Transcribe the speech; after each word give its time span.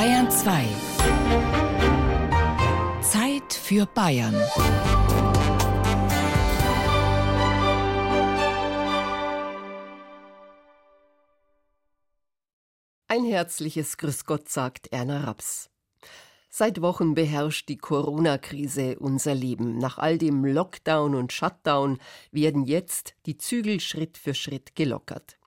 Bayern 0.00 0.30
2. 0.30 0.66
Zeit 3.02 3.52
für 3.52 3.84
Bayern. 3.84 4.34
Ein 13.08 13.26
herzliches 13.26 13.98
Grüß 13.98 14.24
Gott, 14.24 14.48
sagt 14.48 14.90
Erna 14.90 15.24
Raps. 15.24 15.68
Seit 16.48 16.80
Wochen 16.80 17.12
beherrscht 17.12 17.68
die 17.68 17.76
Corona-Krise 17.76 18.98
unser 19.00 19.34
Leben. 19.34 19.76
Nach 19.76 19.98
all 19.98 20.16
dem 20.16 20.46
Lockdown 20.46 21.14
und 21.14 21.34
Shutdown 21.34 21.98
werden 22.32 22.64
jetzt 22.64 23.12
die 23.26 23.36
Zügel 23.36 23.80
Schritt 23.80 24.16
für 24.16 24.32
Schritt 24.32 24.74
gelockert. 24.74 25.39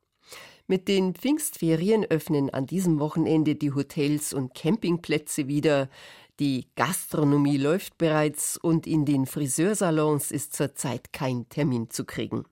Mit 0.68 0.88
den 0.88 1.14
Pfingstferien 1.14 2.05
öffnen 2.05 2.50
an 2.50 2.66
diesem 2.66 3.00
Wochenende 3.00 3.55
die 3.55 3.73
Hotels 3.73 4.34
und 4.34 4.54
Campingplätze 4.54 5.48
wieder. 5.48 5.90
Die 6.40 6.67
Gastronomie 6.76 7.58
läuft 7.58 7.98
bereits 7.98 8.58
und 8.58 8.88
in 8.88 9.05
den 9.05 9.26
Friseursalons 9.26 10.31
ist 10.31 10.54
zurzeit 10.54 11.12
kein 11.12 11.49
Termin 11.49 11.90
zu 11.90 12.05
kriegen. 12.05 12.45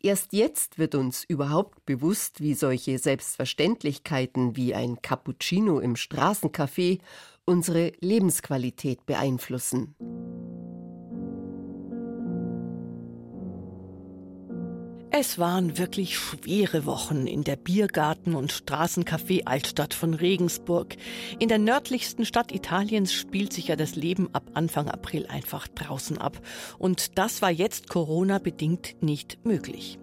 Erst 0.00 0.32
jetzt 0.32 0.78
wird 0.78 0.94
uns 0.94 1.24
überhaupt 1.24 1.84
bewusst, 1.86 2.40
wie 2.40 2.54
solche 2.54 2.98
Selbstverständlichkeiten 2.98 4.54
wie 4.54 4.74
ein 4.74 5.02
Cappuccino 5.02 5.80
im 5.80 5.94
Straßencafé 5.94 7.00
unsere 7.46 7.92
Lebensqualität 8.00 9.06
beeinflussen. 9.06 9.96
Es 15.16 15.38
waren 15.38 15.78
wirklich 15.78 16.18
schwere 16.18 16.86
Wochen 16.86 17.28
in 17.28 17.44
der 17.44 17.54
Biergarten- 17.54 18.34
und 18.34 18.52
Straßencafé 18.52 19.44
Altstadt 19.44 19.94
von 19.94 20.12
Regensburg. 20.12 20.96
In 21.38 21.48
der 21.48 21.58
nördlichsten 21.58 22.26
Stadt 22.26 22.50
Italiens 22.50 23.12
spielt 23.12 23.52
sich 23.52 23.68
ja 23.68 23.76
das 23.76 23.94
Leben 23.94 24.28
ab 24.34 24.50
Anfang 24.54 24.88
April 24.88 25.28
einfach 25.28 25.68
draußen 25.68 26.18
ab. 26.18 26.40
Und 26.80 27.16
das 27.16 27.42
war 27.42 27.52
jetzt 27.52 27.88
Corona-bedingt 27.88 29.00
nicht 29.02 29.38
möglich. 29.44 30.00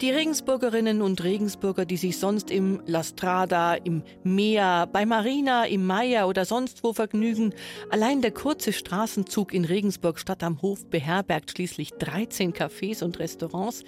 Die 0.00 0.10
Regensburgerinnen 0.10 1.02
und 1.02 1.22
Regensburger, 1.22 1.84
die 1.84 1.96
sich 1.96 2.18
sonst 2.18 2.50
im 2.50 2.82
La 2.86 3.02
Strada, 3.02 3.74
im 3.74 4.02
Meer, 4.22 4.88
bei 4.92 5.06
Marina, 5.06 5.64
im 5.66 5.86
Meier 5.86 6.28
oder 6.28 6.44
sonst 6.44 6.82
wo 6.84 6.92
vergnügen, 6.92 7.54
allein 7.90 8.22
der 8.22 8.32
kurze 8.32 8.72
Straßenzug 8.72 9.52
in 9.52 9.64
Regensburg 9.64 10.18
Stadt 10.18 10.42
am 10.42 10.62
Hof 10.62 10.86
beherbergt 10.86 11.52
schließlich 11.52 11.92
13 11.92 12.52
Cafés 12.52 13.02
und 13.02 13.18
Restaurants, 13.18 13.84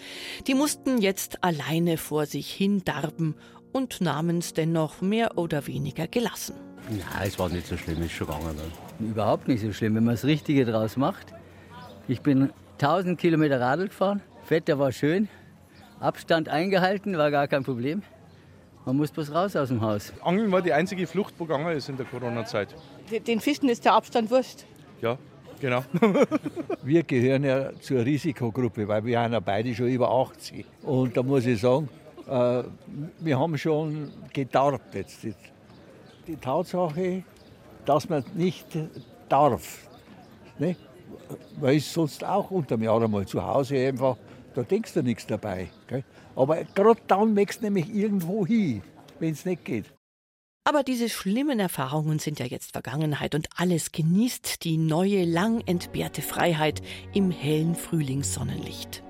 die 0.47 0.55
mussten 0.55 0.99
jetzt 0.99 1.43
alleine 1.45 1.97
vor 1.97 2.27
sich 2.27 2.53
hin 2.53 2.83
darben 2.85 3.35
und 3.73 4.01
nahmen 4.01 4.39
es 4.39 4.53
dennoch 4.53 5.01
mehr 5.01 5.39
oder 5.39 5.67
weniger 5.67 6.07
gelassen. 6.07 6.55
Nein, 6.91 7.29
es 7.29 7.39
war 7.39 7.49
nicht 7.49 7.67
so 7.67 7.77
schlimm, 7.77 8.03
ist 8.03 8.13
schon 8.13 8.27
gegangen. 8.27 8.57
Ne? 8.99 9.09
Überhaupt 9.09 9.49
nicht 9.49 9.63
so 9.63 9.73
schlimm, 9.73 9.95
wenn 9.95 10.05
man 10.05 10.15
das 10.15 10.25
Richtige 10.25 10.65
draus 10.65 10.97
macht. 10.97 11.33
Ich 12.09 12.21
bin 12.21 12.51
1000 12.73 13.19
Kilometer 13.19 13.61
Radl 13.61 13.87
gefahren, 13.87 14.21
Wetter 14.49 14.79
war 14.79 14.93
schön, 14.93 15.29
Abstand 16.03 16.49
eingehalten, 16.49 17.17
war 17.17 17.31
gar 17.31 17.47
kein 17.47 17.63
Problem. 17.63 18.03
Man 18.85 18.97
muss 18.97 19.13
bloß 19.13 19.33
raus 19.33 19.55
aus 19.55 19.69
dem 19.69 19.81
Haus. 19.81 20.13
Angeln 20.23 20.51
war 20.51 20.61
die 20.61 20.73
einzige 20.73 21.07
Flucht, 21.07 21.35
wo 21.39 21.45
gegangen 21.45 21.77
ist 21.77 21.89
in 21.89 21.97
der 21.97 22.07
Corona-Zeit. 22.07 22.75
Den 23.27 23.39
Fischen 23.39 23.69
ist 23.69 23.85
der 23.85 23.95
Abstand 23.95 24.29
wurscht. 24.31 24.65
Ja, 25.01 25.17
genau. 25.61 25.85
wir 26.83 27.05
gehören 27.05 27.45
ja 27.45 27.71
zur 27.81 28.05
Risikogruppe, 28.05 28.89
weil 28.89 29.05
wir 29.05 29.21
haben 29.21 29.33
ja 29.33 29.39
beide 29.39 29.73
schon 29.73 29.87
über 29.87 30.11
80. 30.11 30.67
Und 30.83 31.17
da 31.17 31.23
muss 31.23 31.47
ich 31.47 31.61
sagen, 31.61 31.89
äh, 32.27 32.65
wir 33.21 33.39
haben 33.39 33.57
schon 33.57 34.11
gedarbt 34.33 34.97
jetzt. 34.97 35.25
Die 36.27 36.37
Tatsache, 36.37 37.23
dass 37.85 38.09
man 38.09 38.25
nicht 38.35 38.67
darf, 39.29 39.89
ne? 40.59 40.75
weil 41.61 41.77
es 41.77 41.93
sonst 41.93 42.25
auch 42.25 42.51
unter 42.51 42.77
dem 42.77 42.83
Jahr 42.83 43.01
einmal 43.01 43.27
zu 43.27 43.45
Hause 43.45 43.77
einfach 43.77 44.17
da 44.55 44.63
denkst 44.63 44.93
du 44.95 45.03
nichts 45.03 45.27
dabei. 45.27 45.69
Gell? 45.93 46.05
Aber 46.35 46.65
gerade 46.65 47.01
dann 47.07 47.37
wächst 47.37 47.63
nämlich 47.63 47.95
irgendwo 47.95 48.47
hin, 48.47 48.83
wenn 49.19 49.33
es 49.33 49.45
nicht 49.45 49.65
geht. 49.65 49.93
Aber 50.65 50.85
diese 50.85 51.09
schlimmen 51.09 51.59
Erfahrungen 51.59 52.19
sind 52.19 52.39
ja 52.39 52.47
jetzt 52.47 52.73
Vergangenheit 52.73 53.35
und 53.35 53.49
alles 53.57 53.91
genießt 53.91 54.65
die 54.65 54.79
neue, 54.79 55.25
lang 55.25 55.61
entbehrte 55.67 56.23
Freiheit 56.23 56.83
im 57.13 57.31
hellen 57.31 57.75
Frühlingssonnenlicht. 57.75 59.03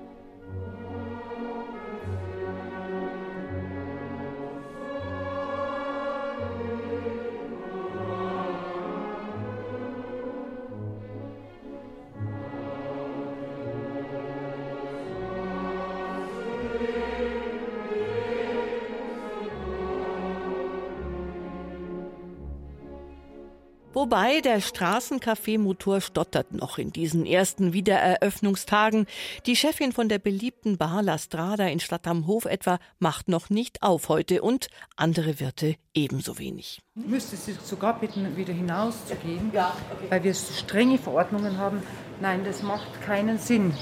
Wobei 24.13 24.41
der 24.41 24.61
Straßencafé-Motor 24.61 25.99
stottert 25.99 26.51
noch 26.51 26.77
in 26.77 26.93
diesen 26.93 27.25
ersten 27.25 27.73
Wiedereröffnungstagen. 27.73 29.07
Die 29.47 29.55
Chefin 29.55 29.91
von 29.91 30.07
der 30.07 30.19
beliebten 30.19 30.77
Bar 30.77 31.01
La 31.01 31.17
Strada 31.17 31.65
in 31.65 31.79
Stadt 31.79 32.05
am 32.05 32.27
Hof 32.27 32.45
etwa 32.45 32.77
macht 32.99 33.27
noch 33.27 33.49
nicht 33.49 33.81
auf 33.81 34.09
heute 34.09 34.43
und 34.43 34.67
andere 34.97 35.39
Wirte 35.39 35.77
ebenso 35.95 36.37
wenig. 36.37 36.79
Ich 36.95 37.07
müsste 37.07 37.35
Sie 37.35 37.53
sogar 37.53 37.99
bitten, 37.99 38.37
wieder 38.37 38.53
hinauszugehen, 38.53 39.49
ja, 39.51 39.75
okay. 39.91 40.05
weil 40.09 40.23
wir 40.25 40.35
strenge 40.35 40.99
Verordnungen 40.99 41.57
haben. 41.57 41.81
Nein, 42.21 42.43
das 42.45 42.61
macht 42.61 43.01
keinen 43.01 43.39
Sinn. 43.39 43.73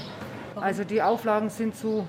Also 0.54 0.84
die 0.84 1.02
Auflagen 1.02 1.50
sind 1.50 1.76
zu, 1.76 2.08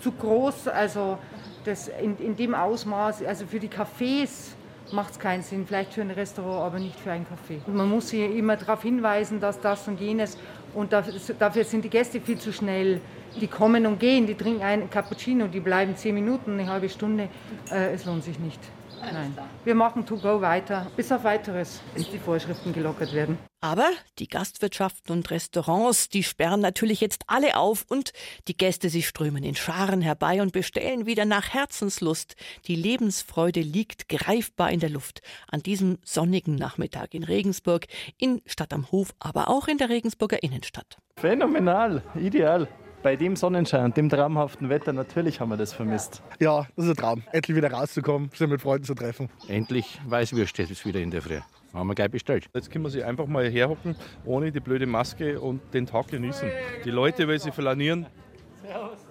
zu 0.00 0.12
groß, 0.12 0.68
also 0.68 1.18
das 1.64 1.88
in, 1.88 2.16
in 2.18 2.36
dem 2.36 2.54
Ausmaß, 2.54 3.24
also 3.24 3.48
für 3.48 3.58
die 3.58 3.68
Cafés 3.68 4.54
macht 4.92 5.12
es 5.12 5.18
keinen 5.18 5.42
Sinn. 5.42 5.66
Vielleicht 5.66 5.94
für 5.94 6.02
ein 6.02 6.10
Restaurant, 6.10 6.62
aber 6.62 6.78
nicht 6.78 6.98
für 6.98 7.12
ein 7.12 7.24
Café. 7.24 7.58
Man 7.70 7.88
muss 7.88 8.08
sie 8.08 8.24
immer 8.24 8.56
darauf 8.56 8.82
hinweisen, 8.82 9.40
dass 9.40 9.60
das 9.60 9.88
und 9.88 10.00
jenes. 10.00 10.36
Und 10.74 10.92
dafür 10.92 11.64
sind 11.64 11.84
die 11.84 11.90
Gäste 11.90 12.20
viel 12.20 12.38
zu 12.38 12.52
schnell. 12.52 13.00
Die 13.40 13.46
kommen 13.46 13.86
und 13.86 13.98
gehen, 13.98 14.26
die 14.26 14.34
trinken 14.34 14.62
einen 14.62 14.90
Cappuccino, 14.90 15.46
die 15.46 15.60
bleiben 15.60 15.96
zehn 15.96 16.14
Minuten, 16.14 16.58
eine 16.58 16.70
halbe 16.70 16.88
Stunde. 16.88 17.28
Äh, 17.70 17.94
es 17.94 18.04
lohnt 18.04 18.24
sich 18.24 18.38
nicht. 18.38 18.60
Nein. 19.00 19.36
Wir 19.64 19.74
machen 19.74 20.06
To 20.06 20.16
Go 20.16 20.40
weiter, 20.40 20.86
bis 20.96 21.10
auf 21.10 21.24
weiteres, 21.24 21.80
bis 21.94 22.10
die 22.10 22.18
Vorschriften 22.18 22.72
gelockert 22.72 23.12
werden. 23.12 23.38
Aber 23.62 23.88
die 24.18 24.26
Gastwirtschaften 24.26 25.14
und 25.14 25.30
Restaurants, 25.30 26.08
die 26.08 26.24
sperren 26.24 26.60
natürlich 26.60 27.00
jetzt 27.00 27.22
alle 27.28 27.56
auf 27.56 27.86
und 27.88 28.12
die 28.48 28.56
Gäste, 28.56 28.88
sie 28.88 29.02
strömen 29.02 29.44
in 29.44 29.54
Scharen 29.54 30.00
herbei 30.00 30.42
und 30.42 30.52
bestellen 30.52 31.06
wieder 31.06 31.24
nach 31.26 31.54
Herzenslust. 31.54 32.34
Die 32.66 32.74
Lebensfreude 32.74 33.60
liegt 33.60 34.08
greifbar 34.08 34.72
in 34.72 34.80
der 34.80 34.90
Luft 34.90 35.22
an 35.46 35.62
diesem 35.62 35.98
sonnigen 36.04 36.56
Nachmittag 36.56 37.14
in 37.14 37.22
Regensburg, 37.22 37.86
in 38.18 38.42
Stadt 38.46 38.72
am 38.72 38.90
Hof, 38.90 39.14
aber 39.20 39.48
auch 39.48 39.68
in 39.68 39.78
der 39.78 39.90
Regensburger 39.90 40.42
Innenstadt. 40.42 40.98
Phänomenal, 41.16 42.02
ideal 42.16 42.66
bei 43.04 43.14
dem 43.14 43.36
Sonnenschein 43.36 43.84
und 43.84 43.96
dem 43.96 44.08
traumhaften 44.08 44.70
Wetter, 44.70 44.92
natürlich 44.92 45.38
haben 45.38 45.50
wir 45.50 45.56
das 45.56 45.72
vermisst. 45.72 46.20
Ja, 46.40 46.66
das 46.74 46.86
ist 46.86 46.90
ein 46.90 46.96
Traum. 46.96 47.22
Endlich 47.30 47.56
wieder 47.56 47.70
rauszukommen, 47.70 48.30
sich 48.34 48.48
mit 48.48 48.60
Freunden 48.60 48.84
zu 48.84 48.94
treffen. 48.94 49.30
Endlich 49.46 50.00
Weißwürst 50.06 50.58
ist 50.58 50.84
wieder 50.84 51.00
in 51.00 51.12
der 51.12 51.22
Früh. 51.22 51.38
Haben 51.72 51.88
wir 51.88 51.94
gleich 51.94 52.10
bestellt. 52.10 52.48
Jetzt 52.54 52.70
können 52.70 52.84
wir 52.84 52.90
sie 52.90 53.02
einfach 53.02 53.26
mal 53.26 53.48
herhocken, 53.48 53.96
ohne 54.26 54.52
die 54.52 54.60
blöde 54.60 54.86
Maske 54.86 55.40
und 55.40 55.62
den 55.72 55.86
Tag 55.86 56.08
genießen. 56.08 56.50
Die 56.84 56.90
Leute, 56.90 57.26
weil 57.26 57.38
sie 57.38 57.50
flanieren, 57.50 58.06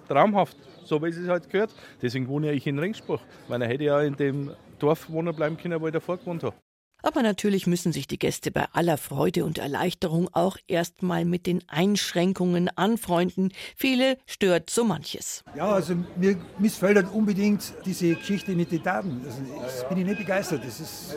traumhaft, 0.08 0.56
so 0.84 1.02
wie 1.02 1.08
es 1.08 1.28
halt 1.28 1.50
gehört. 1.50 1.74
Deswegen 2.00 2.28
wohne 2.28 2.52
ich 2.52 2.66
in 2.66 2.78
Ringsburg, 2.78 3.20
weil 3.48 3.62
er 3.62 3.68
hätte 3.68 3.84
ja 3.84 4.00
in 4.02 4.14
dem 4.14 4.50
Dorf 4.78 5.10
wohnen 5.10 5.34
bleiben 5.34 5.56
können, 5.56 5.80
wo 5.80 5.86
ich 5.86 5.92
davor 5.92 6.18
gewohnt 6.18 6.44
habe. 6.44 6.54
Aber 7.02 7.22
natürlich 7.22 7.66
müssen 7.66 7.92
sich 7.92 8.06
die 8.06 8.18
Gäste 8.18 8.50
bei 8.50 8.66
aller 8.72 8.96
Freude 8.96 9.44
und 9.44 9.58
Erleichterung 9.58 10.28
auch 10.32 10.56
erstmal 10.68 11.24
mit 11.24 11.46
den 11.46 11.62
Einschränkungen 11.68 12.68
anfreunden. 12.76 13.52
Viele 13.76 14.18
stört 14.26 14.70
so 14.70 14.84
manches. 14.84 15.42
Ja, 15.56 15.72
also 15.72 15.96
mir 16.16 16.36
missfällt 16.58 16.96
halt 16.96 17.12
unbedingt 17.12 17.74
diese 17.84 18.14
Geschichte 18.14 18.52
mit 18.52 18.70
den 18.70 18.82
Daten. 18.82 19.20
Also 19.24 19.38
das 19.60 19.88
bin 19.88 19.98
ich 19.98 20.06
nicht 20.06 20.18
begeistert. 20.18 20.62
Das 20.64 20.80
ist 20.80 21.16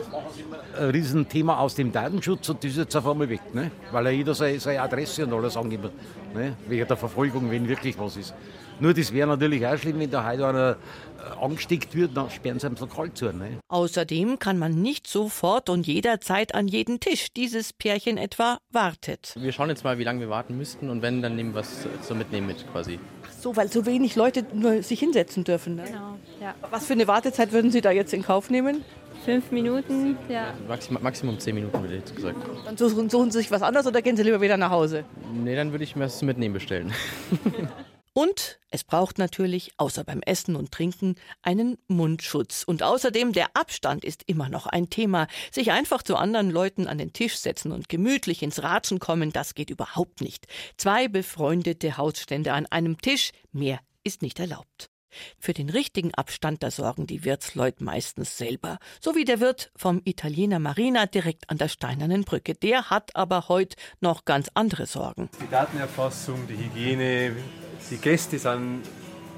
ein 0.78 0.90
Riesenthema 0.90 1.58
aus 1.58 1.74
dem 1.76 1.92
Datenschutz 1.92 2.48
und 2.48 2.64
das 2.64 2.72
ist 2.72 2.78
jetzt 2.78 2.96
auf 2.96 3.06
einmal 3.06 3.28
weg, 3.28 3.54
ne? 3.54 3.70
weil 3.92 4.06
ja 4.06 4.10
jeder 4.10 4.34
seine, 4.34 4.58
seine 4.58 4.82
Adresse 4.82 5.24
und 5.24 5.32
alles 5.32 5.56
angibt, 5.56 5.90
ne? 6.34 6.56
wegen 6.68 6.86
der 6.86 6.96
Verfolgung, 6.96 7.50
wenn 7.50 7.68
wirklich 7.68 7.96
was 7.98 8.16
ist. 8.16 8.34
Nur 8.78 8.92
das 8.92 9.12
wäre 9.12 9.26
natürlich 9.26 9.66
auch 9.66 9.76
schlimm, 9.78 9.98
wenn 9.98 10.10
da 10.10 10.28
heute 10.28 10.46
einer 10.46 10.76
angesteckt 11.40 11.94
wird, 11.94 12.16
dann 12.16 12.30
sperren 12.30 12.58
sie 12.58 12.66
ihm 12.66 12.76
so 12.76 12.86
kalt 12.86 13.16
zu. 13.16 13.32
Ne? 13.32 13.58
Außerdem 13.68 14.38
kann 14.38 14.58
man 14.58 14.80
nicht 14.80 15.06
sofort 15.06 15.68
und 15.68 15.86
jederzeit 15.86 16.54
an 16.54 16.68
jeden 16.68 17.00
Tisch. 17.00 17.28
Dieses 17.36 17.72
Pärchen 17.72 18.18
etwa 18.18 18.58
wartet. 18.70 19.34
Wir 19.36 19.52
schauen 19.52 19.68
jetzt 19.68 19.84
mal, 19.84 19.98
wie 19.98 20.04
lange 20.04 20.20
wir 20.20 20.30
warten 20.30 20.56
müssten 20.56 20.90
und 20.90 21.02
wenn, 21.02 21.22
dann 21.22 21.36
nehmen 21.36 21.50
wir 21.54 21.60
was 21.60 21.86
so 22.02 22.14
mitnehmen 22.14 22.46
mit 22.46 22.70
quasi. 22.70 22.98
Ach 23.24 23.32
so, 23.40 23.56
weil 23.56 23.70
so 23.70 23.86
wenig 23.86 24.16
Leute 24.16 24.44
nur 24.52 24.82
sich 24.82 25.00
hinsetzen 25.00 25.44
dürfen. 25.44 25.76
Ne? 25.76 25.84
Genau, 25.84 26.16
ja. 26.40 26.54
Was 26.70 26.86
für 26.86 26.92
eine 26.92 27.06
Wartezeit 27.06 27.52
würden 27.52 27.70
Sie 27.70 27.80
da 27.80 27.90
jetzt 27.90 28.12
in 28.12 28.22
Kauf 28.22 28.50
nehmen? 28.50 28.84
Fünf 29.24 29.50
Minuten, 29.50 30.16
ja. 30.28 30.54
Maximum, 30.68 31.02
Maximum 31.02 31.38
zehn 31.38 31.54
Minuten, 31.54 31.80
würde 31.80 31.94
ich 31.94 32.00
jetzt 32.00 32.14
gesagt. 32.14 32.36
Dann 32.64 32.76
suchen, 32.76 33.10
suchen 33.10 33.30
Sie 33.30 33.38
sich 33.38 33.50
was 33.50 33.62
anderes 33.62 33.86
oder 33.86 34.02
gehen 34.02 34.16
Sie 34.16 34.22
lieber 34.22 34.40
wieder 34.40 34.56
nach 34.56 34.70
Hause? 34.70 35.04
Nee, 35.32 35.56
dann 35.56 35.72
würde 35.72 35.84
ich 35.84 35.96
mir 35.96 36.04
das 36.04 36.22
mitnehmen 36.22 36.54
bestellen. 36.54 36.92
Und 38.16 38.58
es 38.70 38.82
braucht 38.82 39.18
natürlich, 39.18 39.72
außer 39.76 40.02
beim 40.02 40.22
Essen 40.22 40.56
und 40.56 40.72
Trinken, 40.72 41.16
einen 41.42 41.76
Mundschutz. 41.86 42.62
Und 42.62 42.82
außerdem, 42.82 43.34
der 43.34 43.54
Abstand 43.54 44.06
ist 44.06 44.22
immer 44.26 44.48
noch 44.48 44.66
ein 44.66 44.88
Thema. 44.88 45.26
Sich 45.52 45.70
einfach 45.70 46.02
zu 46.02 46.16
anderen 46.16 46.50
Leuten 46.50 46.86
an 46.86 46.96
den 46.96 47.12
Tisch 47.12 47.36
setzen 47.36 47.72
und 47.72 47.90
gemütlich 47.90 48.42
ins 48.42 48.62
Ratschen 48.62 49.00
kommen, 49.00 49.32
das 49.32 49.54
geht 49.54 49.68
überhaupt 49.68 50.22
nicht. 50.22 50.46
Zwei 50.78 51.08
befreundete 51.08 51.98
Hausstände 51.98 52.54
an 52.54 52.64
einem 52.64 52.98
Tisch, 53.02 53.32
mehr 53.52 53.80
ist 54.02 54.22
nicht 54.22 54.40
erlaubt. 54.40 54.88
Für 55.38 55.52
den 55.52 55.68
richtigen 55.68 56.14
Abstand, 56.14 56.62
da 56.62 56.70
sorgen 56.70 57.06
die 57.06 57.22
Wirtsleute 57.22 57.84
meistens 57.84 58.38
selber. 58.38 58.78
So 58.98 59.14
wie 59.14 59.26
der 59.26 59.40
Wirt 59.40 59.70
vom 59.76 60.00
Italiener 60.04 60.58
Marina 60.58 61.04
direkt 61.04 61.50
an 61.50 61.58
der 61.58 61.68
Steinernen 61.68 62.24
Brücke. 62.24 62.54
Der 62.54 62.88
hat 62.88 63.14
aber 63.14 63.48
heute 63.48 63.76
noch 64.00 64.24
ganz 64.24 64.48
andere 64.54 64.86
Sorgen. 64.86 65.28
Die 65.42 65.50
Datenerfassung, 65.50 66.46
die 66.46 66.56
Hygiene, 66.56 67.36
die 67.90 67.98
Gäste 67.98 68.38
sind 68.38 68.82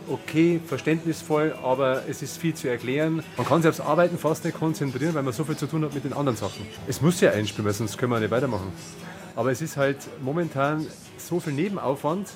okay, 0.09 0.61
verständnisvoll, 0.65 1.55
aber 1.63 2.03
es 2.09 2.23
ist 2.23 2.39
viel 2.39 2.55
zu 2.55 2.69
erklären. 2.69 3.23
Man 3.37 3.47
kann 3.47 3.63
sich 3.63 3.69
aufs 3.69 3.81
Arbeiten 3.81 4.19
fast 4.19 4.45
nicht 4.45 4.59
konzentrieren, 4.59 5.15
weil 5.15 5.23
man 5.23 5.33
so 5.33 5.45
viel 5.45 5.57
zu 5.57 5.67
tun 5.67 5.85
hat 5.85 5.95
mit 5.95 6.05
den 6.05 6.13
anderen 6.13 6.37
Sachen. 6.37 6.67
Es 6.87 7.01
muss 7.01 7.21
ja 7.21 7.31
einspielen, 7.31 7.71
sonst 7.73 7.99
können 7.99 8.13
wir 8.13 8.21
nicht 8.21 8.31
weitermachen. 8.31 8.73
Aber 9.37 9.53
es 9.53 9.63
ist 9.63 9.77
halt 9.77 9.99
momentan 10.23 10.87
so 11.19 11.41
viel 11.41 11.53
Nebenaufwand, 11.53 12.29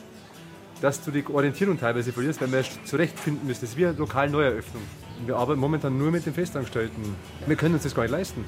dass 0.80 1.02
du 1.02 1.10
die 1.10 1.24
Orientierung 1.26 1.78
teilweise 1.78 2.12
verlierst, 2.12 2.40
weil 2.40 2.52
wir 2.52 2.64
zurechtfinden 2.84 3.46
müssen. 3.46 3.62
Das 3.62 3.70
ist 3.70 3.76
wie 3.76 3.86
eine 3.86 3.96
Lokal-Neueröffnung. 3.96 4.82
Wir 5.24 5.36
arbeiten 5.36 5.60
momentan 5.60 5.96
nur 5.96 6.10
mit 6.10 6.26
den 6.26 6.34
Festangestellten. 6.34 7.14
Wir 7.46 7.56
können 7.56 7.74
uns 7.74 7.84
das 7.84 7.94
gar 7.94 8.02
nicht 8.02 8.12
leisten, 8.12 8.44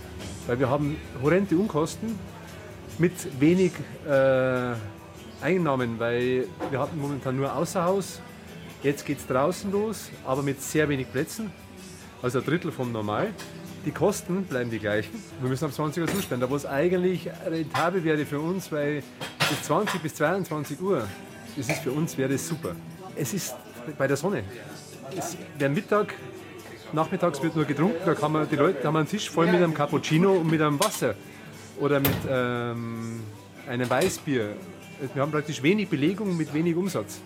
weil 0.47 0.59
wir 0.59 0.69
haben 0.69 0.97
horrende 1.23 1.57
Unkosten 1.57 2.19
mit 2.99 3.13
wenig 3.41 3.73
äh, 4.07 4.75
Einnahmen, 5.44 5.99
weil 5.99 6.49
wir 6.70 6.81
hatten 6.81 6.99
momentan 6.99 7.37
nur 7.37 7.55
Außerhaus. 7.55 8.20
Jetzt 8.82 9.05
geht 9.05 9.19
es 9.19 9.26
draußen 9.26 9.70
los, 9.70 10.11
aber 10.26 10.43
mit 10.43 10.61
sehr 10.62 10.88
wenig 10.88 11.11
Plätzen, 11.12 11.52
also 12.23 12.38
ein 12.38 12.44
Drittel 12.44 12.73
vom 12.73 12.91
Normal. 12.93 13.29
Die 13.85 13.91
Kosten 13.91 14.44
bleiben 14.44 14.70
die 14.70 14.79
gleichen. 14.79 15.23
Wir 15.41 15.49
müssen 15.50 15.67
auf 15.67 15.73
20 15.73 16.02
Uhr 16.02 16.08
zusperren, 16.08 16.43
es 16.55 16.64
eigentlich 16.64 17.29
rentabel 17.46 18.02
wäre 18.02 18.25
für 18.25 18.41
uns, 18.41 18.73
weil 18.73 19.02
bis 19.38 19.62
20 19.64 20.00
bis 20.02 20.14
22 20.14 20.81
Uhr 20.81 21.06
das 21.56 21.69
ist 21.69 21.82
für 21.82 21.93
uns 21.93 22.19
wäre 22.19 22.37
super. 22.37 22.75
Es 23.14 23.32
ist 23.32 23.55
bei 23.96 24.08
der 24.08 24.17
Sonne. 24.17 24.43
Es, 25.17 25.37
der 25.61 25.69
Mittag, 25.69 26.14
nachmittags 26.93 27.43
wird 27.43 27.55
nur 27.55 27.64
getrunken, 27.64 28.00
da 28.05 28.14
kann 28.14 28.32
man, 28.32 28.49
die 28.49 28.56
Leute 28.56 28.85
haben 28.85 28.96
einen 28.96 29.06
Tisch 29.06 29.31
voll 29.31 29.46
mit 29.46 29.56
einem 29.56 29.75
Cappuccino 29.75 30.32
und 30.32 30.50
mit 30.50 30.61
einem 30.61 30.81
Wasser 30.81 31.14
oder 31.79 32.00
mit 32.00 32.11
ähm, 32.29 33.20
einem 33.69 33.88
Weißbier. 33.88 34.56
Wir 35.14 35.23
haben 35.23 35.32
praktisch 35.32 35.62
wenig 35.62 35.88
Belegung 35.88 36.37
mit 36.37 36.52
wenig 36.55 36.76
Umsatz. 36.76 37.20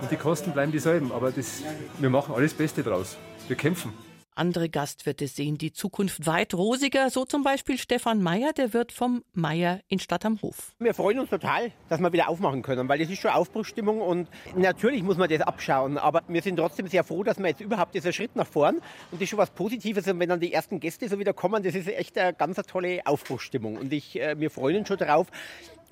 Und 0.00 0.10
die 0.10 0.16
Kosten 0.16 0.52
bleiben 0.52 0.72
dieselben, 0.72 1.12
aber 1.12 1.30
das, 1.30 1.62
wir 1.98 2.10
machen 2.10 2.34
alles 2.34 2.54
Beste 2.54 2.82
draus. 2.82 3.16
Wir 3.48 3.56
kämpfen. 3.56 3.92
Andere 4.36 4.68
Gastwirte 4.68 5.28
sehen 5.28 5.58
die 5.58 5.72
Zukunft 5.72 6.26
weit 6.26 6.54
rosiger, 6.54 7.08
so 7.08 7.24
zum 7.24 7.44
Beispiel 7.44 7.78
Stefan 7.78 8.20
Meyer, 8.20 8.52
der 8.52 8.72
Wirt 8.72 8.90
vom 8.90 9.22
Meyer 9.32 9.78
in 9.86 10.00
Stadt 10.00 10.24
am 10.24 10.42
Hof. 10.42 10.74
Wir 10.80 10.92
freuen 10.92 11.20
uns 11.20 11.30
total, 11.30 11.70
dass 11.88 12.00
wir 12.00 12.12
wieder 12.12 12.28
aufmachen 12.28 12.62
können, 12.62 12.88
weil 12.88 12.98
das 12.98 13.08
ist 13.08 13.20
schon 13.20 13.30
Aufbruchstimmung 13.30 14.00
und 14.00 14.28
natürlich 14.56 15.04
muss 15.04 15.18
man 15.18 15.28
das 15.28 15.40
abschauen, 15.40 15.98
aber 15.98 16.22
wir 16.26 16.42
sind 16.42 16.56
trotzdem 16.56 16.88
sehr 16.88 17.04
froh, 17.04 17.22
dass 17.22 17.38
wir 17.38 17.46
jetzt 17.46 17.60
überhaupt 17.60 17.94
dieser 17.94 18.12
Schritt 18.12 18.34
nach 18.34 18.48
vorn 18.48 18.78
und 18.78 18.82
das 19.12 19.22
ist 19.22 19.28
schon 19.28 19.38
was 19.38 19.50
Positives 19.50 20.08
und 20.08 20.18
wenn 20.18 20.28
dann 20.28 20.40
die 20.40 20.52
ersten 20.52 20.80
Gäste 20.80 21.08
so 21.08 21.20
wieder 21.20 21.32
kommen, 21.32 21.62
das 21.62 21.76
ist 21.76 21.86
echt 21.86 22.18
eine 22.18 22.34
ganz 22.34 22.56
tolle 22.66 23.02
Aufbruchstimmung 23.06 23.76
und 23.76 23.92
ich, 23.92 24.20
äh, 24.20 24.34
wir 24.36 24.50
freuen 24.50 24.78
uns 24.78 24.88
schon 24.88 24.98
darauf. 24.98 25.28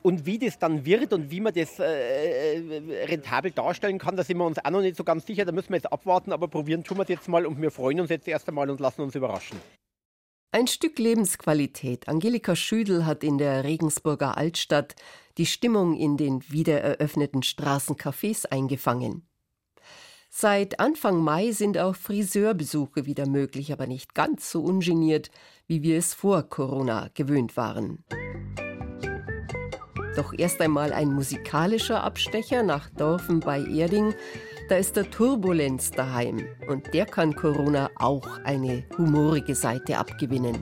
Und 0.03 0.27
wie 0.27 0.39
das 0.39 0.59
dann 0.59 0.85
wird 0.85 1.13
und 1.13 1.31
wie 1.31 1.41
man 1.41 1.55
das 1.55 1.79
äh, 1.79 2.59
äh, 2.59 3.05
rentabel 3.05 3.53
darstellen 3.53 3.99
kann, 3.99 4.17
da 4.17 4.25
sind 4.25 4.39
wir 4.39 4.45
uns 4.45 4.59
auch 4.59 4.71
noch 4.71 4.81
nicht 4.81 4.97
so 4.97 5.05
ganz 5.05 5.27
sicher. 5.27 5.45
Da 5.45 5.53
müssen 5.53 5.71
wir 5.71 5.77
jetzt 5.77 5.93
abwarten, 5.93 6.33
aber 6.33 6.49
probieren 6.49 6.83
tun 6.83 6.99
wir 6.99 7.05
es 7.05 7.09
jetzt 7.09 7.29
mal 7.29 7.47
und 7.47 7.61
wir 7.63 7.71
freuen 7.71 8.01
uns 8.01 8.11
jetzt 8.11 8.27
erst 8.27 8.49
einmal 8.49 8.69
und 8.69 8.81
lassen 8.81 9.03
uns 9.03 9.15
überraschen. 9.15 9.61
Ein 10.51 10.67
Stück 10.67 10.99
Lebensqualität. 10.99 12.09
Angelika 12.09 12.57
Schüdel 12.57 13.07
hat 13.07 13.25
in 13.25 13.39
der 13.39 13.65
Regensburger 13.65 14.37
Altstadt 14.37 14.97
die 15.39 15.47
Stimmung 15.47 15.97
in 15.97 16.17
den 16.17 16.43
wiedereröffneten 16.51 17.43
Straßencafés 17.43 18.47
eingefangen. 18.47 19.27
Seit 20.29 20.81
Anfang 20.81 21.23
Mai 21.23 21.53
sind 21.53 21.79
auch 21.79 21.95
Friseurbesuche 21.95 23.07
wieder 23.07 23.27
möglich, 23.27 23.73
aber 23.73 23.87
nicht 23.87 24.15
ganz 24.15 24.51
so 24.51 24.63
ungeniert, 24.63 25.31
wie 25.67 25.83
wir 25.83 25.99
es 25.99 26.13
vor 26.13 26.43
Corona 26.43 27.11
gewöhnt 27.15 27.57
waren. 27.57 28.05
Doch 30.17 30.35
erst 30.37 30.61
einmal 30.61 30.93
ein 30.93 31.13
musikalischer 31.13 32.03
Abstecher 32.05 32.63
nach 32.63 32.91
Dorfen 32.91 33.41
bei 33.41 33.61
Erding. 33.61 34.15
Da 34.69 34.77
ist 34.77 34.97
der 34.97 35.11
Turbulenz 35.11 35.91
daheim 35.91 36.47
und 36.69 36.93
der 36.95 37.07
kann 37.07 37.35
Corona 37.35 37.91
auch 37.97 38.27
eine 38.45 38.85
humorige 38.97 39.55
Seite 39.55 39.99
abgewinnen. 39.99 40.57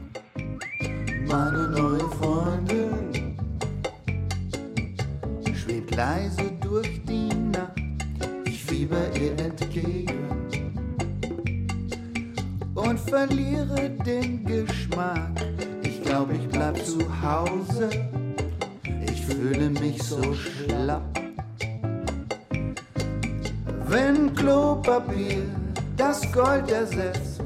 Meine 1.26 1.68
neue 1.68 2.08
Freundin 2.10 3.36
schwebt 5.54 5.94
leise 5.94 6.50
durch 6.60 7.02
die 7.04 7.28
Nacht. 7.34 7.76
Ich 8.46 8.64
fieber 8.64 9.04
ihr 9.20 9.32
entgegen 9.38 10.48
und 12.74 12.98
verliere 12.98 13.90
den 14.04 14.44
Geschmack. 14.44 15.30
Ich 15.82 16.02
glaube, 16.02 16.34
ich 16.34 16.48
bleib 16.48 16.84
zu 16.84 17.00
Hause 17.22 17.90
fühle 19.30 19.70
mich 19.70 20.02
so 20.02 20.20
schlapp. 20.34 21.02
Wenn 23.86 24.34
Klopapier 24.34 25.42
das 25.96 26.20
Gold 26.32 26.70
ersetzt 26.70 27.42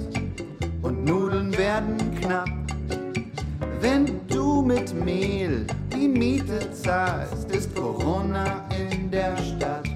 und 0.82 1.04
Nudeln 1.04 1.56
werden 1.56 1.96
knapp, 2.20 2.48
wenn 3.80 4.20
du 4.28 4.62
mit 4.62 4.94
Mehl 5.04 5.66
die 5.92 6.08
Miete 6.08 6.72
zahlst, 6.72 7.50
ist 7.50 7.74
Corona 7.74 8.64
in 8.90 9.10
der 9.10 9.36
Stadt. 9.38 9.93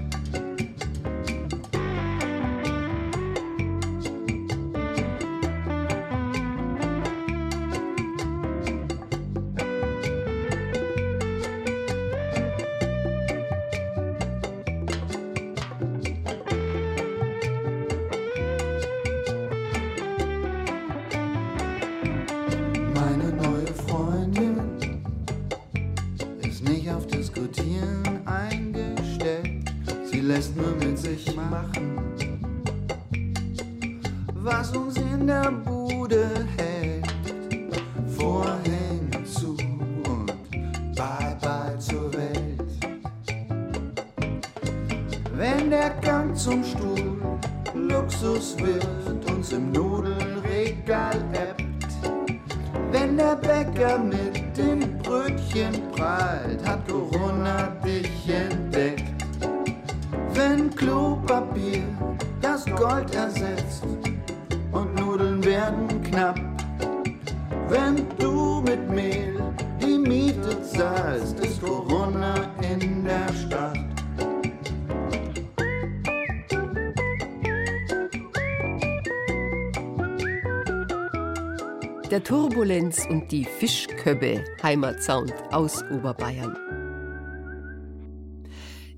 Turbulenz 82.89 83.05
und 83.09 83.31
die 83.31 83.45
Fischköbbe 83.45 84.43
Heimatsound 84.63 85.33
aus 85.51 85.83
Oberbayern. 85.91 86.57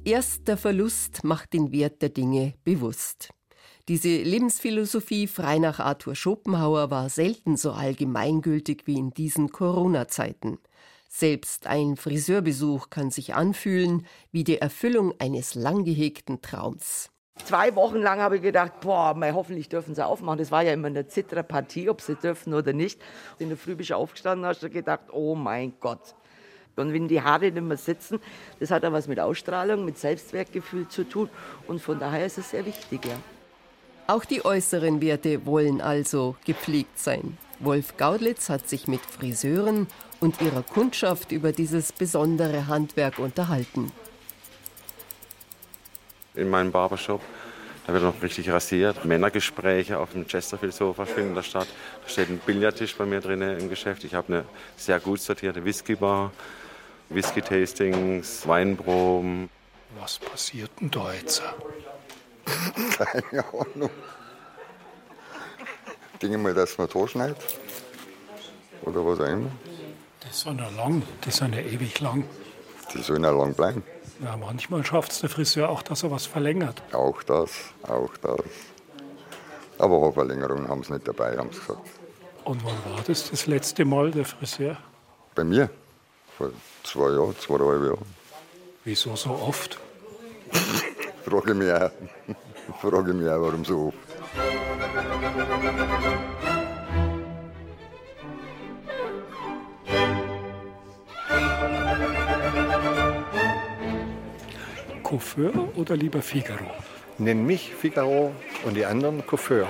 Erst 0.04 0.48
der 0.48 0.58
Verlust 0.58 1.24
macht 1.24 1.54
den 1.54 1.72
Wert 1.72 2.02
der 2.02 2.10
Dinge 2.10 2.54
bewusst. 2.64 3.30
Diese 3.88 4.10
Lebensphilosophie 4.10 5.28
frei 5.28 5.60
nach 5.60 5.80
Arthur 5.80 6.16
Schopenhauer 6.16 6.90
war 6.90 7.10
selten 7.10 7.58
so 7.58 7.72
allgemeingültig 7.72 8.84
wie 8.86 8.98
in 8.98 9.12
diesen 9.12 9.52
Corona-Zeiten. 9.52 10.60
Selbst 11.10 11.68
ein 11.68 11.98
Friseurbesuch 11.98 12.90
kann 12.90 13.12
sich 13.12 13.36
anfühlen 13.36 14.06
wie 14.32 14.44
die 14.44 14.60
Erfüllung 14.60 15.14
eines 15.20 15.56
lang 15.56 15.84
gehegten 15.84 16.42
Traums. 16.42 17.10
Zwei 17.46 17.76
Wochen 17.76 17.98
lang 17.98 18.20
habe 18.20 18.38
ich 18.38 18.42
gedacht, 18.42 18.80
boah, 18.82 19.14
mei, 19.14 19.32
hoffentlich 19.32 19.68
dürfen 19.70 19.96
sie 19.96 20.06
aufmachen. 20.06 20.40
Das 20.40 20.52
war 20.52 20.62
ja 20.62 20.74
immer 20.74 20.88
eine 20.88 21.08
zittere 21.08 21.44
Partie, 21.44 21.90
ob 21.90 22.02
sie 22.02 22.16
dürfen 22.16 22.54
oder 22.54 22.74
nicht. 22.74 23.02
In 23.40 23.50
der 23.50 23.58
Früh 23.58 23.76
bist 23.76 23.90
du 23.90 23.96
aufgestanden 23.96 24.46
hast 24.46 24.64
du 24.64 24.70
gedacht, 24.70 25.06
oh 25.12 25.36
mein 25.36 25.74
Gott. 25.80 26.16
Und 26.76 26.94
wenn 26.94 27.08
die 27.08 27.22
Haare 27.22 27.52
nicht 27.52 27.62
mehr 27.62 27.78
sitzen, 27.78 28.20
das 28.60 28.72
hat 28.72 28.84
ja 28.84 28.92
was 28.92 29.08
mit 29.08 29.20
Ausstrahlung, 29.20 29.86
mit 29.86 29.98
Selbstwertgefühl 29.98 30.88
zu 30.88 31.04
tun. 31.04 31.30
Und 31.68 31.82
von 31.82 32.00
daher 32.00 32.26
ist 32.26 32.38
es 32.38 32.52
sehr 32.52 32.66
wichtig, 32.66 33.06
ja. 33.06 33.16
Auch 34.08 34.26
die 34.26 34.44
äußeren 34.44 35.02
Werte 35.02 35.46
wollen 35.46 35.80
also 35.80 36.36
gepflegt 36.46 37.00
sein. 37.00 37.38
Wolf 37.60 37.98
Gaudlitz 37.98 38.50
hat 38.50 38.68
sich 38.68 38.88
mit 38.88 39.02
Friseuren 39.02 39.88
und 40.20 40.42
ihrer 40.42 40.64
Kundschaft 40.64 41.32
über 41.32 41.52
dieses 41.52 41.94
besondere 41.94 42.68
Handwerk 42.68 43.20
unterhalten. 43.20 43.92
In 46.34 46.50
meinem 46.50 46.72
Barbershop, 46.72 47.22
da 47.86 47.94
wird 47.94 48.04
noch 48.04 48.22
richtig 48.22 48.50
rasiert. 48.50 49.04
Männergespräche 49.04 50.00
auf 50.00 50.12
dem 50.12 50.26
Chesterfield-Sofa 50.26 51.06
finden 51.06 51.36
da 51.36 51.44
statt. 51.44 51.68
Da 52.04 52.10
steht 52.10 52.30
ein 52.30 52.40
Billardtisch 52.40 52.96
bei 52.96 53.06
mir 53.06 53.20
drin 53.20 53.42
im 53.42 53.70
Geschäft. 53.70 54.04
Ich 54.04 54.14
habe 54.14 54.28
eine 54.34 54.46
sehr 54.78 55.00
gut 55.00 55.20
sortierte 55.20 55.66
Whiskybar, 55.66 56.32
Whisky-Tastings, 57.10 58.48
Weinproben. 58.48 59.50
Was 60.00 60.20
passiert 60.20 60.72
denn 60.80 60.90
da 60.90 61.12
jetzt? 61.14 61.42
Keine 62.98 63.44
Ahnung. 63.48 63.90
Denke 66.22 66.38
mal, 66.38 66.54
dass 66.54 66.78
man 66.78 66.88
da 66.88 67.08
schneidet. 67.08 67.38
Oder 68.84 69.06
was 69.06 69.20
auch 69.20 69.28
immer. 69.28 69.52
Das 70.22 70.38
ist 70.38 70.46
ja 70.46 70.52
lang, 70.52 71.02
das 71.22 71.34
ist 71.34 71.42
ja 71.42 71.60
ewig 71.60 72.00
lang. 72.00 72.24
Die 72.94 73.02
sollen 73.02 73.24
ja 73.24 73.32
lang 73.32 73.54
bleiben. 73.54 73.84
Ja, 74.24 74.38
manchmal 74.38 74.86
schafft 74.86 75.12
es 75.14 75.22
der 75.22 75.30
Friseur 75.30 75.70
auch, 75.70 75.82
dass 75.82 76.04
er 76.04 76.12
was 76.12 76.28
verlängert. 76.28 76.82
Auch 76.94 77.24
das, 77.24 77.52
auch 77.88 78.16
das. 78.22 78.40
Aber 79.80 80.04
eine 80.04 80.14
Verlängerung 80.14 80.68
haben 80.68 80.84
sie 80.84 80.94
nicht 80.94 81.08
dabei, 81.08 81.36
haben 81.38 81.52
sie 81.52 81.60
gesagt. 81.60 81.90
Und 82.44 82.64
wann 82.64 82.94
war 82.94 83.04
das 83.06 83.32
das 83.32 83.48
letzte 83.48 83.84
Mal, 83.84 84.12
der 84.12 84.26
Friseur? 84.26 84.78
Bei 85.34 85.44
mir? 85.44 85.70
Vor 86.38 86.52
zwei 86.84 87.12
Jahren, 87.12 87.36
zweieinhalb 87.40 87.84
Jahren. 87.84 88.16
Wieso 88.84 89.16
so 89.16 89.32
oft? 89.32 89.80
Frage 91.26 91.54
mich 91.56 91.72
auch. 91.72 91.92
Frage 92.82 93.14
mich 93.14 93.28
auch, 93.28 93.42
warum 93.42 93.66
so 93.66 93.88
oft. 93.88 95.11
Coiffeur 105.12 105.52
oder 105.76 105.98
lieber 105.98 106.22
Figaro? 106.22 106.72
Nenn 107.18 107.46
mich 107.46 107.76
Figaro 107.76 108.34
und 108.64 108.76
die 108.76 108.86
anderen 108.86 109.28
Coiffeur. 109.28 109.68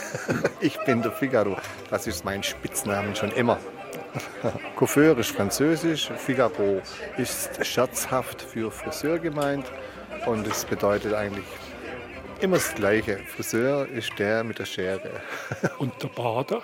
ich 0.60 0.78
bin 0.86 1.02
der 1.02 1.10
Figaro. 1.10 1.56
Das 1.90 2.06
ist 2.06 2.24
mein 2.24 2.44
Spitznamen 2.44 3.16
schon 3.16 3.32
immer. 3.32 3.58
Coiffeur 4.76 5.18
ist 5.18 5.32
französisch, 5.32 6.12
Figaro 6.16 6.80
ist 7.16 7.66
scherzhaft 7.66 8.40
für 8.40 8.70
Friseur 8.70 9.18
gemeint 9.18 9.66
und 10.26 10.46
es 10.46 10.64
bedeutet 10.64 11.12
eigentlich 11.12 11.46
immer 12.40 12.58
das 12.58 12.72
Gleiche. 12.72 13.18
Friseur 13.18 13.88
ist 13.88 14.16
der 14.16 14.44
mit 14.44 14.60
der 14.60 14.66
Schere. 14.66 15.10
Und 15.78 16.00
der 16.00 16.08
Bader? 16.08 16.62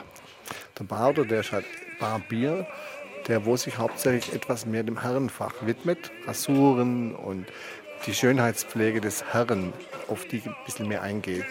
Der 0.78 0.84
Bader, 0.84 1.24
der 1.24 1.40
ist 1.40 1.50
halt 1.50 1.64
Barbier, 1.98 2.64
der 3.26 3.44
wo 3.44 3.56
sich 3.56 3.78
hauptsächlich 3.78 4.32
etwas 4.34 4.66
mehr 4.66 4.84
dem 4.84 5.00
Herrenfach 5.00 5.54
widmet. 5.62 6.12
Rasuren 6.26 7.14
und 7.14 7.46
die 8.06 8.14
Schönheitspflege 8.14 9.00
des 9.00 9.24
Herren, 9.32 9.72
auf 10.08 10.26
die 10.26 10.42
ein 10.44 10.54
bisschen 10.66 10.88
mehr 10.88 11.02
eingeht. 11.02 11.46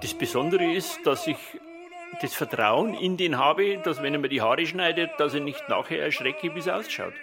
Das 0.00 0.14
Besondere 0.14 0.72
ist, 0.72 1.00
dass 1.04 1.26
ich 1.26 1.36
das 2.20 2.34
Vertrauen 2.34 2.94
in 2.94 3.16
den 3.16 3.38
habe, 3.38 3.78
dass 3.78 4.02
wenn 4.02 4.14
er 4.14 4.20
mir 4.20 4.28
die 4.28 4.40
Haare 4.40 4.66
schneidet, 4.66 5.10
dass 5.18 5.34
ich 5.34 5.42
nicht 5.42 5.68
nachher 5.68 6.02
erschrecke, 6.02 6.54
wie 6.54 6.60
es 6.60 6.68
ausschaut. 6.68 7.14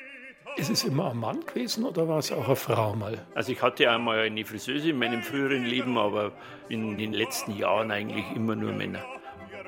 Ist 0.58 0.70
es 0.70 0.84
immer 0.84 1.12
ein 1.12 1.18
Mann 1.18 1.46
gewesen 1.46 1.86
oder 1.86 2.08
war 2.08 2.20
es 2.20 2.32
auch 2.32 2.48
eine 2.48 2.56
Frau 2.56 2.96
mal? 2.96 3.25
Also 3.34 3.51
ich 3.51 3.62
hatte 3.62 3.89
einmal 3.89 4.20
eine 4.20 4.44
Friseuse 4.46 4.89
in 4.89 5.00
meinem 5.00 5.24
früheren 5.24 5.65
Leben, 5.65 5.98
aber 5.98 6.32
in 6.68 6.98
den 6.98 7.13
letzten 7.13 7.56
Jahren 7.56 7.91
eigentlich 7.91 8.25
immer 8.36 8.56
nur 8.56 8.74
Männer. 8.74 9.03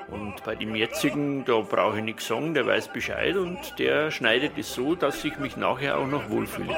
Und 0.08 0.44
bei 0.44 0.54
dem 0.54 0.74
jetzigen, 0.74 1.44
da 1.46 1.60
brauche 1.60 1.98
ich 1.98 2.04
nichts 2.04 2.26
sagen, 2.26 2.52
der 2.52 2.66
weiß 2.66 2.92
Bescheid 2.92 3.36
und 3.36 3.78
der 3.78 4.10
schneidet 4.10 4.58
es 4.58 4.74
so, 4.74 4.94
dass 4.94 5.24
ich 5.24 5.38
mich 5.38 5.56
nachher 5.56 5.96
auch 5.96 6.06
noch 6.06 6.28
wohlfühle. 6.28 6.74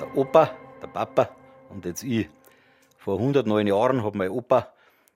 Der 0.00 0.16
Opa, 0.16 0.50
der 0.82 0.88
Papa 0.88 1.28
und 1.68 1.84
jetzt 1.84 2.02
ich. 2.02 2.28
Vor 2.98 3.18
109 3.18 3.68
Jahren 3.68 4.04
hat 4.04 4.16
mein 4.16 4.30
Opa 4.30 4.72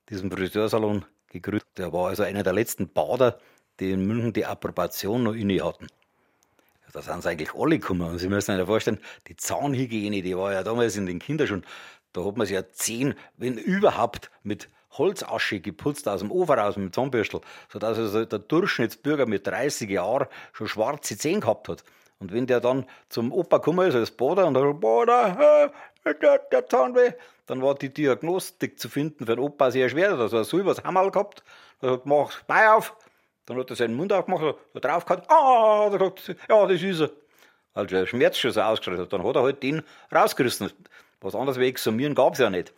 diesen 0.09 0.31
Friseursalon 0.31 1.05
gegründet. 1.41 1.67
Der 1.76 1.93
war 1.93 2.09
also 2.09 2.23
einer 2.23 2.43
der 2.43 2.53
letzten 2.53 2.88
Bader, 2.88 3.38
die 3.81 3.91
in 3.91 4.07
München 4.07 4.33
die 4.33 4.47
Approbation 4.47 5.23
noch 5.23 5.35
inne 5.35 5.62
hatten. 5.64 5.88
Da 6.93 7.03
sind 7.03 7.23
sie 7.25 7.29
eigentlich 7.29 7.55
alle 7.55 7.79
gekommen. 7.79 8.09
Und 8.09 8.19
Sie 8.19 8.29
müssen 8.29 8.57
sich 8.57 8.67
vorstellen, 8.67 9.00
die 9.26 9.37
Zahnhygiene, 9.37 10.23
die 10.23 10.37
war 10.37 10.53
ja 10.53 10.62
damals 10.62 10.97
in 10.97 11.07
den 11.07 11.19
Kinderschuhen. 11.19 11.67
Da 12.12 12.25
hat 12.25 12.37
man 12.37 12.47
sich 12.47 12.55
ja 12.55 12.71
zehn, 12.71 13.14
wenn 13.37 13.59
überhaupt, 13.59 14.31
mit 14.45 14.69
Holzasche 14.93 15.59
geputzt 15.59 16.09
aus 16.09 16.21
dem 16.21 16.31
Ofen 16.31 16.57
raus 16.57 16.76
mit 16.76 16.87
dem 16.87 16.93
Zahnbürstel, 16.93 17.41
sodass 17.69 17.99
also 17.99 18.25
der 18.25 18.38
Durchschnittsbürger 18.38 19.26
mit 19.26 19.45
30 19.45 19.91
Jahren 19.91 20.29
schon 20.53 20.69
schwarze 20.69 21.19
Zähne 21.19 21.41
gehabt 21.41 21.69
hat. 21.69 21.83
Und 22.21 22.33
wenn 22.33 22.47
der 22.47 22.61
dann 22.61 22.87
zum 23.09 23.33
Opa 23.33 23.59
gekommen 23.59 23.88
ist 23.88 23.97
als 23.97 24.12
Bader 24.12 24.47
und 24.47 24.55
sagt, 24.55 24.81
Bader, 24.81 25.73
der, 26.05 26.38
der 26.38 26.69
Zahnweh, 26.69 27.12
dann 27.47 27.63
war 27.63 27.75
die 27.75 27.93
Diagnostik 27.93 28.79
zu 28.79 28.89
finden 28.89 29.27
für 29.27 29.37
den 29.37 29.45
Opa 29.45 29.71
sehr 29.71 29.89
schwer. 29.89 30.19
Also 30.19 30.37
er 30.37 30.45
so 30.45 30.65
was 30.65 30.83
Hammerl 30.83 31.11
gehabt, 31.11 31.43
er 31.81 31.93
hat 31.93 32.03
gemacht, 32.05 32.45
Bein 32.47 32.69
auf, 32.69 32.97
dann 33.47 33.59
hat 33.59 33.71
er 33.71 33.77
seinen 33.77 33.95
Mund 33.95 34.13
aufgemacht, 34.13 34.57
hat 34.75 34.85
drauf 34.85 35.05
gehabt, 35.05 35.31
ah, 35.31 35.91
da 35.91 35.97
gesagt, 35.97 36.37
ja, 36.49 36.67
das 36.67 36.83
ist 36.83 37.01
er. 37.01 37.11
Als 37.75 37.91
der 37.91 38.07
Schmerz 38.07 38.39
schon 38.39 38.53
so 38.53 38.61
ausgeschreit 38.61 39.01
hat, 39.01 39.13
dann 39.13 39.25
hat 39.25 39.37
er 39.37 39.43
halt 39.43 39.63
den 39.63 39.83
rausgerissen. 40.15 40.71
Was 41.21 41.35
anderes 41.35 41.59
wie 41.59 41.67
exhumieren 41.67 42.15
gab 42.15 42.35
es 42.35 42.39
ja 42.39 42.49
nicht. 42.49 42.73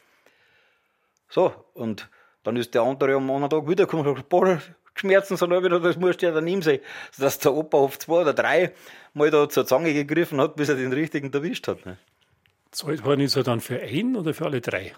So, 1.29 1.53
und 1.75 2.09
dann 2.45 2.57
ist 2.57 2.75
der 2.75 2.83
andere 2.83 3.15
am 3.17 3.31
anderen 3.31 3.51
Tag 3.51 3.69
wiedergekommen 3.69 4.07
und 4.07 4.19
hat 4.19 4.29
gesagt, 4.29 4.29
boah, 4.31 4.63
Schmerzen, 4.95 5.37
sondern 5.37 5.63
wieder, 5.63 5.81
das 5.81 5.97
musst 5.97 6.23
du 6.23 6.27
ja 6.27 6.33
daneben 6.33 6.63
sein. 6.63 6.81
Sodass 7.13 7.39
der 7.39 7.53
Opa 7.53 7.77
auf 7.77 7.99
zwei 7.99 8.23
oder 8.23 8.33
drei 8.33 8.73
Mal 9.15 9.31
da 9.31 9.49
zur 9.49 9.67
Zange 9.67 9.93
gegriffen 9.93 10.41
hat, 10.41 10.57
bis 10.57 10.69
er 10.69 10.77
den 10.77 10.93
richtigen 10.93 11.33
erwischt 11.33 11.69
hat. 11.69 11.85
Ne? 11.85 11.99
Zahlt 12.71 13.05
worden 13.05 13.21
ist 13.21 13.37
er 13.37 13.43
dann 13.43 13.61
für 13.61 13.81
einen 13.81 14.17
oder 14.17 14.35
für 14.35 14.45
alle 14.47 14.61
drei? 14.61 14.95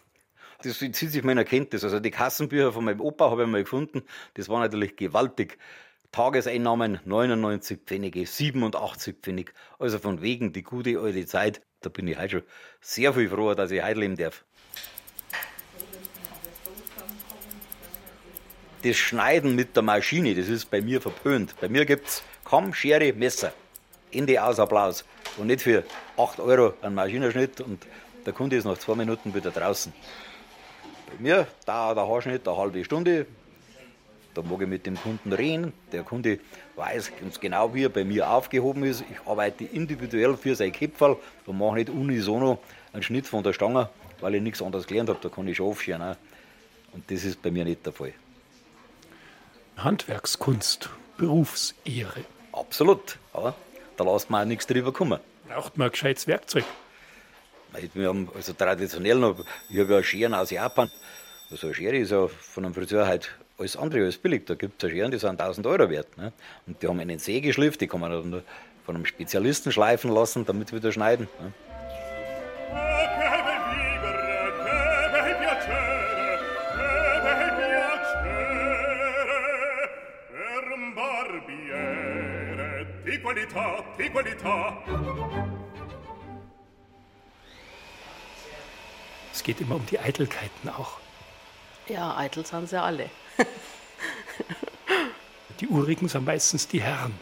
Das 0.63 0.79
zieht 0.79 0.97
sich 0.97 1.23
meiner 1.23 1.45
Kenntnis. 1.45 1.85
Also 1.85 2.01
die 2.01 2.11
Kassenbücher 2.11 2.73
von 2.73 2.85
meinem 2.85 3.01
Opa 3.01 3.31
habe 3.31 3.45
ich 3.45 3.49
mal 3.49 3.63
gefunden. 3.63 4.03
Das 4.35 4.49
war 4.49 4.59
natürlich 4.61 4.97
gewaltig. 4.97 5.59
Tageseinnahmen 6.11 7.01
99 7.05 7.81
Pfennige, 7.87 8.27
87 8.27 9.17
Pfennig. 9.23 9.53
Also 9.79 9.99
von 9.99 10.21
wegen 10.21 10.53
die 10.53 10.63
gute 10.63 10.99
alte 10.99 11.27
Zeit. 11.27 11.61
Da 11.81 11.91
bin 11.91 12.09
ich 12.09 12.19
heute 12.19 12.31
schon 12.31 12.43
sehr 12.81 13.15
viel 13.15 13.29
froher, 13.29 13.55
dass 13.55 13.71
ich 13.71 13.83
heute 13.83 14.01
leben 14.01 14.17
darf. 14.17 14.45
Das 18.83 18.97
Schneiden 18.97 19.55
mit 19.55 19.77
der 19.77 19.83
Maschine, 19.83 20.35
das 20.35 20.49
ist 20.49 20.71
bei 20.71 20.81
mir 20.81 21.01
verpönt. 21.01 21.55
Bei 21.61 21.69
mir 21.69 21.85
gibt 21.85 22.09
es 22.09 22.23
Kamm, 22.45 22.73
Schere, 22.73 23.13
Messer. 23.13 23.53
Ende 24.13 24.43
aus 24.43 24.59
Applaus. 24.59 25.05
Und 25.37 25.49
nicht 25.49 25.63
für 25.63 25.85
8 26.17 26.41
Euro 26.41 26.75
ein 26.83 26.95
Maschinenschnitt 26.95 27.61
und 27.61 27.87
der 28.27 28.33
Kunde 28.33 28.57
ist 28.57 28.65
nach 28.65 28.79
zwei 28.79 28.95
Minuten 28.95 29.35
wieder 29.35 29.51
draußen. 29.51 29.93
Bei 31.07 31.15
mir 31.19 31.47
dauert 31.65 31.97
der 31.97 32.07
Haarschnitt 32.07 32.47
eine 32.47 32.57
halbe 32.57 32.85
Stunde. 32.85 33.27
Da 34.35 34.43
mag 34.43 34.61
ich 34.61 34.69
mit 34.69 34.87
dem 34.87 34.97
Kunden 34.97 35.33
reden. 35.33 35.73
Der 35.93 36.03
Kunde 36.03 36.39
weiß 36.77 37.13
ganz 37.21 37.41
genau, 37.41 37.73
wie 37.75 37.85
er 37.85 37.89
bei 37.89 38.05
mir 38.05 38.29
aufgehoben 38.31 38.85
ist. 38.85 39.03
Ich 39.11 39.27
arbeite 39.27 39.65
individuell 39.65 40.37
für 40.37 40.55
sein 40.55 40.73
Köpferl 40.73 41.17
und 41.47 41.59
mache 41.59 41.77
nicht 41.77 41.91
unisono 41.91 42.59
einen 42.93 43.03
Schnitt 43.03 43.27
von 43.27 43.43
der 43.43 43.53
Stange, 43.53 43.89
weil 44.21 44.35
ich 44.35 44.43
nichts 44.43 44.63
anderes 44.63 44.87
gelernt 44.87 45.09
habe. 45.09 45.19
Da 45.23 45.29
kann 45.29 45.49
ich 45.49 45.57
schon 45.57 45.67
aufscheren. 45.67 46.17
Und 46.93 47.11
das 47.11 47.25
ist 47.25 47.41
bei 47.43 47.51
mir 47.51 47.65
nicht 47.65 47.85
der 47.87 47.93
Fall. 47.93 48.13
Handwerkskunst, 49.77 50.91
Berufsehre. 51.17 52.25
Absolut. 52.53 53.19
Aber 53.33 53.55
da 53.99 54.05
lässt 54.05 54.31
man 54.31 54.43
auch 54.43 54.47
nichts 54.47 54.67
drüber 54.67 54.93
kommen. 54.93 55.21
Braucht 55.49 55.77
man 55.77 55.89
ein 55.89 55.91
gescheites 55.91 56.27
Werkzeug. 56.27 56.65
Wir 57.93 58.09
haben 58.09 58.29
also 58.35 58.53
traditionell 58.55 59.17
noch, 59.17 59.37
ich 59.69 59.79
habe 59.79 59.95
ja 59.95 60.03
Scheren 60.03 60.35
aus 60.35 60.51
Japan. 60.51 60.91
So 61.51 61.67
eine 61.67 61.75
Schere 61.75 61.97
ist 61.97 62.11
ja 62.11 62.27
von 62.27 62.65
einem 62.65 62.75
Friseur 62.75 63.07
halt 63.07 63.31
alles 63.59 63.77
andere 63.77 64.05
als 64.05 64.17
billig. 64.17 64.47
Da 64.47 64.55
gibt 64.55 64.83
es 64.83 64.91
Scheren, 64.91 65.11
die 65.11 65.19
sind 65.19 65.41
1000 65.41 65.67
Euro 65.67 65.91
wert. 65.91 66.17
Ne? 66.17 66.33
Und 66.67 66.83
die 66.83 66.89
haben 66.89 67.01
einen 67.01 67.19
Sägeschliff, 67.19 67.77
die 67.77 67.87
kann 67.87 68.01
man 68.01 68.11
dann 68.11 68.43
von 68.87 68.95
einem 68.95 69.05
Spezialisten 69.05 69.73
schleifen 69.73 70.11
lassen, 70.11 70.47
damit 70.47 70.73
wieder 70.73 70.93
schneiden. 70.93 71.29
Ne? 71.41 71.53
di 81.47 81.88
qualità, 83.17 83.85
di 83.97 84.11
qualità. 84.11 84.83
Es 89.33 89.43
geht 89.43 89.61
immer 89.61 89.77
um 89.77 89.87
die 89.87 89.99
Eitelkeiten 89.99 90.69
auch. 90.69 90.99
Ja, 91.89 92.17
eitel 92.19 92.45
sind 92.45 92.69
sie 92.69 92.81
alle. 92.81 93.09
Die 95.61 95.69
Urigen 95.69 96.09
sind 96.09 96.25
meistens 96.25 96.69
die 96.69 96.83
Herren. 96.83 97.19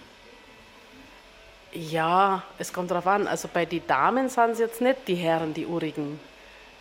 Ja, 1.72 2.42
es 2.58 2.72
kommt 2.72 2.90
darauf 2.90 3.06
an. 3.06 3.26
Also 3.26 3.48
bei 3.52 3.66
den 3.66 3.86
Damen 3.86 4.28
sind 4.28 4.50
es 4.50 4.58
jetzt 4.58 4.80
nicht 4.80 5.06
die 5.06 5.14
Herren, 5.14 5.52
die 5.54 5.66
Urigen. 5.66 6.18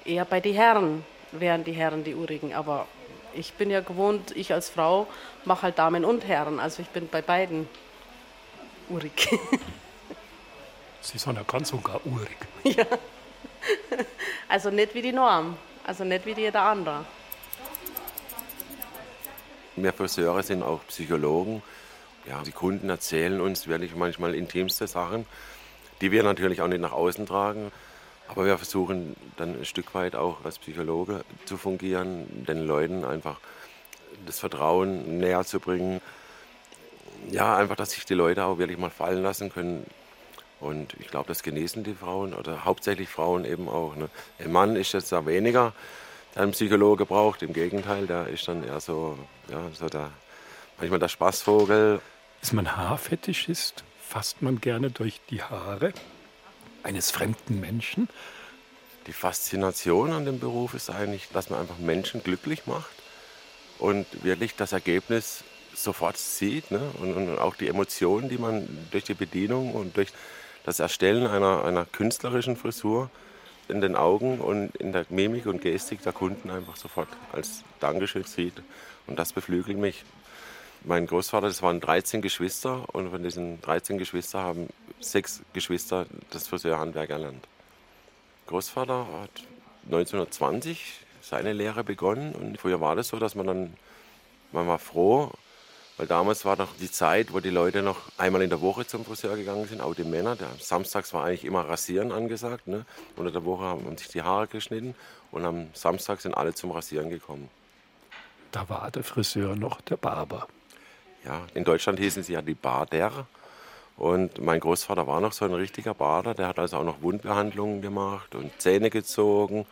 Eher 0.06 0.26
bei 0.26 0.40
den 0.40 0.56
Herren 0.56 1.06
wären 1.32 1.64
die 1.64 1.74
Herren 1.74 2.04
die 2.04 2.16
Urigen. 2.16 2.54
Aber 2.54 2.88
ich 3.34 3.54
bin 3.54 3.70
ja 3.70 3.82
gewohnt, 3.82 4.32
ich 4.36 4.54
als 4.54 4.70
Frau 4.70 5.08
mache 5.44 5.64
halt 5.64 5.78
Damen 5.78 6.06
und 6.06 6.26
Herren. 6.26 6.60
Also 6.60 6.82
ich 6.82 6.90
bin 6.90 7.08
bei 7.10 7.22
beiden 7.22 7.68
urig. 8.89 9.30
Sie 11.01 11.18
sind 11.18 11.36
ja 11.36 11.44
ganz 11.44 11.72
und 11.72 11.84
gar 11.84 12.01
urig. 12.06 12.38
ja. 12.63 12.86
Also 14.48 14.70
nicht 14.70 14.94
wie 14.94 15.01
die 15.01 15.12
Norm. 15.12 15.58
Also 15.86 16.04
nicht 16.04 16.25
wie 16.25 16.34
jeder 16.34 16.63
andere. 16.63 17.06
Wir 19.75 19.94
Friseure 19.94 20.42
sind 20.42 20.63
auch 20.63 20.80
Psychologen. 20.88 21.62
Ja, 22.27 22.42
die 22.42 22.51
Kunden 22.51 22.89
erzählen 22.89 23.39
uns 23.39 23.68
wirklich 23.68 23.96
manchmal 23.96 24.34
intimste 24.34 24.88
Sachen, 24.88 25.25
die 26.01 26.12
wir 26.12 26.24
natürlich 26.24 26.62
auch 26.62 26.68
nicht 26.68 26.82
nach 26.82 26.94
außen 26.94 27.25
tragen. 27.25 27.72
Aber 28.27 28.46
wir 28.46 28.58
versuchen 28.58 29.15
dann 29.38 29.60
ein 29.60 29.65
Stück 29.65 29.94
weit 29.94 30.15
auch 30.15 30.44
als 30.44 30.58
Psychologe 30.58 31.24
zu 31.46 31.58
fungieren, 31.58 32.46
den 32.46 32.65
Leuten 32.65 33.06
einfach 33.06 33.38
das 34.25 34.39
Vertrauen 34.39 35.20
näher 35.20 35.44
zu 35.46 35.60
bringen. 35.60 36.01
Ja, 37.32 37.58
einfach, 37.58 37.75
dass 37.75 37.91
sich 37.91 38.05
die 38.05 38.13
Leute 38.13 38.46
auch 38.46 38.58
wirklich 38.58 38.77
mal 38.77 38.89
fallen 38.89 39.24
lassen 39.24 39.51
können. 39.51 39.86
Und 40.60 40.96
ich 41.00 41.08
glaube, 41.08 41.27
das 41.27 41.44
genießen 41.44 41.84
die 41.84 41.94
Frauen 41.94 42.34
oder 42.34 42.65
hauptsächlich 42.65 43.10
Frauen 43.10 43.46
eben 43.46 43.67
auch. 43.67 43.96
Ne? 43.96 44.10
Ein 44.39 44.51
Mann 44.51 44.75
ist 44.75 44.94
jetzt 44.94 45.12
da 45.12 45.25
weniger, 45.25 45.74
der 46.34 46.44
einen 46.44 46.51
Psychologe 46.51 47.05
braucht. 47.05 47.44
Im 47.44 47.53
Gegenteil, 47.53 48.08
der 48.08 48.27
ist 48.27 48.48
dann 48.48 48.63
eher 48.63 48.79
so, 48.79 49.17
ja, 49.50 49.70
so 49.74 49.88
der, 49.89 50.12
manchmal 50.77 51.00
der 51.00 51.10
Spaßvogel. 51.10 52.01
Ist 52.41 52.53
man 52.53 52.75
Haarfetischist? 52.75 53.84
Fasst 54.01 54.41
man 54.41 54.62
gerne 54.62 54.91
durch 54.91 55.20
die 55.29 55.41
Haare 55.41 55.94
eines 56.84 57.12
fremden 57.12 57.60
Menschen? 57.60 58.08
Die 59.08 59.13
Faszination 59.13 60.13
an 60.13 60.25
dem 60.25 60.39
Beruf 60.39 60.74
ist 60.74 60.89
eigentlich, 60.89 61.29
dass 61.34 61.50
man 61.50 61.60
einfach 61.60 61.77
Menschen 61.77 62.24
glücklich 62.24 62.65
macht 62.65 62.96
und 63.77 64.05
wirklich 64.24 64.55
das 64.55 64.72
Ergebnis 64.72 65.44
sofort 65.75 66.17
sieht 66.17 66.72
ne? 66.72 66.82
und, 67.00 67.13
und, 67.13 67.38
auch 67.38 67.55
die 67.55 67.67
Emotionen, 67.67 68.29
die 68.29 68.38
man 68.38 68.67
durch 68.91 69.03
die 69.03 69.13
Bedienung 69.13 69.74
und 69.74 69.98
durch 69.98 70.10
das 70.63 70.79
Erstellen 70.79 71.27
einer, 71.27 71.63
einer 71.63 71.86
künstlerischen 71.86 72.58
Frisur 72.58 73.10
in 73.67 73.82
den 73.82 73.96
Augen 73.96 74.39
und 74.39 74.75
in 74.77 74.91
der 74.91 75.05
Mimik 75.10 75.46
und 75.46 75.62
Gestik 75.62 76.01
der 76.03 76.13
Kunden 76.13 76.50
einfach 76.50 76.75
sofort 76.75 77.10
als 77.32 77.63
Dankeschön 77.79 78.24
sieht. 78.24 78.62
Und 79.08 79.20
das 79.20 79.34
beflügelt 79.34 79.77
mich. 79.77 80.03
Mein 80.83 81.07
Großvater, 81.07 81.48
das 81.48 81.61
waren 81.64 81.79
13 81.81 82.22
Geschwister 82.22 82.85
und 82.94 83.09
von 83.09 83.24
diesen 83.24 83.59
13 83.61 83.98
Geschwistern 83.98 84.44
haben 84.44 84.70
sechs 85.00 85.42
Geschwister 85.53 86.05
das 86.29 86.48
Friseurhandwerk 86.48 87.09
erlernt. 87.09 87.48
Großvater 88.48 89.07
hat 89.22 89.31
1920 89.85 91.00
seine 91.22 91.53
Lehre 91.53 91.83
begonnen 91.83 92.33
und 92.33 92.59
früher 92.59 92.81
war 92.81 92.96
das 92.96 93.07
so, 93.07 93.18
dass 93.18 93.33
man 93.33 93.48
dann, 93.48 93.74
man 94.51 94.68
war 94.68 94.77
froh, 94.77 95.31
weil 95.98 96.08
damals 96.08 96.44
war 96.44 96.58
noch 96.58 96.75
die 96.79 96.92
Zeit, 96.92 97.34
wo 97.34 97.40
die 97.40 97.50
Leute 97.50 97.81
noch 97.81 98.01
einmal 98.18 98.42
in 98.42 98.50
der 98.50 98.62
Woche 98.62 98.86
zum 98.86 99.05
Friseur 99.05 99.36
gegangen 99.38 99.68
sind, 99.68 99.81
auch 99.81 99.96
die 99.96 100.03
Männer. 100.03 100.36
Der, 100.36 100.50
samstags 100.60 101.14
war 101.14 101.24
eigentlich 101.24 101.46
immer 101.46 101.68
Rasieren 101.68 102.12
angesagt. 102.12 102.68
Ne? 102.68 102.86
Unter 103.16 103.31
der 103.31 103.46
Woche 103.46 103.64
haben 103.64 103.98
sich 103.98 104.10
die 104.10 104.22
Haare 104.22 104.48
geschnitten 104.48 104.96
und 105.31 105.46
am 105.46 105.68
Samstag 105.74 106.20
sind 106.22 106.36
alle 106.36 106.53
zum 106.53 106.72
Rasieren 106.72 107.10
gekommen. 107.10 107.50
Da 108.51 108.68
war 108.70 108.92
der 108.92 109.03
Friseur 109.03 109.55
noch 109.55 109.81
der 109.81 109.98
Barber. 109.98 110.48
Ja, 111.25 111.42
in 111.53 111.64
Deutschland 111.64 112.00
hießen 112.00 112.24
sie 112.24 112.34
ja 112.34 112.42
die 112.42 112.53
Bader. 112.53 113.25
Und 113.98 114.42
mein 114.42 114.60
Großvater 114.60 115.08
war 115.08 115.22
noch 115.22 115.31
so 115.31 115.46
ein 115.46 115.53
richtiger 115.53 115.94
Bader. 115.94 116.34
Der 116.34 116.48
hat 116.48 116.60
also 116.60 116.77
auch 116.77 116.84
noch 116.84 117.01
Wundbehandlungen 117.01 117.81
gemacht 117.81 118.36
und 118.36 118.51
Zähne 118.62 118.90
gezogen 118.90 119.66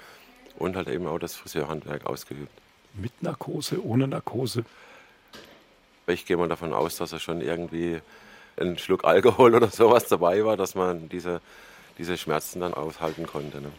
und 0.57 0.75
halt 0.75 0.87
eben 0.87 1.05
auch 1.07 1.19
das 1.19 1.35
Friseurhandwerk 1.35 2.05
ausgeübt. 2.05 2.51
Mit 2.93 3.21
Narkose, 3.21 3.83
ohne 3.83 4.07
Narkose? 4.07 4.63
Ich 6.07 6.25
gehe 6.25 6.37
mal 6.37 6.49
davon 6.49 6.73
aus, 6.73 6.97
dass 6.97 7.13
er 7.13 7.19
schon 7.19 7.41
irgendwie 7.41 8.01
ein 8.59 8.77
Schluck 8.77 9.05
Alkohol 9.05 9.55
oder 9.55 9.69
sowas 9.69 10.07
dabei 10.07 10.43
war, 10.45 10.57
dass 10.57 10.75
man 10.75 11.09
diese, 11.09 11.41
diese 11.97 12.17
Schmerzen 12.17 12.59
dann 12.59 12.73
aushalten 12.73 13.25
konnte. 13.25 13.61
Ne? 13.61 13.71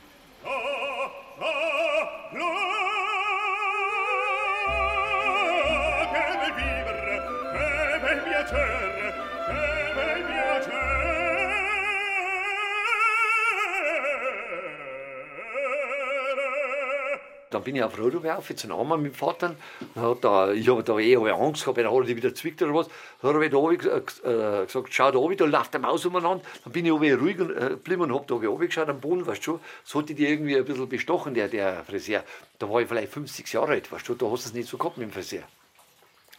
Dann 17.54 17.62
bin 17.62 17.76
ich 17.76 17.82
auf 17.82 17.98
Rot 17.98 18.12
gelaufen, 18.12 18.56
zu 18.56 18.72
einem 18.72 19.02
mit 19.02 19.12
dem 19.12 19.14
Vater. 19.14 19.54
Hat 19.94 20.24
da, 20.24 20.52
ich 20.52 20.68
habe 20.68 20.82
da 20.82 20.98
eh 20.98 21.16
hab 21.16 21.40
Angst 21.40 21.62
gehabt, 21.62 21.78
dann 21.78 21.86
hat 21.86 22.08
er 22.08 22.16
wieder 22.16 22.34
zwickt 22.34 22.60
oder 22.62 22.74
was. 22.74 22.88
Dann 23.22 23.34
habe 23.34 23.44
ich 23.44 23.52
da 23.52 23.56
oben 23.56 23.74
äh, 23.74 24.64
gesagt, 24.64 24.88
schau 24.90 25.10
da 25.10 25.18
oben, 25.18 25.36
da 25.36 25.44
läuft 25.44 25.74
eine 25.74 25.86
Maus 25.86 26.04
umeinander. 26.04 26.44
Dann 26.64 26.72
bin 26.72 26.84
ich 26.84 26.92
oben 26.92 27.14
ruhig 27.14 27.38
und, 27.38 27.50
äh, 27.50 27.94
und 27.94 28.12
habe 28.12 28.24
da 28.26 28.34
oben 28.34 28.66
geschaut 28.66 28.88
am 28.88 29.00
Boden, 29.00 29.26
weißt 29.26 29.46
du 29.46 29.60
So 29.84 30.00
hat 30.00 30.08
die 30.08 30.26
irgendwie 30.26 30.56
ein 30.56 30.64
bisschen 30.64 30.88
bestochen, 30.88 31.34
der, 31.34 31.48
der 31.48 31.84
Friseur. 31.84 32.24
Da 32.58 32.68
war 32.68 32.80
ich 32.80 32.88
vielleicht 32.88 33.12
50 33.12 33.52
Jahre 33.52 33.72
alt, 33.72 33.90
weißt 33.90 34.08
du, 34.08 34.14
da 34.14 34.26
hast 34.26 34.44
du 34.44 34.48
es 34.48 34.54
nicht 34.54 34.68
so 34.68 34.76
gehabt 34.76 34.98
mit 34.98 35.08
dem 35.08 35.12
Friseur. 35.12 35.44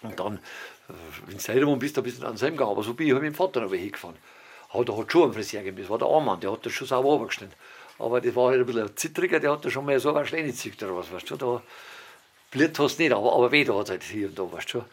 Und 0.01 0.19
dann, 0.19 0.35
äh, 0.35 0.93
wenn 1.27 1.37
du 1.37 1.41
selber 1.41 1.75
bist, 1.77 1.97
da 1.97 2.01
bist 2.01 2.17
du 2.17 2.23
dann 2.23 2.37
selber 2.37 2.57
gegangen. 2.57 2.71
Aber 2.71 2.83
so 2.83 2.93
bin 2.93 3.07
ich 3.07 3.13
halt 3.13 3.23
mit 3.23 3.33
dem 3.33 3.35
Vater 3.35 3.61
noch 3.61 3.71
hingefahren. 3.71 4.17
Aber 4.69 4.83
da 4.83 4.97
hat 4.97 5.11
schon 5.11 5.23
einen 5.23 5.33
Friseur 5.33 5.61
gegeben, 5.61 5.81
das 5.81 5.89
war 5.89 5.97
der 5.97 6.09
Armann, 6.09 6.41
der 6.41 6.51
hat 6.51 6.65
das 6.65 6.73
schon 6.73 6.87
sauber 6.87 7.09
runtergeschnitten. 7.09 7.55
Aber 7.97 8.19
das 8.21 8.35
war 8.35 8.49
halt 8.49 8.59
ein 8.59 8.65
bisschen 8.65 8.97
zittriger, 8.97 9.39
der 9.39 9.51
hat 9.51 9.63
da 9.63 9.69
schon 9.69 9.85
mal 9.85 9.99
so 9.99 10.13
eine 10.13 10.25
Schleine 10.25 10.47
gezückt 10.47 10.83
oder 10.83 10.97
was, 10.97 11.11
weißt 11.11 11.29
du. 11.31 11.35
Da 11.37 11.61
Blut 12.51 12.79
hast 12.79 12.97
du 12.97 13.03
nicht, 13.03 13.13
aber, 13.13 13.33
aber 13.33 13.51
weh 13.51 13.63
da 13.63 13.77
hat 13.77 13.89
halt 13.89 14.03
hier 14.03 14.27
und 14.27 14.37
da, 14.37 14.51
weißt 14.51 14.73
du. 14.73 14.85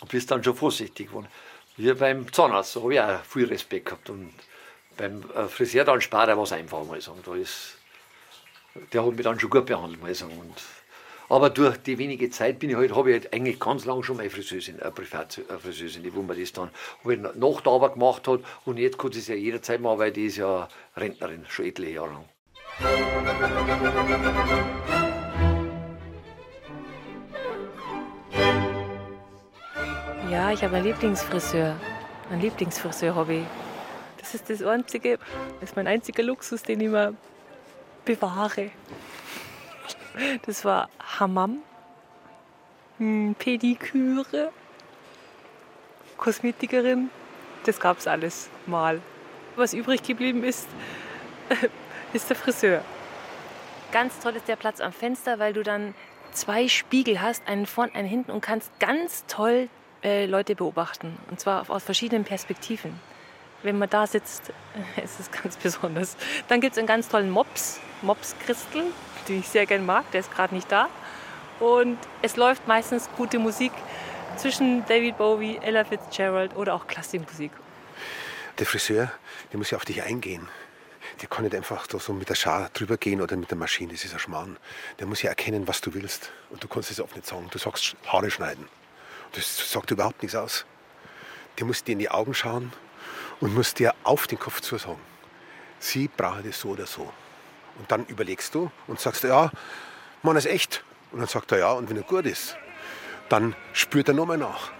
Und 0.00 0.10
bist 0.10 0.30
dann 0.30 0.44
schon 0.44 0.54
vorsichtig 0.54 1.08
geworden. 1.08 1.28
Wie 1.76 1.92
beim 1.92 2.30
Zahnarzt, 2.32 2.76
da 2.76 2.80
habe 2.80 2.94
ich 2.94 3.00
auch 3.00 3.24
viel 3.24 3.46
Respekt 3.46 3.86
gehabt. 3.86 4.10
Und 4.10 4.32
beim 4.96 5.22
äh, 5.34 5.46
Friseur 5.46 5.84
dann 5.84 6.00
spart 6.00 6.28
er 6.28 6.38
was 6.38 6.52
einfach, 6.52 6.84
mal 6.84 7.00
sagen. 7.00 7.20
Da 7.24 7.34
ist, 7.34 7.76
der 8.92 9.04
hat 9.04 9.12
mich 9.12 9.24
dann 9.24 9.38
schon 9.38 9.50
gut 9.50 9.66
behandelt, 9.66 10.02
mal 10.02 10.14
sagen. 10.14 10.38
Und, 10.38 10.54
aber 11.28 11.50
durch 11.50 11.76
die 11.78 11.98
wenige 11.98 12.30
Zeit 12.30 12.58
bin 12.58 12.70
ich 12.70 12.76
halt, 12.76 12.94
habe 12.94 13.10
ich 13.10 13.22
halt 13.22 13.32
eigentlich 13.32 13.58
ganz 13.58 13.84
lange 13.84 14.04
schon 14.04 14.16
meine 14.16 14.30
Friseurin, 14.30 14.80
eine 14.80 14.92
Privatfriseurin, 14.92 16.14
wo 16.14 16.22
man 16.22 16.38
das 16.38 16.52
dann 16.52 16.70
halt 17.04 17.36
nach 17.36 17.60
der 17.60 17.72
Arbeit 17.72 17.94
gemacht 17.94 18.28
hat. 18.28 18.40
Und 18.64 18.78
jetzt 18.78 18.98
kann 18.98 19.10
es 19.10 19.26
ja 19.26 19.34
jederzeit 19.34 19.80
machen, 19.80 19.98
weil 19.98 20.12
die 20.12 20.26
ist 20.26 20.36
ja 20.36 20.68
Rentnerin, 20.96 21.44
schon 21.48 21.66
etliche 21.66 21.92
Jahre 21.92 22.12
lang. 22.12 22.24
Ja, 30.30 30.52
ich 30.52 30.62
habe 30.62 30.76
einen 30.76 30.86
Lieblingsfriseur. 30.86 31.76
Ein 32.30 32.40
Lieblingsfriseur 32.40 33.14
habe 33.14 33.34
ich. 33.34 33.44
Das 34.18 34.34
ist 34.34 34.50
das 34.50 34.62
einzige, 34.62 35.18
das 35.60 35.70
ist 35.70 35.76
mein 35.76 35.86
einziger 35.86 36.22
Luxus, 36.24 36.62
den 36.62 36.80
ich 36.80 36.88
mir 36.88 37.14
bewahre. 38.04 38.70
Das 40.46 40.64
war 40.64 40.88
Hammam, 40.98 41.58
hm, 42.98 43.34
Pediküre, 43.38 44.50
Kosmetikerin. 46.16 47.10
Das 47.64 47.80
gab 47.80 47.98
es 47.98 48.06
alles 48.06 48.48
mal. 48.66 49.00
Was 49.56 49.74
übrig 49.74 50.02
geblieben 50.02 50.44
ist, 50.44 50.68
ist 52.12 52.28
der 52.30 52.36
Friseur. 52.36 52.82
Ganz 53.92 54.18
toll 54.20 54.36
ist 54.36 54.48
der 54.48 54.56
Platz 54.56 54.80
am 54.80 54.92
Fenster, 54.92 55.38
weil 55.38 55.52
du 55.52 55.62
dann 55.62 55.94
zwei 56.32 56.68
Spiegel 56.68 57.20
hast, 57.20 57.46
einen 57.46 57.66
vorn, 57.66 57.90
einen 57.94 58.08
hinten 58.08 58.30
und 58.30 58.40
kannst 58.40 58.78
ganz 58.78 59.24
toll 59.26 59.68
äh, 60.02 60.26
Leute 60.26 60.54
beobachten. 60.54 61.16
Und 61.30 61.40
zwar 61.40 61.68
aus 61.68 61.82
verschiedenen 61.82 62.24
Perspektiven. 62.24 62.98
wenn 63.62 63.78
man 63.78 63.90
da 63.90 64.06
sitzt, 64.06 64.52
ist 65.02 65.20
es 65.20 65.30
ganz 65.30 65.56
besonders. 65.56 66.16
Dann 66.48 66.60
gibt 66.60 66.72
es 66.72 66.78
einen 66.78 66.86
ganz 66.86 67.08
tollen 67.08 67.30
Mops, 67.30 67.80
Mops 68.02 68.34
Den 69.28 69.40
ich 69.40 69.48
sehr 69.48 69.66
gerne 69.66 69.84
mag, 69.84 70.10
der 70.12 70.20
ist 70.20 70.32
gerade 70.32 70.54
nicht 70.54 70.70
da. 70.70 70.88
Und 71.60 71.98
es 72.22 72.36
läuft 72.36 72.66
meistens 72.68 73.08
gute 73.16 73.38
Musik 73.38 73.72
zwischen 74.36 74.84
David 74.86 75.18
Bowie, 75.18 75.58
Ella 75.62 75.84
Fitzgerald 75.84 76.54
oder 76.56 76.74
auch 76.74 76.86
Klassikmusik. 76.86 77.50
Der 78.58 78.66
Friseur, 78.66 79.10
der 79.52 79.58
muss 79.58 79.70
ja 79.70 79.78
auf 79.78 79.84
dich 79.84 80.02
eingehen. 80.02 80.48
Der 81.20 81.28
kann 81.28 81.44
nicht 81.44 81.54
einfach 81.54 81.86
so 81.88 82.12
mit 82.12 82.28
der 82.28 82.34
Schar 82.34 82.68
drüber 82.72 82.96
gehen 82.98 83.22
oder 83.22 83.36
mit 83.36 83.50
der 83.50 83.56
Maschine, 83.56 83.92
das 83.92 84.04
ist 84.04 84.12
ein 84.12 84.18
Schmarrn. 84.18 84.58
Der 84.98 85.06
muss 85.06 85.22
ja 85.22 85.30
erkennen, 85.30 85.66
was 85.66 85.80
du 85.80 85.94
willst. 85.94 86.30
Und 86.50 86.62
du 86.62 86.68
kannst 86.68 86.90
es 86.90 87.00
oft 87.00 87.16
nicht 87.16 87.26
sagen. 87.26 87.48
Du 87.50 87.58
sagst 87.58 87.96
Haare 88.06 88.30
schneiden. 88.30 88.68
Das 89.32 89.70
sagt 89.70 89.90
überhaupt 89.90 90.22
nichts 90.22 90.36
aus. 90.36 90.66
Der 91.58 91.66
muss 91.66 91.84
dir 91.84 91.92
in 91.92 91.98
die 91.98 92.10
Augen 92.10 92.34
schauen 92.34 92.72
und 93.40 93.54
muss 93.54 93.72
dir 93.72 93.94
auf 94.02 94.26
den 94.26 94.38
Kopf 94.38 94.60
zu 94.60 94.76
sagen. 94.76 95.00
Sie 95.78 96.08
brauchen 96.08 96.44
das 96.44 96.60
so 96.60 96.70
oder 96.70 96.86
so. 96.86 97.12
Und 97.78 97.90
dann 97.90 98.06
überlegst 98.06 98.54
du 98.54 98.70
und 98.86 99.00
sagst, 99.00 99.24
ja, 99.24 99.50
Mann 100.22 100.36
ist 100.36 100.46
echt. 100.46 100.82
Und 101.12 101.20
dann 101.20 101.28
sagt 101.28 101.52
er 101.52 101.58
ja, 101.58 101.72
und 101.72 101.88
wenn 101.88 101.96
er 101.96 102.02
gut 102.02 102.26
ist, 102.26 102.56
dann 103.28 103.54
spürt 103.72 104.08
er 104.08 104.14
nochmal 104.14 104.38
nach. 104.38 104.70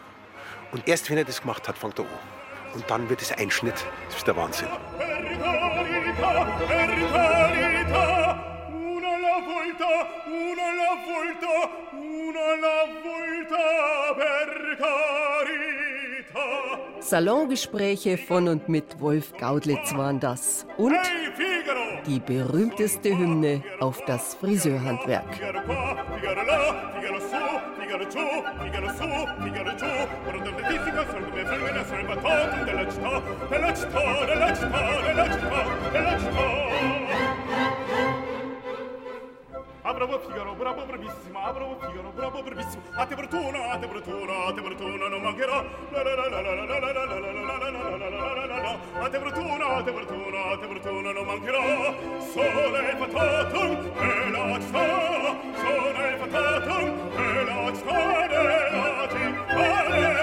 Und 0.72 0.88
erst 0.88 1.10
wenn 1.10 1.18
er 1.18 1.24
das 1.24 1.40
gemacht 1.40 1.68
hat, 1.68 1.78
fängt 1.78 1.98
er 1.98 2.04
an. 2.04 2.10
Und 2.74 2.90
dann 2.90 3.08
wird 3.08 3.22
es 3.22 3.32
ein 3.32 3.50
Schnitt. 3.50 3.86
Das 4.08 4.18
ist 4.18 4.26
der 4.26 4.36
Wahnsinn. 4.36 4.68
Salongespräche 17.06 18.18
von 18.18 18.48
und 18.48 18.68
mit 18.68 19.00
Wolf 19.00 19.32
Gaudlitz 19.38 19.94
waren 19.94 20.18
das. 20.18 20.66
Und 20.76 20.96
die 22.04 22.18
berühmteste 22.18 23.16
Hymne 23.16 23.62
auf 23.78 24.04
das 24.06 24.34
Friseurhandwerk. 24.34 25.24
Ah, 39.88 39.94
bravo 39.94 40.18
Figaro, 40.18 40.52
bravo 40.56 40.84
bravissimo, 40.84 41.38
ah, 41.38 41.52
bravo 41.52 41.76
Figaro, 41.78 42.10
bravo 42.10 42.42
bravissimo. 42.42 42.82
A 42.96 43.06
te 43.06 43.14
fortuna, 43.14 43.70
a 43.70 43.78
te 43.78 43.86
fortuna, 43.86 44.46
a 44.46 44.52
te 44.52 44.60
fortuna 44.60 45.06
non 45.06 45.22
mancherà. 45.22 45.64
La 45.92 46.02
la 46.02 46.14
la 46.16 46.26
la 46.28 46.40
la 46.40 46.54
la 46.54 46.64
la 46.66 46.90
la 46.90 47.04
la 47.04 47.04
la 47.04 47.30
la 47.30 47.58
la 47.58 47.70
la 47.70 47.96
la 47.96 48.08
la 48.08 48.34
la 48.34 48.46
la 48.46 48.60
la. 48.62 48.78
A 49.04 49.08
te 49.08 49.18
fortuna, 49.20 49.66
a 49.76 49.82
te 49.84 49.92
fortuna, 49.92 50.38
a 50.50 50.58
te 50.58 50.66
fortuna 50.66 51.12
non 51.12 51.24
mancherà. 51.24 51.94
Sole 52.18 52.96
fatatum 52.98 53.92
e 53.96 54.30
la 54.32 54.58
città, 54.58 55.36
sole 55.54 56.16
fatatum 56.18 56.86
e 57.14 57.44
la 57.44 57.72
città 57.72 58.26
della 58.26 59.08
città. 59.08 60.15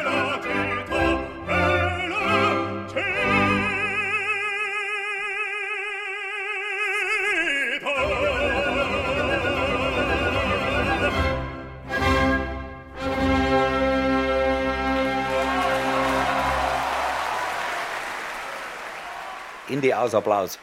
Ende 19.73 19.97
aus 19.97 20.13
Applaus. 20.13 20.59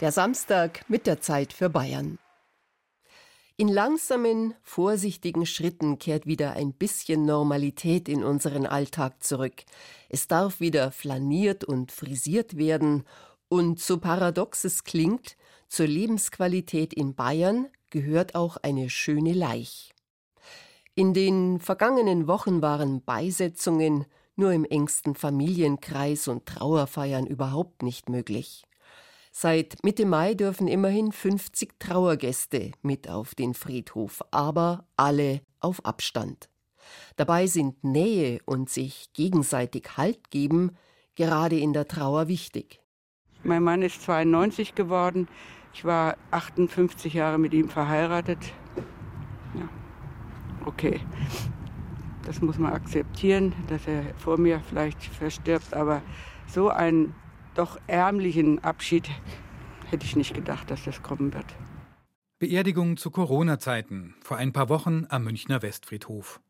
Der 0.00 0.12
Samstag 0.12 0.88
mit 0.88 1.06
der 1.06 1.20
Zeit 1.20 1.52
für 1.52 1.68
Bayern. 1.68 2.18
In 3.58 3.68
langsamen, 3.68 4.54
vorsichtigen 4.62 5.44
Schritten 5.44 5.98
kehrt 5.98 6.24
wieder 6.24 6.52
ein 6.52 6.72
bisschen 6.72 7.26
Normalität 7.26 8.08
in 8.08 8.24
unseren 8.24 8.64
Alltag 8.64 9.22
zurück. 9.22 9.64
Es 10.08 10.26
darf 10.26 10.58
wieder 10.58 10.90
flaniert 10.90 11.64
und 11.64 11.92
frisiert 11.92 12.56
werden. 12.56 13.04
Und 13.50 13.78
so 13.78 13.98
paradox 13.98 14.64
es 14.64 14.84
klingt, 14.84 15.36
zur 15.68 15.86
Lebensqualität 15.86 16.94
in 16.94 17.14
Bayern 17.14 17.68
gehört 17.90 18.34
auch 18.34 18.56
eine 18.56 18.88
schöne 18.88 19.34
Laich. 19.34 19.92
In 20.94 21.12
den 21.12 21.60
vergangenen 21.60 22.26
Wochen 22.26 22.62
waren 22.62 23.04
Beisetzungen 23.04 24.06
nur 24.36 24.52
im 24.52 24.64
engsten 24.64 25.14
Familienkreis 25.14 26.28
und 26.28 26.46
Trauerfeiern 26.46 27.26
überhaupt 27.26 27.82
nicht 27.82 28.08
möglich. 28.08 28.64
Seit 29.30 29.82
Mitte 29.82 30.04
Mai 30.04 30.34
dürfen 30.34 30.68
immerhin 30.68 31.10
50 31.10 31.78
Trauergäste 31.78 32.72
mit 32.82 33.08
auf 33.08 33.34
den 33.34 33.54
Friedhof, 33.54 34.22
aber 34.30 34.86
alle 34.96 35.40
auf 35.60 35.84
Abstand. 35.84 36.50
Dabei 37.16 37.46
sind 37.46 37.82
Nähe 37.82 38.40
und 38.44 38.68
sich 38.68 39.12
gegenseitig 39.14 39.96
Halt 39.96 40.30
geben 40.30 40.76
gerade 41.14 41.58
in 41.58 41.72
der 41.72 41.88
Trauer 41.88 42.28
wichtig. 42.28 42.80
Mein 43.42 43.62
Mann 43.62 43.82
ist 43.82 44.02
92 44.02 44.74
geworden. 44.74 45.28
Ich 45.74 45.84
war 45.84 46.16
58 46.30 47.14
Jahre 47.14 47.38
mit 47.38 47.54
ihm 47.54 47.68
verheiratet. 47.68 48.38
Ja, 49.54 49.68
okay. 50.66 51.00
Das 52.24 52.40
muss 52.40 52.58
man 52.58 52.72
akzeptieren, 52.72 53.52
dass 53.68 53.86
er 53.86 54.14
vor 54.16 54.38
mir 54.38 54.60
vielleicht 54.60 55.02
verstirbt. 55.02 55.74
Aber 55.74 56.02
so 56.46 56.68
einen 56.68 57.14
doch 57.54 57.78
ärmlichen 57.86 58.62
Abschied 58.62 59.10
hätte 59.90 60.06
ich 60.06 60.16
nicht 60.16 60.34
gedacht, 60.34 60.70
dass 60.70 60.84
das 60.84 61.02
kommen 61.02 61.34
wird. 61.34 61.46
Beerdigung 62.38 62.96
zu 62.96 63.10
Corona-Zeiten, 63.10 64.14
vor 64.20 64.36
ein 64.36 64.52
paar 64.52 64.68
Wochen 64.68 65.06
am 65.08 65.24
Münchner 65.24 65.62
Westfriedhof. 65.62 66.40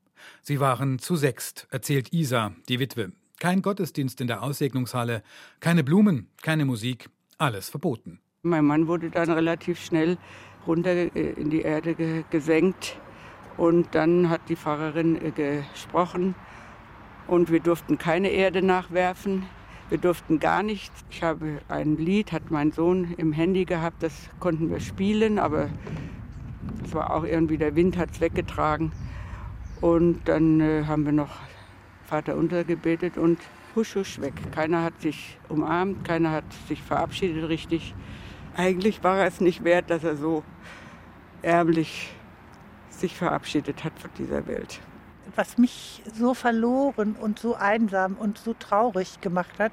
Sie 0.40 0.60
waren 0.60 0.98
zu 0.98 1.16
sechst, 1.16 1.66
erzählt 1.70 2.12
Isa, 2.12 2.54
die 2.68 2.78
Witwe. 2.78 3.12
Kein 3.40 3.60
Gottesdienst 3.60 4.20
in 4.20 4.28
der 4.28 4.42
Aussegnungshalle, 4.42 5.22
keine 5.60 5.82
Blumen, 5.84 6.28
keine 6.40 6.64
Musik, 6.64 7.10
alles 7.38 7.68
verboten. 7.68 8.20
Mein 8.42 8.64
Mann 8.64 8.86
wurde 8.86 9.10
dann 9.10 9.30
relativ 9.30 9.80
schnell 9.80 10.16
runter 10.66 10.90
äh, 10.90 11.32
in 11.32 11.50
die 11.50 11.62
Erde 11.62 11.94
ge 11.94 12.24
gesenkt. 12.30 12.98
Und 13.56 13.94
dann 13.94 14.30
hat 14.30 14.42
die 14.48 14.56
Pfarrerin 14.56 15.16
äh, 15.16 15.62
gesprochen 15.72 16.34
und 17.26 17.50
wir 17.50 17.60
durften 17.60 17.98
keine 17.98 18.28
Erde 18.28 18.62
nachwerfen. 18.62 19.46
Wir 19.88 19.98
durften 19.98 20.40
gar 20.40 20.62
nichts. 20.62 21.04
Ich 21.10 21.22
habe 21.22 21.60
ein 21.68 21.96
Lied, 21.96 22.32
hat 22.32 22.50
mein 22.50 22.72
Sohn 22.72 23.14
im 23.18 23.32
Handy 23.32 23.64
gehabt, 23.64 24.02
das 24.02 24.30
konnten 24.40 24.70
wir 24.70 24.80
spielen, 24.80 25.38
aber 25.38 25.68
das 26.82 26.94
war 26.94 27.14
auch 27.14 27.24
irgendwie, 27.24 27.58
der 27.58 27.76
Wind 27.76 27.96
hat 27.96 28.10
es 28.12 28.20
weggetragen. 28.20 28.92
Und 29.80 30.28
dann 30.28 30.60
äh, 30.60 30.84
haben 30.86 31.04
wir 31.04 31.12
noch 31.12 31.40
Vater 32.04 32.36
untergebetet 32.36 33.18
und 33.18 33.38
husch, 33.74 33.96
husch 33.96 34.20
weg. 34.20 34.34
Keiner 34.54 34.82
hat 34.82 35.00
sich 35.00 35.38
umarmt, 35.48 36.04
keiner 36.04 36.30
hat 36.30 36.44
sich 36.68 36.82
verabschiedet 36.82 37.48
richtig. 37.48 37.94
Eigentlich 38.56 39.02
war 39.02 39.18
er 39.18 39.26
es 39.26 39.40
nicht 39.40 39.64
wert, 39.64 39.90
dass 39.90 40.04
er 40.04 40.16
so 40.16 40.42
ärmlich 41.42 42.14
sich 42.92 43.16
verabschiedet 43.16 43.84
hat 43.84 43.98
von 43.98 44.10
dieser 44.18 44.46
Welt. 44.46 44.80
Was 45.36 45.56
mich 45.56 46.02
so 46.14 46.34
verloren 46.34 47.16
und 47.20 47.38
so 47.38 47.54
einsam 47.54 48.14
und 48.14 48.38
so 48.38 48.54
traurig 48.54 49.20
gemacht 49.20 49.58
hat, 49.58 49.72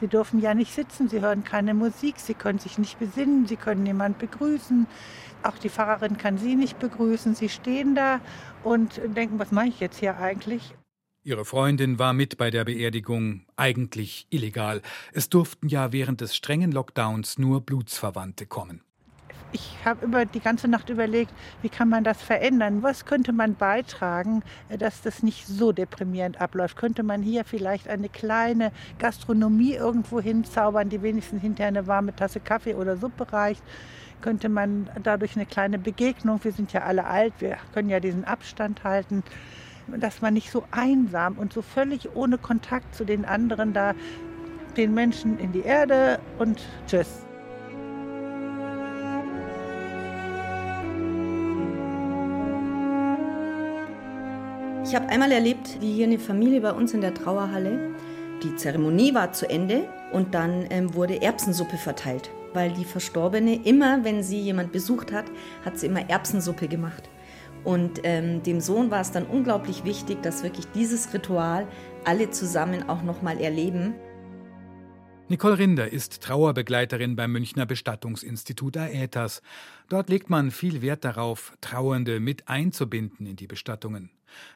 Sie 0.00 0.08
dürfen 0.08 0.40
ja 0.40 0.54
nicht 0.54 0.74
sitzen, 0.74 1.08
Sie 1.08 1.20
hören 1.20 1.42
keine 1.42 1.72
Musik, 1.72 2.18
Sie 2.18 2.34
können 2.34 2.58
sich 2.58 2.78
nicht 2.78 2.98
besinnen, 2.98 3.46
Sie 3.46 3.56
können 3.56 3.82
niemand 3.82 4.18
begrüßen. 4.18 4.86
Auch 5.42 5.56
die 5.58 5.70
Pfarrerin 5.70 6.18
kann 6.18 6.38
Sie 6.38 6.54
nicht 6.54 6.78
begrüßen. 6.78 7.34
Sie 7.34 7.48
stehen 7.48 7.94
da 7.94 8.20
und 8.62 9.00
denken, 9.16 9.38
was 9.38 9.52
mache 9.52 9.68
ich 9.68 9.80
jetzt 9.80 9.98
hier 9.98 10.18
eigentlich? 10.18 10.74
Ihre 11.22 11.44
Freundin 11.44 11.98
war 11.98 12.12
mit 12.12 12.36
bei 12.36 12.50
der 12.50 12.64
Beerdigung, 12.64 13.46
eigentlich 13.56 14.28
illegal. 14.30 14.80
Es 15.12 15.28
durften 15.28 15.68
ja 15.68 15.92
während 15.92 16.20
des 16.20 16.36
strengen 16.36 16.70
Lockdowns 16.70 17.38
nur 17.38 17.62
Blutsverwandte 17.62 18.46
kommen. 18.46 18.82
Ich 19.56 19.74
habe 19.86 20.04
über 20.04 20.26
die 20.26 20.40
ganze 20.40 20.68
Nacht 20.68 20.90
überlegt, 20.90 21.32
wie 21.62 21.70
kann 21.70 21.88
man 21.88 22.04
das 22.04 22.20
verändern? 22.20 22.82
Was 22.82 23.06
könnte 23.06 23.32
man 23.32 23.54
beitragen, 23.54 24.42
dass 24.68 25.00
das 25.00 25.22
nicht 25.22 25.46
so 25.46 25.72
deprimierend 25.72 26.42
abläuft? 26.42 26.76
Könnte 26.76 27.02
man 27.02 27.22
hier 27.22 27.42
vielleicht 27.42 27.88
eine 27.88 28.10
kleine 28.10 28.70
Gastronomie 28.98 29.72
irgendwo 29.72 30.20
hinzaubern, 30.20 30.90
die 30.90 31.00
wenigstens 31.00 31.40
hinterher 31.40 31.68
eine 31.68 31.86
warme 31.86 32.14
Tasse 32.14 32.38
Kaffee 32.38 32.74
oder 32.74 32.98
Suppe 32.98 33.32
reicht? 33.32 33.62
Könnte 34.20 34.50
man 34.50 34.90
dadurch 35.02 35.36
eine 35.36 35.46
kleine 35.46 35.78
Begegnung, 35.78 36.44
wir 36.44 36.52
sind 36.52 36.74
ja 36.74 36.82
alle 36.82 37.06
alt, 37.06 37.32
wir 37.38 37.56
können 37.72 37.88
ja 37.88 37.98
diesen 37.98 38.26
Abstand 38.26 38.84
halten, 38.84 39.22
dass 39.86 40.20
man 40.20 40.34
nicht 40.34 40.50
so 40.50 40.64
einsam 40.70 41.38
und 41.38 41.54
so 41.54 41.62
völlig 41.62 42.14
ohne 42.14 42.36
Kontakt 42.36 42.94
zu 42.94 43.06
den 43.06 43.24
anderen 43.24 43.72
da 43.72 43.94
den 44.76 44.92
Menschen 44.92 45.38
in 45.38 45.52
die 45.52 45.62
Erde 45.62 46.18
und 46.38 46.60
tschüss. 46.86 47.25
Habe 54.96 55.10
einmal 55.10 55.30
erlebt, 55.30 55.76
wie 55.80 55.92
hier 55.92 56.06
eine 56.06 56.18
Familie 56.18 56.62
bei 56.62 56.72
uns 56.72 56.94
in 56.94 57.02
der 57.02 57.12
Trauerhalle 57.12 57.94
Die 58.42 58.56
Zeremonie 58.56 59.12
war 59.12 59.30
zu 59.32 59.48
Ende 59.48 59.84
und 60.10 60.34
dann 60.34 60.64
ähm, 60.70 60.94
wurde 60.94 61.20
Erbsensuppe 61.20 61.76
verteilt, 61.76 62.30
weil 62.54 62.72
die 62.72 62.86
Verstorbene 62.86 63.60
immer, 63.64 64.04
wenn 64.04 64.22
sie 64.22 64.40
jemand 64.40 64.72
besucht 64.72 65.12
hat, 65.12 65.26
hat 65.66 65.78
sie 65.78 65.86
immer 65.86 66.08
Erbsensuppe 66.08 66.66
gemacht. 66.66 67.10
Und 67.62 68.00
ähm, 68.04 68.42
dem 68.42 68.60
Sohn 68.60 68.90
war 68.90 69.02
es 69.02 69.10
dann 69.10 69.26
unglaublich 69.26 69.84
wichtig, 69.84 70.22
dass 70.22 70.42
wirklich 70.42 70.66
dieses 70.74 71.12
Ritual 71.12 71.66
alle 72.04 72.30
zusammen 72.30 72.88
auch 72.88 73.02
nochmal 73.02 73.38
erleben. 73.38 73.94
Nicole 75.28 75.58
Rinder 75.58 75.92
ist 75.92 76.20
Trauerbegleiterin 76.22 77.16
beim 77.16 77.32
Münchner 77.32 77.66
Bestattungsinstitut 77.66 78.76
Aetas. 78.76 79.42
Dort 79.88 80.08
legt 80.08 80.30
man 80.30 80.52
viel 80.52 80.82
Wert 80.82 81.04
darauf, 81.04 81.52
Trauernde 81.60 82.20
mit 82.20 82.46
einzubinden 82.46 83.26
in 83.26 83.34
die 83.34 83.48
Bestattungen. 83.48 84.10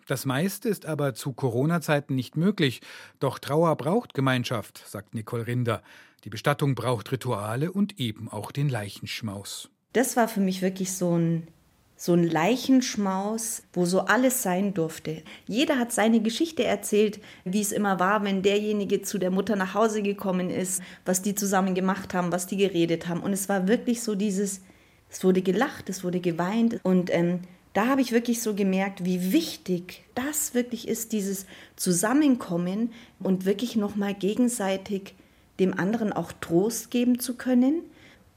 Das 0.06 0.26
meiste 0.26 0.68
ist 0.68 0.86
aber 0.86 1.14
zu 1.14 1.32
Corona-Zeiten 1.32 2.14
nicht 2.14 2.36
möglich. 2.36 2.82
Doch 3.18 3.40
Trauer 3.40 3.74
braucht 3.74 4.14
Gemeinschaft, 4.14 4.80
sagt 4.86 5.12
Nicole 5.12 5.48
Rinder. 5.48 5.82
Die 6.22 6.30
Bestattung 6.30 6.76
braucht 6.76 7.10
Rituale 7.10 7.72
und 7.72 7.98
eben 7.98 8.28
auch 8.28 8.52
den 8.52 8.68
Leichenschmaus. 8.68 9.70
Das 9.92 10.16
war 10.16 10.28
für 10.28 10.40
mich 10.40 10.62
wirklich 10.62 10.92
so 10.92 11.18
ein 11.18 11.48
so 12.00 12.14
ein 12.14 12.24
Leichenschmaus, 12.24 13.62
wo 13.74 13.84
so 13.84 14.00
alles 14.00 14.42
sein 14.42 14.72
durfte. 14.72 15.22
Jeder 15.46 15.78
hat 15.78 15.92
seine 15.92 16.20
Geschichte 16.20 16.64
erzählt, 16.64 17.20
wie 17.44 17.60
es 17.60 17.72
immer 17.72 18.00
war, 18.00 18.24
wenn 18.24 18.40
derjenige 18.40 19.02
zu 19.02 19.18
der 19.18 19.30
Mutter 19.30 19.54
nach 19.54 19.74
Hause 19.74 20.00
gekommen 20.00 20.48
ist, 20.48 20.80
was 21.04 21.20
die 21.20 21.34
zusammen 21.34 21.74
gemacht 21.74 22.14
haben, 22.14 22.32
was 22.32 22.46
die 22.46 22.56
geredet 22.56 23.06
haben. 23.06 23.20
Und 23.20 23.34
es 23.34 23.50
war 23.50 23.68
wirklich 23.68 24.02
so 24.02 24.14
dieses, 24.14 24.62
es 25.10 25.22
wurde 25.24 25.42
gelacht, 25.42 25.90
es 25.90 26.02
wurde 26.02 26.20
geweint. 26.20 26.80
Und 26.84 27.12
ähm, 27.12 27.40
da 27.74 27.88
habe 27.88 28.00
ich 28.00 28.12
wirklich 28.12 28.40
so 28.40 28.54
gemerkt, 28.54 29.04
wie 29.04 29.30
wichtig 29.34 30.02
das 30.14 30.54
wirklich 30.54 30.88
ist, 30.88 31.12
dieses 31.12 31.44
Zusammenkommen 31.76 32.94
und 33.18 33.44
wirklich 33.44 33.76
nochmal 33.76 34.14
gegenseitig 34.14 35.16
dem 35.58 35.78
anderen 35.78 36.14
auch 36.14 36.32
Trost 36.32 36.90
geben 36.90 37.18
zu 37.18 37.34
können 37.34 37.82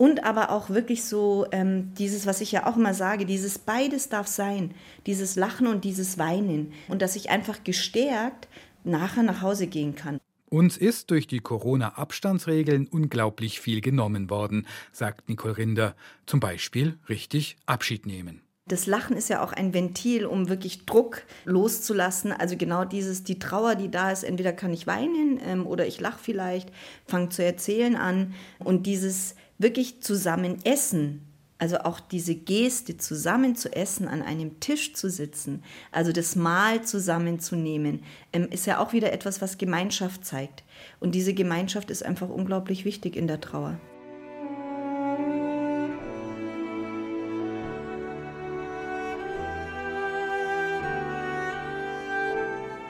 und 0.03 0.25
aber 0.25 0.49
auch 0.49 0.69
wirklich 0.69 1.05
so 1.05 1.45
ähm, 1.53 1.93
dieses, 1.97 2.25
was 2.25 2.41
ich 2.41 2.51
ja 2.51 2.67
auch 2.67 2.75
immer 2.75 2.93
sage, 2.93 3.25
dieses 3.25 3.57
beides 3.57 4.09
darf 4.09 4.27
sein, 4.27 4.73
dieses 5.05 5.37
Lachen 5.37 5.65
und 5.65 5.85
dieses 5.85 6.17
Weinen. 6.17 6.73
Und 6.89 7.01
dass 7.01 7.15
ich 7.15 7.29
einfach 7.29 7.63
gestärkt 7.63 8.49
nachher 8.83 9.23
nach 9.23 9.41
Hause 9.41 9.67
gehen 9.67 9.95
kann. 9.95 10.19
Uns 10.49 10.75
ist 10.75 11.09
durch 11.09 11.25
die 11.25 11.39
Corona-Abstandsregeln 11.39 12.87
unglaublich 12.87 13.61
viel 13.61 13.79
genommen 13.79 14.29
worden, 14.29 14.67
sagt 14.91 15.29
Nicole 15.29 15.55
Rinder. 15.55 15.95
Zum 16.25 16.41
Beispiel 16.41 16.99
richtig 17.07 17.55
Abschied 17.65 18.05
nehmen. 18.05 18.41
Das 18.67 18.87
Lachen 18.87 19.15
ist 19.15 19.29
ja 19.29 19.41
auch 19.43 19.53
ein 19.53 19.73
Ventil, 19.73 20.25
um 20.25 20.49
wirklich 20.49 20.85
Druck 20.85 21.23
loszulassen. 21.45 22.33
Also 22.33 22.57
genau 22.57 22.83
dieses, 22.83 23.23
die 23.23 23.39
Trauer, 23.39 23.75
die 23.75 23.89
da 23.89 24.11
ist, 24.11 24.23
entweder 24.23 24.51
kann 24.51 24.73
ich 24.73 24.85
weinen 24.85 25.39
ähm, 25.45 25.65
oder 25.65 25.87
ich 25.87 25.99
lache 25.99 26.19
vielleicht, 26.21 26.71
fange 27.05 27.29
zu 27.29 27.43
erzählen 27.43 27.95
an. 27.95 28.33
Und 28.59 28.85
dieses 28.85 29.35
wirklich 29.57 30.01
zusammen 30.01 30.63
essen, 30.65 31.21
also 31.57 31.77
auch 31.79 31.99
diese 31.99 32.35
Geste, 32.35 32.97
zusammen 32.97 33.55
zu 33.55 33.73
essen, 33.73 34.07
an 34.07 34.21
einem 34.21 34.59
Tisch 34.59 34.93
zu 34.93 35.09
sitzen, 35.09 35.63
also 35.91 36.11
das 36.11 36.35
Mahl 36.35 36.83
zusammenzunehmen, 36.83 38.03
ähm, 38.33 38.49
ist 38.49 38.65
ja 38.65 38.79
auch 38.79 38.91
wieder 38.91 39.13
etwas, 39.13 39.41
was 39.41 39.57
Gemeinschaft 39.57 40.25
zeigt. 40.25 40.63
Und 40.99 41.15
diese 41.15 41.33
Gemeinschaft 41.33 41.89
ist 41.89 42.03
einfach 42.03 42.27
unglaublich 42.29 42.83
wichtig 42.83 43.15
in 43.15 43.27
der 43.27 43.39
Trauer. 43.39 43.79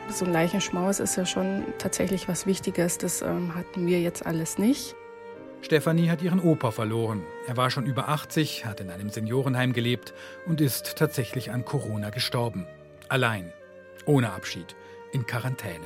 So 0.10 0.26
ein 0.26 0.32
Leichenschmaus 0.32 1.00
ist 1.00 1.16
ja 1.16 1.26
schon 1.26 1.64
tatsächlich 1.80 2.28
was 2.28 2.46
Wichtiges. 2.46 3.00
Das 3.00 3.24
ähm, 3.24 3.56
hatten 3.56 3.88
wir 3.88 4.00
jetzt 4.00 4.26
alles 4.26 4.60
nicht. 4.60 4.96
Stefanie 5.64 6.10
hat 6.10 6.22
ihren 6.22 6.42
Opa 6.42 6.72
verloren. 6.72 7.24
Er 7.48 7.56
war 7.56 7.72
schon 7.72 7.86
über 7.86 8.10
80, 8.10 8.66
hat 8.66 8.82
in 8.82 8.90
einem 8.90 9.10
Seniorenheim 9.10 9.72
gelebt 9.72 10.14
und 10.46 10.60
ist 10.60 10.98
tatsächlich 10.98 11.52
an 11.52 11.64
Corona 11.64 12.10
gestorben. 12.10 12.68
Allein, 13.08 13.54
ohne 14.06 14.34
Abschied, 14.34 14.76
in 15.14 15.26
Quarantäne. 15.26 15.86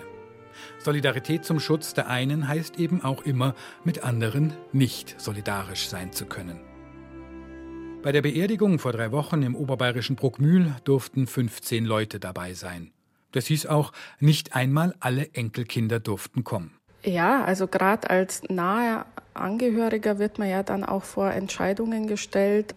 Solidarität 0.80 1.46
zum 1.46 1.60
Schutz 1.60 1.94
der 1.94 2.08
einen 2.08 2.48
heißt 2.48 2.80
eben 2.80 3.04
auch 3.04 3.22
immer, 3.22 3.54
mit 3.84 4.04
anderen 4.04 4.54
nicht 4.72 5.22
solidarisch 5.22 5.88
sein 5.88 6.12
zu 6.12 6.26
können. 6.26 6.60
Bei 8.02 8.12
der 8.12 8.24
Beerdigung 8.24 8.80
vor 8.80 8.94
drei 8.94 9.12
Wochen 9.12 9.44
im 9.44 9.56
oberbayerischen 9.56 10.16
Bruckmühl 10.16 10.74
durften 10.86 11.28
15 11.28 11.86
Leute 11.86 12.20
dabei 12.20 12.56
sein. 12.56 12.92
Das 13.32 13.46
hieß 13.46 13.68
auch, 13.68 13.92
nicht 14.20 14.56
einmal 14.56 14.96
alle 15.00 15.34
Enkelkinder 15.34 16.00
durften 16.00 16.44
kommen. 16.44 16.77
Ja, 17.04 17.44
also 17.44 17.68
gerade 17.68 18.10
als 18.10 18.44
nahe 18.50 19.06
Angehöriger 19.34 20.20
wird 20.20 20.40
man 20.40 20.50
ja 20.50 20.64
dann 20.64 20.84
auch 20.84 21.04
vor 21.04 21.32
Entscheidungen 21.32 22.08
gestellt, 22.08 22.76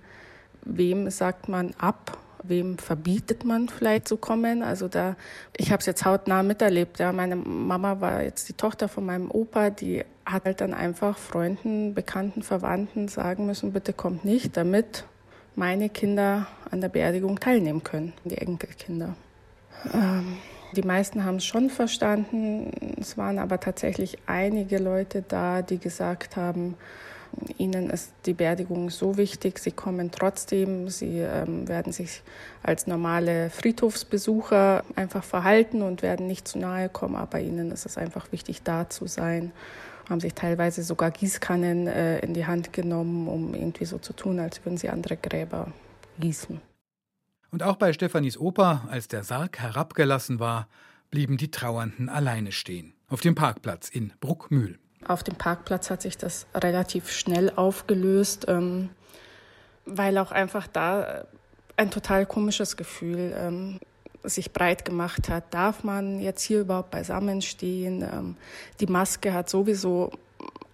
wem 0.63 1.11
sagt 1.11 1.49
man 1.49 1.75
ab, 1.79 2.19
wem 2.43 2.79
verbietet 2.79 3.45
man 3.45 3.69
vielleicht 3.69 4.09
zu 4.09 4.17
kommen. 4.17 4.63
Also 4.63 4.89
da, 4.89 5.17
ich 5.57 5.73
habe 5.73 5.81
es 5.81 5.87
jetzt 5.87 6.05
hautnah 6.05 6.43
miterlebt. 6.43 6.99
Ja, 6.99 7.13
meine 7.13 7.37
Mama 7.37 8.01
war 8.01 8.23
jetzt 8.23 8.49
die 8.49 8.55
Tochter 8.55 8.89
von 8.89 9.07
meinem 9.07 9.31
Opa, 9.31 9.71
die 9.71 10.05
hat 10.25 10.45
halt 10.45 10.61
dann 10.61 10.75
einfach 10.75 11.19
Freunden, 11.19 11.95
Bekannten, 11.95 12.43
Verwandten 12.43 13.09
sagen 13.09 13.47
müssen, 13.47 13.73
bitte 13.73 13.93
kommt 13.93 14.25
nicht, 14.25 14.57
damit 14.57 15.05
meine 15.57 15.89
Kinder 15.89 16.47
an 16.71 16.81
der 16.81 16.89
Beerdigung 16.89 17.41
teilnehmen 17.41 17.83
können, 17.83 18.13
die 18.25 18.39
Enkelkinder. 18.39 19.17
Ähm, 19.93 20.37
die 20.73 20.83
meisten 20.83 21.25
haben 21.25 21.37
es 21.37 21.45
schon 21.45 21.71
verstanden. 21.71 22.71
Es 23.01 23.17
waren 23.19 23.39
aber 23.39 23.61
tatsächlich 23.61 24.19
einige 24.27 24.79
Leute 24.79 25.23
da, 25.27 25.63
die 25.63 25.79
gesagt 25.79 26.37
haben, 26.37 26.77
ihnen 27.59 27.91
ist 27.91 28.13
die 28.27 28.35
Beerdigung 28.35 28.91
so 28.91 29.17
wichtig, 29.17 29.59
sie 29.59 29.71
kommen 29.71 30.11
trotzdem, 30.11 30.89
sie 30.89 31.21
ähm, 31.21 31.69
werden 31.69 31.93
sich 31.93 32.23
als 32.63 32.87
normale 32.87 33.51
Friedhofsbesucher 33.51 34.85
einfach 34.97 35.25
verhalten 35.25 35.83
und 35.83 36.03
werden 36.03 36.27
nicht 36.27 36.49
zu 36.49 36.59
nahe 36.59 36.89
kommen, 36.89 37.17
aber 37.17 37.41
ihnen 37.41 37.71
ist 37.71 37.87
es 37.87 37.97
einfach 37.97 38.33
wichtig, 38.33 38.63
da 38.63 38.89
zu 38.89 39.07
sein. 39.07 39.53
Haben 40.09 40.21
sich 40.21 40.35
teilweise 40.35 40.83
sogar 40.83 41.13
Gießkannen 41.13 41.87
äh, 41.87 42.19
in 42.19 42.35
die 42.35 42.47
Hand 42.47 42.73
genommen, 42.73 43.29
um 43.29 43.55
irgendwie 43.55 43.85
so 43.85 43.99
zu 43.99 44.13
tun, 44.13 44.41
als 44.41 44.65
würden 44.65 44.77
sie 44.77 44.89
andere 44.89 45.17
Gräber 45.17 45.69
gießen. 46.19 46.61
Und 47.51 47.63
auch 47.63 47.77
bei 47.77 47.93
Stefanis 47.93 48.39
Opa, 48.39 48.87
als 48.91 49.09
der 49.09 49.25
Sarg 49.25 49.59
herabgelassen 49.59 50.39
war, 50.39 50.69
blieben 51.11 51.37
die 51.37 51.51
Trauernden 51.51 52.09
alleine 52.09 52.53
stehen. 52.53 52.95
Auf 53.09 53.21
dem 53.21 53.35
Parkplatz 53.35 53.89
in 53.89 54.13
Bruckmühl. 54.21 54.79
Auf 55.07 55.25
dem 55.25 55.35
Parkplatz 55.35 55.91
hat 55.91 56.03
sich 56.03 56.17
das 56.17 56.47
relativ 56.55 57.11
schnell 57.11 57.51
aufgelöst, 57.51 58.45
ähm, 58.49 58.91
weil 59.85 60.19
auch 60.19 60.31
einfach 60.31 60.67
da 60.67 61.25
ein 61.77 61.91
total 61.91 62.27
komisches 62.27 62.77
Gefühl 62.77 63.35
ähm, 63.37 63.81
sich 64.23 64.53
breit 64.53 64.85
gemacht 64.85 65.29
hat. 65.29 65.53
Darf 65.55 65.83
man 65.83 66.21
jetzt 66.21 66.43
hier 66.43 66.61
überhaupt 66.61 66.91
beisammen 66.91 67.43
stehen? 67.43 68.03
Ähm, 68.03 68.37
die 68.79 68.87
Maske 68.87 69.33
hat 69.33 69.49
sowieso 69.49 70.13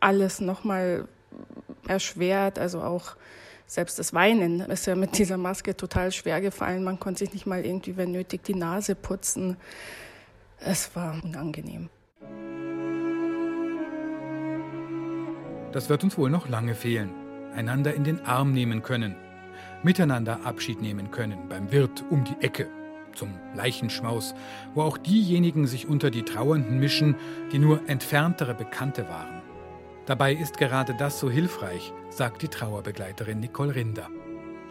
alles 0.01 0.41
nochmal 0.41 1.07
erschwert, 1.87 2.59
also 2.59 2.83
auch 2.83 3.17
selbst 3.67 3.99
das 3.99 4.15
Weinen 4.15 4.61
ist 4.61 4.87
ja 4.87 4.95
mit 4.95 5.19
dieser 5.19 5.37
Maske 5.37 5.77
total 5.77 6.13
schwer 6.13 6.41
gefallen. 6.41 6.85
Man 6.85 7.01
konnte 7.01 7.21
sich 7.21 7.33
nicht 7.33 7.47
mal 7.47 7.65
irgendwie, 7.65 7.97
wenn 7.97 8.13
nötig, 8.13 8.45
die 8.45 8.55
Nase 8.55 8.95
putzen. 8.95 9.57
Es 10.59 10.95
war 10.95 11.21
unangenehm. 11.23 11.89
Das 15.73 15.89
wird 15.89 16.05
uns 16.05 16.17
wohl 16.17 16.31
noch 16.31 16.49
lange 16.49 16.75
fehlen. 16.75 17.11
Einander 17.55 17.93
in 17.93 18.05
den 18.05 18.25
Arm 18.25 18.53
nehmen 18.53 18.83
können. 18.83 19.17
Miteinander 19.83 20.41
Abschied 20.45 20.81
nehmen 20.81 21.11
können 21.11 21.49
beim 21.49 21.71
Wirt 21.73 22.05
um 22.09 22.25
die 22.25 22.37
Ecke. 22.41 22.69
Zum 23.15 23.35
Leichenschmaus, 23.55 24.35
wo 24.75 24.83
auch 24.83 24.99
diejenigen 24.99 25.67
sich 25.67 25.89
unter 25.89 26.11
die 26.11 26.23
Trauernden 26.23 26.79
mischen, 26.79 27.17
die 27.53 27.59
nur 27.59 27.89
entferntere 27.89 28.55
Bekannte 28.55 29.09
waren. 29.09 29.36
Dabei 30.07 30.35
ist 30.35 30.57
gerade 30.57 30.95
das 30.95 31.19
so 31.19 31.29
hilfreich, 31.29 31.93
sagt 32.11 32.43
die 32.43 32.49
Trauerbegleiterin 32.49 33.41
Nicole 33.41 33.75
Rinder 33.75 34.09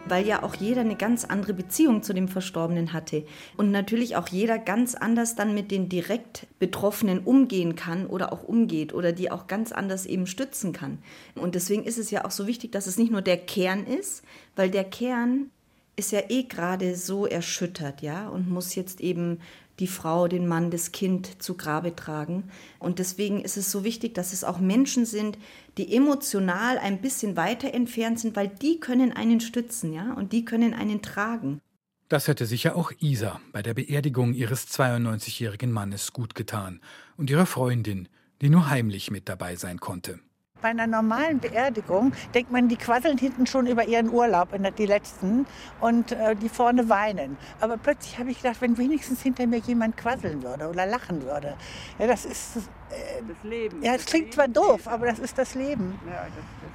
weil 0.07 0.25
ja 0.25 0.43
auch 0.43 0.55
jeder 0.55 0.81
eine 0.81 0.95
ganz 0.95 1.25
andere 1.25 1.53
Beziehung 1.53 2.03
zu 2.03 2.13
dem 2.13 2.27
Verstorbenen 2.27 2.93
hatte 2.93 3.25
und 3.57 3.71
natürlich 3.71 4.15
auch 4.15 4.27
jeder 4.27 4.57
ganz 4.59 4.95
anders 4.95 5.35
dann 5.35 5.53
mit 5.53 5.71
den 5.71 5.89
direkt 5.89 6.47
Betroffenen 6.59 7.19
umgehen 7.19 7.75
kann 7.75 8.05
oder 8.05 8.31
auch 8.31 8.43
umgeht 8.43 8.93
oder 8.93 9.11
die 9.11 9.31
auch 9.31 9.47
ganz 9.47 9.71
anders 9.71 10.05
eben 10.05 10.27
stützen 10.27 10.73
kann. 10.73 10.99
Und 11.35 11.55
deswegen 11.55 11.83
ist 11.83 11.97
es 11.97 12.11
ja 12.11 12.25
auch 12.25 12.31
so 12.31 12.47
wichtig, 12.47 12.71
dass 12.71 12.87
es 12.87 12.97
nicht 12.97 13.11
nur 13.11 13.21
der 13.21 13.37
Kern 13.37 13.85
ist, 13.85 14.23
weil 14.55 14.69
der 14.69 14.83
Kern 14.83 15.49
ist 15.95 16.11
ja 16.11 16.21
eh 16.29 16.43
gerade 16.43 16.95
so 16.95 17.25
erschüttert, 17.25 18.01
ja, 18.01 18.27
und 18.27 18.49
muss 18.49 18.75
jetzt 18.75 18.99
eben 18.99 19.39
die 19.79 19.87
Frau, 19.87 20.27
den 20.27 20.47
Mann, 20.47 20.71
das 20.71 20.91
Kind 20.91 21.41
zu 21.41 21.55
Grabe 21.55 21.95
tragen. 21.95 22.49
Und 22.79 22.99
deswegen 22.99 23.41
ist 23.41 23.57
es 23.57 23.71
so 23.71 23.83
wichtig, 23.83 24.13
dass 24.15 24.33
es 24.33 24.43
auch 24.43 24.59
Menschen 24.59 25.05
sind, 25.05 25.37
die 25.77 25.95
emotional 25.95 26.77
ein 26.77 27.01
bisschen 27.01 27.35
weiter 27.35 27.73
entfernt 27.73 28.19
sind, 28.19 28.35
weil 28.35 28.47
die 28.47 28.79
können 28.79 29.11
einen 29.11 29.41
stützen, 29.41 29.93
ja, 29.93 30.13
und 30.13 30.31
die 30.31 30.45
können 30.45 30.73
einen 30.73 31.01
tragen. 31.01 31.59
Das 32.07 32.27
hätte 32.27 32.45
sicher 32.45 32.75
auch 32.75 32.91
Isa 32.99 33.41
bei 33.51 33.63
der 33.63 33.73
Beerdigung 33.73 34.33
ihres 34.33 34.67
92-jährigen 34.67 35.71
Mannes 35.71 36.13
gut 36.13 36.35
getan 36.35 36.79
und 37.17 37.29
ihrer 37.29 37.47
Freundin, 37.47 38.07
die 38.41 38.49
nur 38.49 38.69
heimlich 38.69 39.09
mit 39.09 39.27
dabei 39.27 39.55
sein 39.55 39.79
konnte. 39.79 40.19
Bei 40.61 40.69
einer 40.69 40.87
normalen 40.87 41.39
Beerdigung 41.39 42.13
denkt 42.33 42.51
man, 42.51 42.67
die 42.69 42.77
quasseln 42.77 43.17
hinten 43.17 43.45
schon 43.45 43.67
über 43.67 43.85
ihren 43.87 44.09
Urlaub, 44.09 44.49
die 44.77 44.85
letzten, 44.87 45.45
und 45.79 46.11
äh, 46.11 46.35
die 46.35 46.49
vorne 46.49 46.89
weinen. 46.89 47.37
Aber 47.59 47.77
plötzlich 47.77 48.17
habe 48.17 48.31
ich 48.31 48.41
gedacht, 48.41 48.61
wenn 48.61 48.77
wenigstens 48.77 49.21
hinter 49.21 49.45
mir 49.45 49.59
jemand 49.59 49.95
quasseln 49.95 50.41
würde 50.41 50.67
oder 50.67 50.87
lachen 50.87 51.21
würde. 51.21 51.55
Ja, 51.99 52.07
das 52.07 52.25
ist. 52.25 52.57
Äh, 52.89 53.21
das 53.27 53.43
Leben. 53.43 53.83
Ja, 53.83 53.93
es 53.93 54.05
klingt 54.05 54.33
zwar 54.33 54.47
doof, 54.47 54.87
aber 54.87 55.05
das 55.05 55.19
ist 55.19 55.37
das 55.37 55.55
Leben. 55.55 55.99
Ja, 56.07 56.25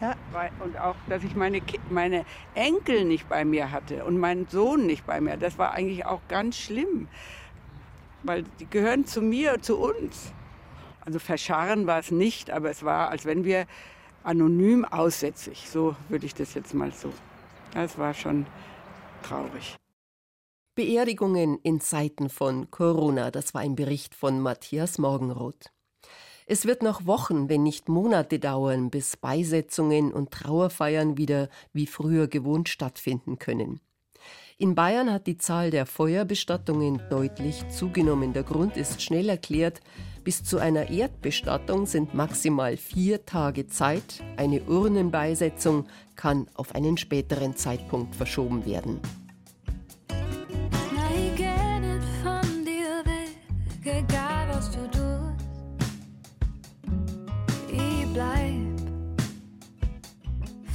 das, 0.00 0.14
das 0.14 0.16
ja. 0.32 0.64
Und 0.64 0.78
auch, 0.78 0.96
dass 1.08 1.24
ich 1.24 1.34
meine, 1.34 1.60
meine 1.88 2.24
Enkel 2.54 3.04
nicht 3.06 3.28
bei 3.28 3.44
mir 3.44 3.72
hatte 3.72 4.04
und 4.04 4.18
meinen 4.18 4.46
Sohn 4.48 4.86
nicht 4.86 5.06
bei 5.06 5.20
mir, 5.20 5.36
das 5.36 5.58
war 5.58 5.72
eigentlich 5.72 6.06
auch 6.06 6.20
ganz 6.28 6.56
schlimm. 6.56 7.08
Weil 8.22 8.44
die 8.60 8.66
gehören 8.66 9.06
zu 9.06 9.22
mir, 9.22 9.60
zu 9.62 9.78
uns. 9.78 10.32
Also 11.10 11.18
verscharren 11.18 11.88
war 11.88 11.98
es 11.98 12.12
nicht, 12.12 12.52
aber 12.52 12.70
es 12.70 12.84
war, 12.84 13.10
als 13.10 13.24
wenn 13.24 13.42
wir 13.42 13.66
anonym 14.22 14.84
aussätzig, 14.84 15.68
so 15.68 15.96
würde 16.08 16.24
ich 16.24 16.34
das 16.34 16.54
jetzt 16.54 16.72
mal 16.72 16.92
so. 16.92 17.12
Das 17.74 17.98
war 17.98 18.14
schon 18.14 18.46
traurig. 19.20 19.74
Beerdigungen 20.76 21.58
in 21.64 21.80
Zeiten 21.80 22.28
von 22.28 22.70
Corona, 22.70 23.32
das 23.32 23.54
war 23.54 23.60
ein 23.62 23.74
Bericht 23.74 24.14
von 24.14 24.38
Matthias 24.38 24.98
Morgenroth. 24.98 25.72
Es 26.46 26.64
wird 26.64 26.84
noch 26.84 27.06
Wochen, 27.06 27.48
wenn 27.48 27.64
nicht 27.64 27.88
Monate 27.88 28.38
dauern, 28.38 28.88
bis 28.88 29.16
Beisetzungen 29.16 30.12
und 30.12 30.30
Trauerfeiern 30.30 31.18
wieder 31.18 31.48
wie 31.72 31.88
früher 31.88 32.28
gewohnt 32.28 32.68
stattfinden 32.68 33.40
können. 33.40 33.80
In 34.58 34.76
Bayern 34.76 35.10
hat 35.10 35.26
die 35.26 35.38
Zahl 35.38 35.70
der 35.70 35.86
Feuerbestattungen 35.86 37.02
deutlich 37.10 37.66
zugenommen. 37.68 38.32
Der 38.32 38.44
Grund 38.44 38.76
ist 38.76 39.02
schnell 39.02 39.28
erklärt. 39.28 39.80
Bis 40.22 40.44
zu 40.44 40.58
einer 40.58 40.90
Erdbestattung 40.90 41.86
sind 41.86 42.12
maximal 42.12 42.76
vier 42.76 43.24
Tage 43.24 43.68
Zeit. 43.68 44.22
Eine 44.36 44.60
Urnenbeisetzung 44.62 45.86
kann 46.14 46.46
auf 46.54 46.74
einen 46.74 46.98
späteren 46.98 47.56
Zeitpunkt 47.56 48.14
verschoben 48.14 48.66
werden. 48.66 49.00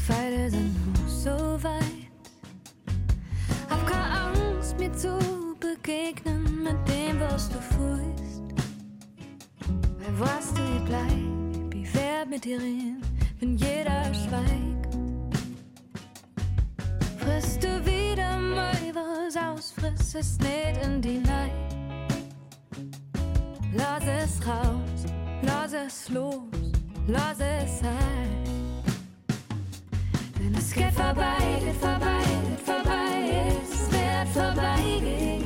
Pfeile 0.06 0.50
sind 0.52 0.76
nur 0.86 1.10
so 1.10 1.64
weit. 1.64 1.82
Hab 3.70 3.88
keine 3.88 4.38
Angst, 4.38 4.78
mir 4.78 4.94
zu 4.94 5.18
begegnen 5.60 6.64
mit 6.64 6.78
dem, 6.88 7.20
was 7.20 7.50
du 7.50 7.60
fühlst 7.60 8.25
was 10.18 10.54
du 10.54 10.62
hier 10.62 10.82
bleib, 10.86 11.76
ich 11.76 11.94
werd 11.94 12.30
mit 12.30 12.46
dir 12.46 12.58
reden, 12.58 13.02
wenn 13.40 13.58
jeder 13.58 14.14
schweigt. 14.14 14.96
Frisst 17.18 17.64
du 17.64 17.86
wieder 17.86 18.38
mal 18.38 18.78
was 18.94 19.36
aus, 19.36 19.72
friss 19.72 20.16
es 20.16 20.38
nicht 20.40 20.86
in 20.86 21.02
die 21.02 21.20
Neid. 21.20 21.52
Lass 23.74 24.04
es 24.06 24.48
raus, 24.48 25.06
lass 25.42 25.74
es 25.74 26.10
los, 26.10 26.44
lass 27.08 27.40
es 27.40 27.80
sein. 27.80 28.46
Denn 30.40 30.56
es 30.58 30.72
geht 30.72 30.94
vorbei, 30.94 31.60
geht 31.60 31.76
vorbei, 31.76 32.24
geht 32.48 32.62
vorbei, 32.62 33.54
es 33.64 33.92
wird 33.92 34.28
vorbeigehen. 34.30 35.42
Ich 35.42 35.45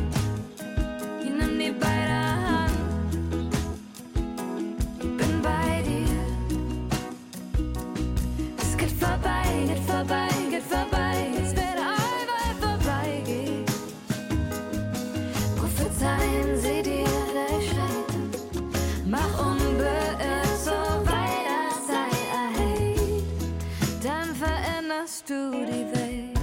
geht 10.60 10.68
vorbei, 10.68 11.28
es 11.42 11.56
wird 11.56 11.78
allweil 11.78 12.54
vorbeigehen. 12.60 13.66
Prophezeien 15.56 16.58
sie 16.58 16.82
dir 16.84 17.06
dein 17.34 17.62
Scheitern, 17.62 18.32
mach 19.06 19.40
unbeirrt, 19.40 20.60
so 20.64 20.72
weiter 21.06 21.70
sei 21.88 22.10
erhält, 22.42 23.34
dann 24.04 24.36
veränderst 24.36 25.30
du 25.30 25.66
die 25.66 25.86
Welt. 25.96 26.40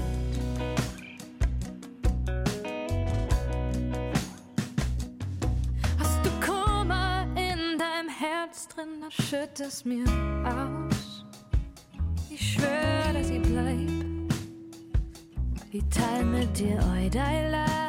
Hast 5.99 6.25
du 6.25 6.31
Kummer 6.45 7.27
in 7.35 7.79
deinem 7.79 8.09
Herz 8.09 8.69
drin, 8.69 9.01
dann 9.01 9.11
schütt 9.11 9.85
mir 9.85 10.05
aus. 10.45 10.86
Dir 16.57 16.73
eu 16.73 17.86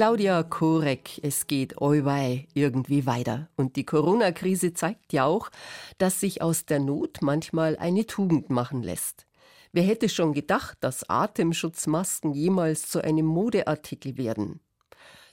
Claudia 0.00 0.42
Korek, 0.44 1.20
es 1.22 1.46
geht 1.46 1.82
euwei 1.82 2.48
irgendwie 2.54 3.04
weiter. 3.04 3.50
Und 3.54 3.76
die 3.76 3.84
Corona-Krise 3.84 4.72
zeigt 4.72 5.12
ja 5.12 5.26
auch, 5.26 5.50
dass 5.98 6.20
sich 6.20 6.40
aus 6.40 6.64
der 6.64 6.80
Not 6.80 7.18
manchmal 7.20 7.76
eine 7.76 8.06
Tugend 8.06 8.48
machen 8.48 8.82
lässt. 8.82 9.26
Wer 9.72 9.82
hätte 9.82 10.08
schon 10.08 10.32
gedacht, 10.32 10.78
dass 10.80 11.10
Atemschutzmasken 11.10 12.32
jemals 12.32 12.88
zu 12.88 13.04
einem 13.04 13.26
Modeartikel 13.26 14.16
werden? 14.16 14.60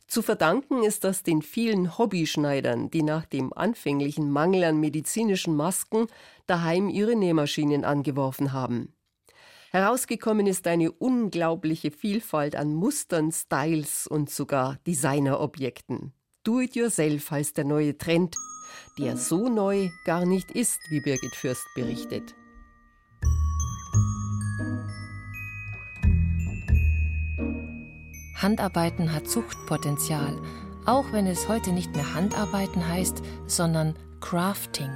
Zu 0.06 0.21
verdanken 0.21 0.84
ist 0.84 1.06
das 1.06 1.23
den 1.23 1.41
vielen 1.41 1.97
Hobbyschneidern, 1.97 2.91
die 2.91 3.03
nach 3.03 3.25
dem 3.25 3.53
anfänglichen 3.53 4.30
Mangel 4.30 4.65
an 4.65 4.82
medizinischen 4.82 5.56
Masken 5.56 6.08
daheim 6.45 6.89
ihre 6.89 7.15
Nähmaschinen 7.15 7.86
angeworfen 7.86 8.51
haben. 8.51 8.97
Herausgekommen 9.78 10.48
ist 10.48 10.66
eine 10.66 10.92
unglaubliche 10.92 11.91
Vielfalt 11.91 12.56
an 12.56 12.74
Mustern, 12.74 13.32
Styles 13.32 14.08
und 14.08 14.28
sogar 14.28 14.80
Designerobjekten. 14.88 16.14
Do-it-yourself 16.43 17.30
heißt 17.30 17.58
der 17.58 17.66
neue 17.66 17.95
Trend, 17.95 18.36
der 18.97 19.18
so 19.18 19.49
neu 19.49 19.89
gar 20.04 20.26
nicht 20.26 20.49
ist, 20.49 20.80
wie 20.89 20.99
Birgit 20.99 21.36
Fürst 21.36 21.64
berichtet. 21.76 22.34
Handarbeiten 28.41 29.14
hat 29.14 29.30
Zuchtpotenzial, 29.30 30.41
auch 30.88 31.12
wenn 31.12 31.28
es 31.28 31.47
heute 31.47 31.72
nicht 31.72 31.95
mehr 31.95 32.16
Handarbeiten 32.16 32.88
heißt, 32.88 33.22
sondern 33.45 33.95
Crafting 34.22 34.89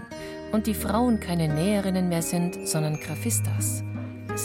und 0.54 0.66
die 0.66 0.74
Frauen 0.74 1.20
keine 1.20 1.54
Näherinnen 1.54 2.10
mehr 2.10 2.24
sind, 2.24 2.68
sondern 2.68 3.00
Grafistas. 3.00 3.84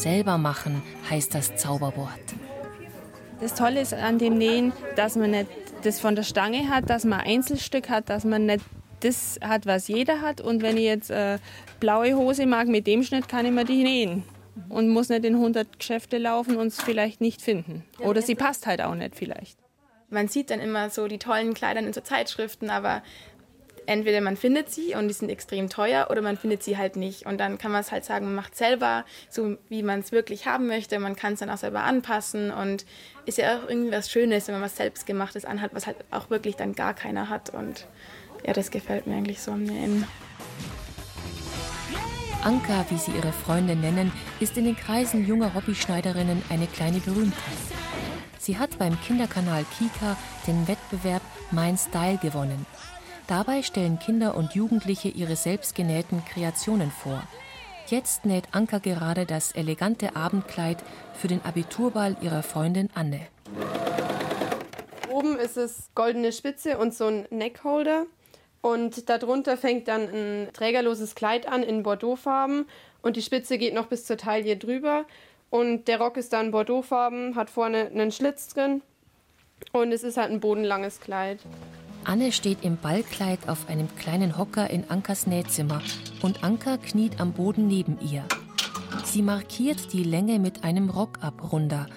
Selber 0.02 0.38
machen 0.38 0.82
heißt 1.10 1.34
das 1.34 1.56
Zauberwort. 1.56 2.10
Das 3.40 3.54
Tolle 3.54 3.80
ist 3.80 3.94
an 3.94 4.18
dem 4.18 4.38
Nähen, 4.38 4.72
dass 4.94 5.16
man 5.16 5.30
nicht 5.30 5.48
das 5.82 6.00
von 6.00 6.14
der 6.14 6.22
Stange 6.22 6.68
hat, 6.68 6.88
dass 6.90 7.04
man 7.04 7.20
ein 7.20 7.26
Einzelstück 7.36 7.88
hat, 7.88 8.08
dass 8.08 8.24
man 8.24 8.46
nicht 8.46 8.64
das 9.00 9.38
hat, 9.42 9.66
was 9.66 9.88
jeder 9.88 10.20
hat. 10.20 10.40
Und 10.40 10.62
wenn 10.62 10.76
ich 10.76 10.84
jetzt 10.84 11.10
äh, 11.10 11.38
blaue 11.80 12.14
Hose 12.16 12.46
mag 12.46 12.68
mit 12.68 12.86
dem 12.86 13.02
Schnitt, 13.02 13.28
kann 13.28 13.44
ich 13.46 13.52
mir 13.52 13.64
die 13.64 13.82
nähen. 13.82 14.24
und 14.68 14.88
muss 14.88 15.08
nicht 15.08 15.24
in 15.24 15.34
100 15.34 15.78
Geschäfte 15.78 16.18
laufen 16.18 16.56
und 16.56 16.68
es 16.68 16.80
vielleicht 16.80 17.20
nicht 17.20 17.42
finden. 17.42 17.84
Oder 17.98 18.22
sie 18.22 18.34
passt 18.34 18.66
halt 18.66 18.80
auch 18.80 18.94
nicht 18.94 19.14
vielleicht. 19.14 19.58
Man 20.08 20.28
sieht 20.28 20.50
dann 20.50 20.60
immer 20.60 20.88
so 20.90 21.08
die 21.08 21.18
tollen 21.18 21.52
Kleider 21.52 21.80
in 21.80 21.92
so 21.92 22.00
Zeitschriften, 22.00 22.70
aber 22.70 23.02
entweder 23.86 24.20
man 24.20 24.36
findet 24.36 24.70
sie 24.70 24.94
und 24.94 25.08
die 25.08 25.14
sind 25.14 25.30
extrem 25.30 25.68
teuer 25.68 26.08
oder 26.10 26.22
man 26.22 26.36
findet 26.36 26.62
sie 26.62 26.76
halt 26.76 26.96
nicht. 26.96 27.26
Und 27.26 27.38
dann 27.38 27.58
kann 27.58 27.72
man 27.72 27.80
es 27.80 27.92
halt 27.92 28.04
sagen, 28.04 28.26
man 28.26 28.34
macht 28.34 28.56
selber, 28.56 29.04
so 29.30 29.56
wie 29.68 29.82
man 29.82 30.00
es 30.00 30.12
wirklich 30.12 30.46
haben 30.46 30.66
möchte. 30.66 30.98
Man 30.98 31.16
kann 31.16 31.34
es 31.34 31.40
dann 31.40 31.50
auch 31.50 31.58
selber 31.58 31.82
anpassen 31.84 32.50
und 32.50 32.84
ist 33.24 33.38
ja 33.38 33.56
auch 33.56 33.68
irgendwie 33.68 33.92
was 33.92 34.10
Schönes, 34.10 34.46
wenn 34.46 34.54
man 34.54 34.62
was 34.62 34.76
selbstgemachtes 34.76 35.44
anhat, 35.44 35.74
was 35.74 35.86
halt 35.86 35.96
auch 36.10 36.30
wirklich 36.30 36.56
dann 36.56 36.74
gar 36.74 36.94
keiner 36.94 37.28
hat. 37.28 37.50
Und 37.50 37.86
ja, 38.44 38.52
das 38.52 38.70
gefällt 38.70 39.06
mir 39.06 39.16
eigentlich 39.16 39.40
so 39.40 39.52
am 39.52 39.64
Nähen. 39.64 40.04
Anka, 42.42 42.86
wie 42.90 42.98
sie 42.98 43.10
ihre 43.10 43.32
Freunde 43.32 43.74
nennen, 43.74 44.12
ist 44.38 44.56
in 44.56 44.64
den 44.64 44.76
Kreisen 44.76 45.26
junger 45.26 45.54
Hobbyschneiderinnen 45.54 46.42
eine 46.48 46.66
kleine 46.68 47.00
Berühmtheit. 47.00 47.42
Sie 48.38 48.56
hat 48.56 48.78
beim 48.78 49.00
Kinderkanal 49.00 49.64
Kika 49.76 50.16
den 50.46 50.68
Wettbewerb 50.68 51.22
Mein 51.50 51.76
Style 51.76 52.18
gewonnen. 52.18 52.64
Dabei 53.28 53.62
stellen 53.62 53.98
Kinder 53.98 54.36
und 54.36 54.54
Jugendliche 54.54 55.08
ihre 55.08 55.34
selbstgenähten 55.34 56.24
Kreationen 56.24 56.92
vor. 56.92 57.20
Jetzt 57.88 58.24
näht 58.24 58.44
Anka 58.52 58.78
gerade 58.78 59.26
das 59.26 59.50
elegante 59.52 60.14
Abendkleid 60.14 60.78
für 61.12 61.26
den 61.26 61.44
Abiturball 61.44 62.16
ihrer 62.20 62.44
Freundin 62.44 62.88
Anne. 62.94 63.20
Oben 65.10 65.38
ist 65.38 65.56
es 65.56 65.90
goldene 65.96 66.30
Spitze 66.30 66.78
und 66.78 66.94
so 66.94 67.06
ein 67.06 67.26
Neckholder. 67.30 68.06
Und 68.60 69.08
darunter 69.08 69.56
fängt 69.56 69.88
dann 69.88 70.02
ein 70.02 70.48
trägerloses 70.52 71.16
Kleid 71.16 71.48
an 71.48 71.64
in 71.64 71.82
Bordeauxfarben. 71.82 72.66
Und 73.02 73.16
die 73.16 73.22
Spitze 73.22 73.58
geht 73.58 73.74
noch 73.74 73.86
bis 73.86 74.04
zur 74.04 74.18
Taille 74.18 74.56
drüber. 74.56 75.04
Und 75.50 75.88
der 75.88 75.98
Rock 75.98 76.16
ist 76.16 76.32
dann 76.32 76.52
Bordeauxfarben, 76.52 77.34
hat 77.34 77.50
vorne 77.50 77.86
einen 77.86 78.12
Schlitz 78.12 78.48
drin. 78.48 78.82
Und 79.72 79.90
es 79.90 80.04
ist 80.04 80.16
halt 80.16 80.30
ein 80.30 80.40
bodenlanges 80.40 81.00
Kleid. 81.00 81.40
Anne 82.06 82.30
steht 82.30 82.62
im 82.62 82.76
Ballkleid 82.76 83.48
auf 83.48 83.68
einem 83.68 83.88
kleinen 83.96 84.38
Hocker 84.38 84.70
in 84.70 84.88
Ankas 84.88 85.26
Nähzimmer 85.26 85.82
und 86.22 86.44
Anka 86.44 86.76
kniet 86.76 87.20
am 87.20 87.32
Boden 87.32 87.66
neben 87.66 87.98
ihr. 88.00 88.22
Sie 89.04 89.22
markiert 89.22 89.92
die 89.92 90.04
Länge 90.04 90.38
mit 90.38 90.62
einem 90.62 90.88
Rockabrunder. 90.88 91.88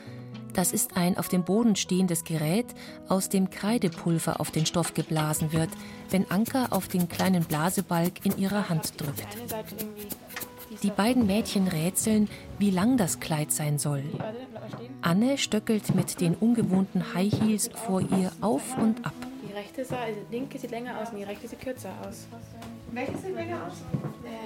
Das 0.53 0.73
ist 0.73 0.97
ein 0.97 1.15
auf 1.15 1.27
dem 1.27 1.43
Boden 1.43 1.75
stehendes 1.75 2.23
Gerät, 2.23 2.65
aus 3.07 3.29
dem 3.29 3.51
Kreidepulver 3.51 4.39
auf 4.39 4.49
den 4.49 4.65
Stoff 4.65 4.95
geblasen 4.95 5.53
wird, 5.53 5.69
wenn 6.09 6.29
Anka 6.31 6.67
auf 6.71 6.87
den 6.87 7.07
kleinen 7.07 7.43
Blasebalg 7.43 8.25
in 8.25 8.35
ihrer 8.39 8.67
Hand 8.67 8.99
drückt. 8.99 9.27
Die 10.81 10.89
beiden 10.89 11.27
Mädchen 11.27 11.67
rätseln, 11.67 12.29
wie 12.57 12.71
lang 12.71 12.97
das 12.97 13.19
Kleid 13.19 13.51
sein 13.51 13.77
soll. 13.77 14.03
Anne 15.01 15.37
stöckelt 15.37 15.93
mit 15.93 16.19
den 16.19 16.33
ungewohnten 16.33 17.13
High 17.13 17.31
Heels 17.31 17.69
vor 17.75 18.01
ihr 18.01 18.31
auf 18.41 18.75
und 18.79 19.05
ab. 19.05 19.13
Die 19.59 19.63
rechte 19.63 19.83
Seite, 19.83 20.15
die 20.31 20.37
linke 20.37 20.57
sieht 20.57 20.71
länger 20.71 21.01
aus 21.01 21.09
und 21.09 21.17
die 21.17 21.23
rechte 21.23 21.45
sieht 21.45 21.59
kürzer 21.59 21.91
aus. 22.07 22.27
Welche 22.93 23.17
sieht 23.17 23.35
länger 23.35 23.67
aus? 23.67 23.73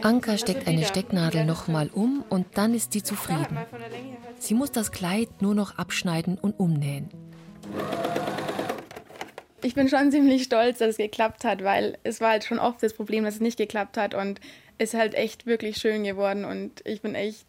Anka 0.02 0.40
steckt 0.40 0.68
eine 0.68 0.84
Stecknadel 0.86 1.46
nochmal 1.46 1.92
um 1.94 2.26
und 2.30 2.48
dann 2.56 2.74
ist 2.74 2.94
sie 2.94 3.04
zufrieden. 3.04 3.46
Sie 4.40 4.56
muss 4.56 4.72
das 4.72 4.92
Kleid 4.92 5.30
nur 5.40 5.54
noch 5.54 5.78
abschneiden 5.78 6.40
und 6.40 6.60
umnähen. 6.60 7.10
Ich 9.62 9.76
bin 9.76 9.88
schon 9.88 10.12
ziemlich 10.12 10.44
stolz, 10.44 10.80
dass 10.80 10.90
es 10.90 10.98
geklappt 10.98 11.44
hat, 11.44 11.64
weil 11.64 12.00
es 12.04 12.20
war 12.20 12.32
halt 12.32 12.44
schon 12.44 12.58
oft 12.58 12.82
das 12.82 12.96
Problem, 12.96 13.24
dass 13.24 13.36
es 13.36 13.42
nicht 13.42 13.58
geklappt 13.58 13.98
hat 13.98 14.16
und 14.16 14.42
es 14.80 14.96
ist 14.96 15.00
halt 15.00 15.14
echt 15.14 15.46
wirklich 15.46 15.78
schön 15.78 16.04
geworden 16.04 16.44
und 16.44 16.82
ich 16.86 17.04
bin 17.04 17.14
echt 17.14 17.46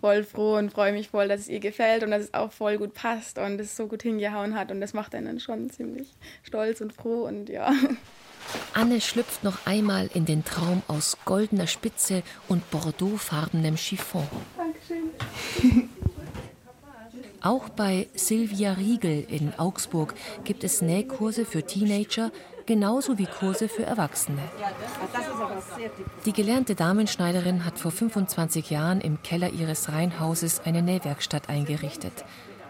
voll 0.00 0.24
froh 0.24 0.56
und 0.56 0.72
freue 0.72 0.92
mich 0.92 1.10
voll, 1.10 1.28
dass 1.28 1.40
es 1.42 1.48
ihr 1.48 1.60
gefällt 1.60 2.02
und 2.02 2.10
dass 2.10 2.22
es 2.24 2.34
auch 2.34 2.52
voll 2.52 2.78
gut 2.78 2.94
passt 2.94 3.38
und 3.38 3.60
es 3.60 3.76
so 3.76 3.86
gut 3.86 4.02
hingehauen 4.02 4.54
hat 4.54 4.70
und 4.70 4.80
das 4.80 4.94
macht 4.94 5.14
einen 5.14 5.40
schon 5.40 5.70
ziemlich 5.70 6.08
stolz 6.42 6.80
und 6.80 6.92
froh 6.92 7.26
und 7.26 7.48
ja. 7.48 7.72
Anne 8.74 9.00
schlüpft 9.00 9.44
noch 9.44 9.66
einmal 9.66 10.10
in 10.14 10.24
den 10.24 10.44
Traum 10.44 10.82
aus 10.88 11.16
goldener 11.24 11.66
Spitze 11.66 12.22
und 12.48 12.68
bordeauxfarbenem 12.70 13.76
Chiffon. 13.76 14.26
Dankeschön. 14.56 15.88
Auch 17.40 17.68
bei 17.70 18.06
Silvia 18.14 18.74
Riegel 18.74 19.26
in 19.28 19.52
Augsburg 19.58 20.14
gibt 20.44 20.62
es 20.62 20.80
Nähkurse 20.80 21.44
für 21.44 21.64
Teenager, 21.64 22.30
genauso 22.66 23.18
wie 23.18 23.26
Kurse 23.26 23.68
für 23.68 23.84
Erwachsene. 23.84 24.42
Die 26.24 26.32
gelernte 26.32 26.74
Damenschneiderin 26.74 27.64
hat 27.64 27.78
vor 27.78 27.90
25 27.90 28.70
Jahren 28.70 29.00
im 29.00 29.22
Keller 29.22 29.50
ihres 29.50 29.90
Reihenhauses 29.90 30.60
eine 30.64 30.82
Nähwerkstatt 30.82 31.48
eingerichtet. 31.48 32.24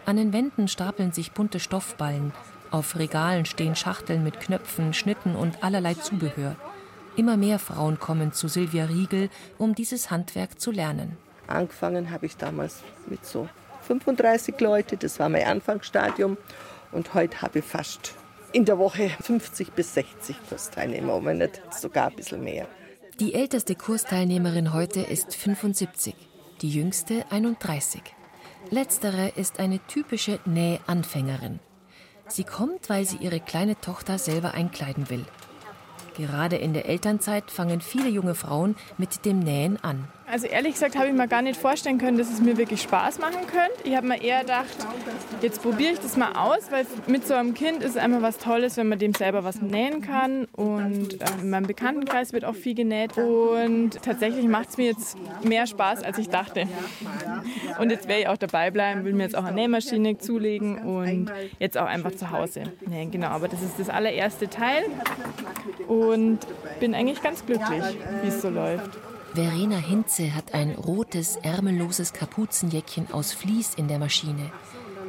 An 0.04 0.16
den 0.16 0.32
Wänden 0.32 0.68
stapeln 0.68 1.12
sich 1.12 1.32
bunte 1.32 1.60
Stoffballen, 1.60 2.32
auf 2.72 2.98
Regalen 2.98 3.44
stehen 3.44 3.76
Schachteln 3.76 4.24
mit 4.24 4.40
Knöpfen, 4.40 4.94
Schnitten 4.94 5.36
und 5.36 5.62
allerlei 5.62 5.92
Zubehör. 5.92 6.56
Immer 7.16 7.36
mehr 7.36 7.58
Frauen 7.58 8.00
kommen 8.00 8.32
zu 8.32 8.48
Silvia 8.48 8.86
Riegel, 8.86 9.28
um 9.58 9.74
dieses 9.74 10.10
Handwerk 10.10 10.58
zu 10.58 10.70
lernen. 10.70 11.18
Angefangen 11.46 12.10
habe 12.10 12.24
ich 12.24 12.38
damals 12.38 12.76
mit 13.06 13.26
so 13.26 13.46
35 13.82 14.58
Leute, 14.60 14.96
das 14.96 15.20
war 15.20 15.28
mein 15.28 15.46
Anfangsstadium. 15.46 16.38
Und 16.92 17.12
heute 17.12 17.42
habe 17.42 17.58
ich 17.58 17.64
fast 17.66 18.14
in 18.52 18.64
der 18.64 18.78
Woche 18.78 19.08
50 19.08 19.72
bis 19.72 19.94
60 19.94 20.36
Kursteilnehmer, 20.48 21.14
um 21.14 21.24
nicht 21.24 21.62
sogar 21.72 22.08
ein 22.08 22.16
bisschen 22.16 22.44
mehr. 22.44 22.68
Die 23.20 23.34
älteste 23.34 23.74
Kursteilnehmerin 23.74 24.72
heute 24.72 25.00
ist 25.00 25.34
75, 25.34 26.14
die 26.60 26.70
jüngste 26.70 27.24
31. 27.30 28.02
Letztere 28.70 29.28
ist 29.36 29.58
eine 29.58 29.80
typische 29.86 30.38
Nähanfängerin. 30.44 31.60
Sie 32.28 32.44
kommt, 32.44 32.88
weil 32.88 33.04
sie 33.04 33.16
ihre 33.16 33.40
kleine 33.40 33.78
Tochter 33.80 34.18
selber 34.18 34.54
einkleiden 34.54 35.10
will. 35.10 35.24
Gerade 36.16 36.56
in 36.56 36.72
der 36.72 36.86
Elternzeit 36.86 37.50
fangen 37.50 37.80
viele 37.80 38.08
junge 38.08 38.34
Frauen 38.34 38.76
mit 38.98 39.24
dem 39.24 39.40
Nähen 39.40 39.82
an. 39.82 40.08
Also 40.32 40.46
ehrlich 40.46 40.72
gesagt 40.72 40.96
habe 40.96 41.08
ich 41.08 41.12
mir 41.12 41.28
gar 41.28 41.42
nicht 41.42 41.60
vorstellen 41.60 41.98
können, 41.98 42.16
dass 42.16 42.32
es 42.32 42.40
mir 42.40 42.56
wirklich 42.56 42.80
Spaß 42.80 43.18
machen 43.18 43.46
könnte. 43.46 43.84
Ich 43.84 43.94
habe 43.94 44.06
mir 44.06 44.22
eher 44.22 44.40
gedacht, 44.40 44.74
jetzt 45.42 45.60
probiere 45.60 45.92
ich 45.92 46.00
das 46.00 46.16
mal 46.16 46.32
aus, 46.32 46.70
weil 46.70 46.86
mit 47.06 47.26
so 47.26 47.34
einem 47.34 47.52
Kind 47.52 47.82
ist 47.82 47.90
es 47.90 47.96
einfach 47.98 48.22
was 48.22 48.38
Tolles, 48.38 48.78
wenn 48.78 48.88
man 48.88 48.98
dem 48.98 49.12
selber 49.12 49.44
was 49.44 49.60
nähen 49.60 50.00
kann. 50.00 50.46
Und 50.52 51.20
äh, 51.20 51.26
in 51.42 51.50
meinem 51.50 51.66
Bekanntenkreis 51.66 52.32
wird 52.32 52.46
auch 52.46 52.54
viel 52.54 52.74
genäht. 52.74 53.18
Und 53.18 54.00
tatsächlich 54.02 54.46
macht 54.46 54.70
es 54.70 54.78
mir 54.78 54.86
jetzt 54.86 55.18
mehr 55.44 55.66
Spaß, 55.66 56.02
als 56.02 56.16
ich 56.16 56.30
dachte. 56.30 56.66
Und 57.78 57.90
jetzt 57.90 58.08
werde 58.08 58.22
ich 58.22 58.28
auch 58.28 58.38
dabei 58.38 58.70
bleiben, 58.70 59.04
will 59.04 59.12
mir 59.12 59.24
jetzt 59.24 59.36
auch 59.36 59.44
eine 59.44 59.56
Nähmaschine 59.56 60.16
zulegen 60.16 60.78
und 60.78 61.30
jetzt 61.58 61.76
auch 61.76 61.84
einfach 61.84 62.12
zu 62.12 62.30
Hause 62.30 62.62
nähen. 62.86 63.10
Genau, 63.10 63.28
aber 63.28 63.48
das 63.48 63.60
ist 63.60 63.78
das 63.78 63.90
allererste 63.90 64.48
Teil 64.48 64.84
und 65.88 66.38
bin 66.80 66.94
eigentlich 66.94 67.22
ganz 67.22 67.44
glücklich, 67.44 67.84
wie 68.22 68.28
es 68.28 68.40
so 68.40 68.48
läuft. 68.48 69.11
Verena 69.34 69.76
Hinze 69.76 70.34
hat 70.34 70.52
ein 70.52 70.72
rotes, 70.72 71.36
ärmelloses 71.36 72.12
Kapuzenjäckchen 72.12 73.10
aus 73.12 73.32
Vlies 73.32 73.74
in 73.74 73.88
der 73.88 73.98
Maschine. 73.98 74.50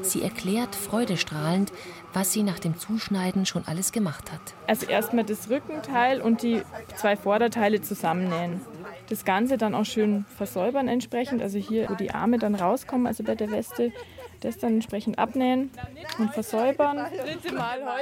Sie 0.01 0.21
erklärt 0.21 0.75
freudestrahlend, 0.75 1.71
was 2.13 2.31
sie 2.31 2.43
nach 2.43 2.59
dem 2.59 2.77
Zuschneiden 2.77 3.45
schon 3.45 3.65
alles 3.65 3.91
gemacht 3.91 4.31
hat. 4.31 4.41
Also 4.67 4.85
erstmal 4.85 5.23
das 5.23 5.49
Rückenteil 5.49 6.21
und 6.21 6.41
die 6.41 6.61
zwei 6.95 7.15
Vorderteile 7.15 7.81
zusammennähen. 7.81 8.61
Das 9.09 9.25
Ganze 9.25 9.57
dann 9.57 9.75
auch 9.75 9.85
schön 9.85 10.25
versäubern 10.37 10.87
entsprechend, 10.87 11.41
also 11.41 11.57
hier, 11.57 11.89
wo 11.89 11.95
die 11.95 12.11
Arme 12.11 12.37
dann 12.37 12.55
rauskommen, 12.55 13.07
also 13.07 13.23
bei 13.23 13.35
der 13.35 13.51
Weste, 13.51 13.91
das 14.39 14.57
dann 14.57 14.75
entsprechend 14.75 15.19
abnähen 15.19 15.71
und 16.17 16.33
versäubern. 16.33 17.05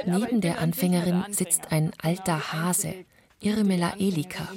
Neben 0.06 0.40
der 0.40 0.60
Anfängerin 0.60 1.24
sitzt 1.30 1.72
ein 1.72 1.92
alter 2.02 2.52
Hase, 2.52 2.94
Irmela 3.42 3.94
Elika. 3.98 4.48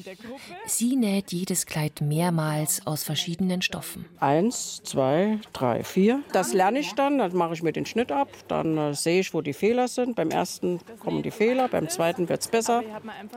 Sie 0.66 0.96
näht 0.96 1.32
jedes 1.32 1.66
Kleid 1.66 2.02
mehrmals 2.02 2.86
aus 2.86 3.04
verschiedenen 3.04 3.62
Stoffen. 3.62 4.06
Eins, 4.20 4.82
zwei, 4.84 5.40
drei, 5.54 5.84
vier. 5.84 6.22
Das 6.32 6.54
lerne 6.54 6.80
ich 6.80 6.94
dann, 6.94 7.18
dann 7.18 7.36
mache 7.36 7.54
ich 7.54 7.64
mir 7.64 7.74
den 7.74 7.86
Schnitt 7.86 8.12
ab, 8.12 8.30
dann 8.48 8.78
äh, 8.78 8.94
sehe 8.94 9.22
ich, 9.22 9.34
wo 9.34 9.42
die 9.42 9.54
Fehler 9.54 9.88
sind. 9.88 10.16
Beim 10.16 10.30
ersten 10.30 10.80
kommen 11.00 11.24
die 11.24 11.32
Fehler, 11.32 11.68
beim 11.68 11.90
zweiten 11.90 12.30
wird 12.30 12.42
es 12.42 12.48
besser. 12.48 12.84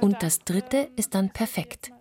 Und 0.01 0.23
das 0.23 0.41
dritte 0.41 0.89
ist 0.97 1.15
dann 1.15 1.31
perfekt. 1.31 1.93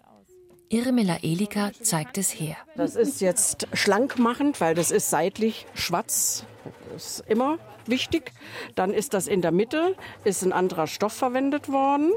Irmela 0.69 1.17
Elika 1.21 1.71
zeigt 1.81 2.17
es 2.17 2.29
her. 2.29 2.57
Das 2.75 2.95
ist 2.95 3.21
jetzt 3.21 3.69
schlank 3.71 4.19
machend, 4.19 4.59
weil 4.59 4.75
das 4.75 4.91
ist 4.91 5.09
seitlich 5.09 5.65
schwarz. 5.73 6.45
Das 6.91 7.19
ist 7.19 7.29
immer 7.29 7.57
wichtig. 7.85 8.33
Dann 8.75 8.91
ist 8.91 9.13
das 9.13 9.27
in 9.27 9.41
der 9.41 9.53
Mitte, 9.53 9.95
ist 10.25 10.43
ein 10.43 10.51
anderer 10.51 10.87
Stoff 10.87 11.13
verwendet 11.13 11.69
worden 11.69 12.11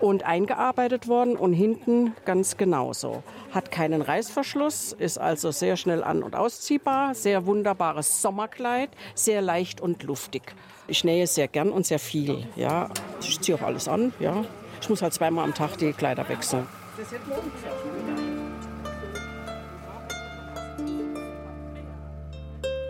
und 0.00 0.24
eingearbeitet 0.24 1.08
worden 1.08 1.36
und 1.36 1.52
hinten 1.52 2.14
ganz 2.24 2.56
genauso. 2.56 3.22
Hat 3.52 3.70
keinen 3.70 4.02
Reißverschluss, 4.02 4.92
ist 4.92 5.18
also 5.18 5.50
sehr 5.50 5.76
schnell 5.76 6.02
an- 6.02 6.22
und 6.22 6.36
ausziehbar, 6.36 7.14
sehr 7.14 7.46
wunderbares 7.46 8.22
Sommerkleid, 8.22 8.90
sehr 9.14 9.42
leicht 9.42 9.80
und 9.80 10.02
luftig. 10.02 10.54
Ich 10.86 11.04
nähe 11.04 11.26
sehr 11.26 11.48
gern 11.48 11.70
und 11.70 11.86
sehr 11.86 11.98
viel. 11.98 12.46
Ja. 12.56 12.88
Ich 13.20 13.40
ziehe 13.40 13.56
auch 13.56 13.62
alles 13.62 13.88
an. 13.88 14.12
Ja. 14.20 14.44
Ich 14.80 14.88
muss 14.88 15.02
halt 15.02 15.12
zweimal 15.12 15.44
am 15.44 15.54
Tag 15.54 15.76
die 15.76 15.92
Kleider 15.92 16.28
wechseln. 16.28 16.66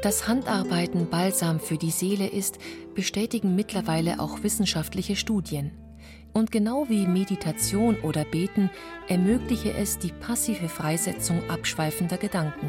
Dass 0.03 0.29
Handarbeiten 0.29 1.11
Balsam 1.11 1.59
für 1.59 1.77
die 1.77 1.91
Seele 1.91 2.29
ist, 2.29 2.59
bestätigen 2.95 3.57
mittlerweile 3.57 4.21
auch 4.21 4.45
wissenschaftliche 4.45 5.17
Studien. 5.17 5.73
Und 6.39 6.53
genau 6.53 6.89
wie 6.89 7.09
Meditation 7.09 7.97
oder 8.05 8.25
Beten 8.25 8.71
ermögliche 9.09 9.73
es 9.73 9.99
die 9.99 10.13
passive 10.13 10.69
Freisetzung 10.69 11.43
abschweifender 11.51 12.17
Gedanken. 12.17 12.69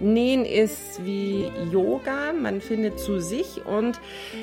Nähen 0.00 0.46
ist 0.46 1.04
wie 1.04 1.44
Yoga, 1.70 2.32
man 2.32 2.62
findet 2.62 2.98
zu 2.98 3.20
sich 3.20 3.66
und 3.66 4.00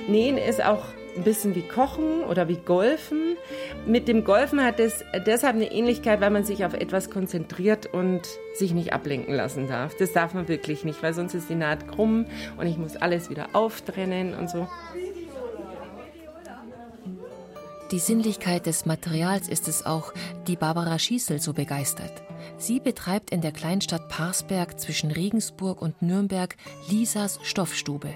Nähen 0.08 0.38
ist 0.38 0.64
auch 0.64 0.86
ein 1.18 1.24
bisschen 1.24 1.56
wie 1.56 1.64
Kochen 1.64 2.24
oder 2.24 2.48
wie 2.48 2.58
Golfen. 2.58 3.38
Mit 3.88 4.08
dem 4.08 4.24
Golfen 4.24 4.64
hat 4.64 4.80
es 4.80 5.04
deshalb 5.26 5.56
eine 5.56 5.72
Ähnlichkeit, 5.72 6.22
weil 6.22 6.30
man 6.30 6.44
sich 6.44 6.64
auf 6.64 6.76
etwas 6.76 7.10
konzentriert 7.10 7.92
und 7.92 8.22
sich 8.54 8.76
nicht 8.76 8.94
ablenken 8.94 9.34
lassen 9.34 9.68
darf. 9.68 9.98
Das 9.98 10.14
darf 10.14 10.36
man 10.36 10.48
wirklich 10.48 10.84
nicht, 10.86 11.02
weil 11.02 11.16
sonst 11.16 11.34
ist 11.34 11.50
die 11.50 11.56
Naht 11.56 11.88
krumm 11.88 12.28
und 12.58 12.68
ich 12.68 12.78
muss 12.78 12.96
alles 12.96 13.32
wieder 13.32 13.48
auftrennen 13.54 14.36
und 14.36 14.48
so. 14.48 14.68
Die 17.92 17.98
Sinnlichkeit 17.98 18.68
des 18.68 18.86
Materials 18.86 19.48
ist 19.48 19.68
es 19.68 19.84
auch, 19.84 20.14
die 20.46 20.56
Barbara 20.56 21.00
Schießel 21.00 21.42
so 21.42 21.54
begeistert. 21.54 22.22
Sie 22.60 22.80
betreibt 22.80 23.32
in 23.32 23.42
der 23.42 23.52
Kleinstadt 23.52 24.10
Parsberg 24.10 24.80
zwischen 24.80 25.10
Regensburg 25.10 25.82
und 25.82 26.00
Nürnberg 26.00 26.56
Lisas 26.88 27.40
Stoffstube. 27.42 28.10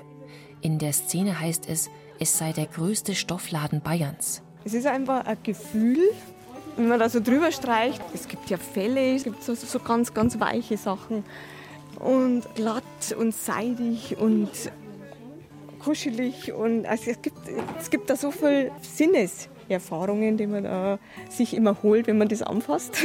In 0.61 0.77
der 0.77 0.93
Szene 0.93 1.39
heißt 1.39 1.67
es, 1.67 1.89
es 2.19 2.37
sei 2.37 2.51
der 2.51 2.67
größte 2.67 3.15
Stoffladen 3.15 3.81
Bayerns. 3.81 4.43
Es 4.63 4.75
ist 4.75 4.85
einfach 4.85 5.25
ein 5.25 5.39
Gefühl, 5.41 5.97
wenn 6.75 6.87
man 6.87 6.99
da 6.99 7.09
so 7.09 7.19
drüber 7.19 7.51
streicht. 7.51 7.99
Es 8.13 8.27
gibt 8.27 8.51
ja 8.51 8.57
Felle, 8.57 9.15
es 9.15 9.23
gibt 9.23 9.41
so, 9.41 9.55
so 9.55 9.79
ganz, 9.79 10.13
ganz 10.13 10.39
weiche 10.39 10.77
Sachen. 10.77 11.23
Und 11.97 12.43
glatt 12.53 12.83
und 13.17 13.33
seidig 13.33 14.17
und 14.19 14.51
kuschelig. 15.79 16.53
Und 16.53 16.85
also 16.85 17.09
es, 17.09 17.21
gibt, 17.23 17.39
es 17.79 17.89
gibt 17.89 18.11
da 18.11 18.15
so 18.15 18.29
viel 18.29 18.71
Sinneserfahrungen, 19.73 20.37
die 20.37 20.47
man 20.47 20.63
da 20.63 20.99
sich 21.29 21.55
immer 21.55 21.77
holt, 21.83 22.07
wenn 22.07 22.17
man 22.17 22.27
das 22.27 22.41
anfasst. 22.41 22.97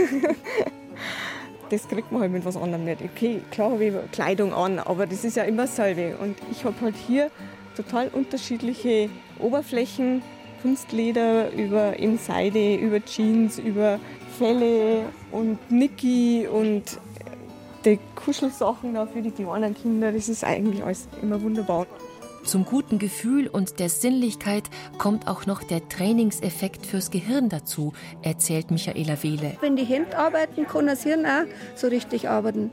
das 1.70 1.88
kriegt 1.88 2.12
man 2.12 2.22
halt 2.22 2.32
mit 2.32 2.44
was 2.44 2.56
anderem 2.56 2.84
nicht. 2.84 3.02
Okay, 3.02 3.40
klar 3.50 3.72
habe 3.72 3.84
ich 3.84 3.94
Kleidung 4.12 4.52
an, 4.52 4.78
aber 4.78 5.06
das 5.06 5.24
ist 5.24 5.36
ja 5.36 5.44
immer 5.44 5.62
dasselbe. 5.62 6.16
Und 6.18 6.36
ich 6.50 6.64
habe 6.64 6.76
halt 6.80 6.96
hier 6.96 7.30
total 7.76 8.08
unterschiedliche 8.08 9.08
Oberflächen, 9.38 10.22
Kunstleder 10.62 11.52
über 11.52 11.96
in 11.98 12.18
Seide, 12.18 12.74
über 12.76 13.04
Jeans, 13.04 13.58
über 13.58 14.00
Felle 14.38 15.04
und 15.30 15.70
Niki 15.70 16.48
und 16.48 16.98
die 17.84 17.98
Kuschelsachen 18.16 18.94
da 18.94 19.06
für 19.06 19.22
die 19.22 19.30
kleinen 19.30 19.74
Kinder. 19.74 20.10
Das 20.10 20.28
ist 20.28 20.42
eigentlich 20.42 20.82
alles 20.82 21.08
immer 21.22 21.40
wunderbar. 21.40 21.86
Zum 22.44 22.64
guten 22.64 22.98
Gefühl 22.98 23.46
und 23.48 23.78
der 23.78 23.88
Sinnlichkeit 23.88 24.64
kommt 24.96 25.28
auch 25.28 25.46
noch 25.46 25.62
der 25.62 25.88
Trainingseffekt 25.88 26.86
fürs 26.86 27.10
Gehirn 27.10 27.48
dazu, 27.48 27.92
erzählt 28.22 28.70
Michaela 28.70 29.22
Wehle. 29.22 29.56
Wenn 29.60 29.76
die 29.76 29.84
Hände 29.84 30.16
arbeiten, 30.16 30.66
kann 30.66 30.86
das 30.86 31.02
Hirn 31.02 31.26
auch 31.26 31.44
so 31.74 31.88
richtig 31.88 32.28
arbeiten. 32.28 32.70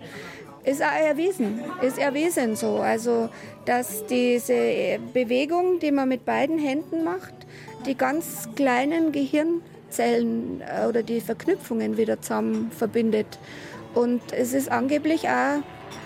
Ist 0.64 0.82
auch 0.82 1.08
erwiesen, 1.08 1.60
ist 1.82 2.00
erwiesen 2.00 2.56
so. 2.56 2.78
Also, 2.78 3.30
dass 3.66 4.06
diese 4.08 5.00
Bewegung, 5.14 5.80
die 5.80 5.92
man 5.92 6.10
mit 6.10 6.26
beiden 6.26 6.58
Händen 6.58 7.04
macht, 7.04 7.34
die 7.86 7.96
ganz 7.96 8.50
kleinen 8.56 9.12
Gehirnzellen 9.12 10.62
äh, 10.62 10.88
oder 10.88 11.04
die 11.04 11.22
Verknüpfungen 11.22 11.98
wieder 11.98 12.20
zusammen 12.22 12.72
verbindet. 12.72 13.38
Und 13.94 14.22
es 14.32 14.54
ist 14.54 14.72
angeblich 14.72 15.30
auch 15.30 15.62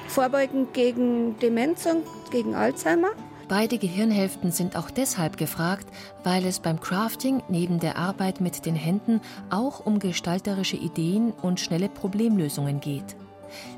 vorbeugend 0.08 0.74
gegen 0.74 1.38
Demenz 1.40 1.86
und 1.86 2.04
gegen 2.32 2.54
Alzheimer. 2.54 3.12
Beide 3.50 3.80
Gehirnhälften 3.80 4.52
sind 4.52 4.76
auch 4.76 4.92
deshalb 4.92 5.36
gefragt, 5.36 5.88
weil 6.24 6.46
es 6.46 6.60
beim 6.60 6.80
Crafting 6.80 7.42
neben 7.50 7.80
der 7.80 7.98
Arbeit 7.98 8.42
mit 8.42 8.68
den 8.68 8.76
Händen 8.76 9.22
auch 9.50 9.84
um 9.88 9.98
gestalterische 9.98 10.78
Ideen 10.78 11.32
und 11.32 11.60
schnelle 11.60 11.90
Problemlösungen 11.90 12.80
geht. 12.80 13.16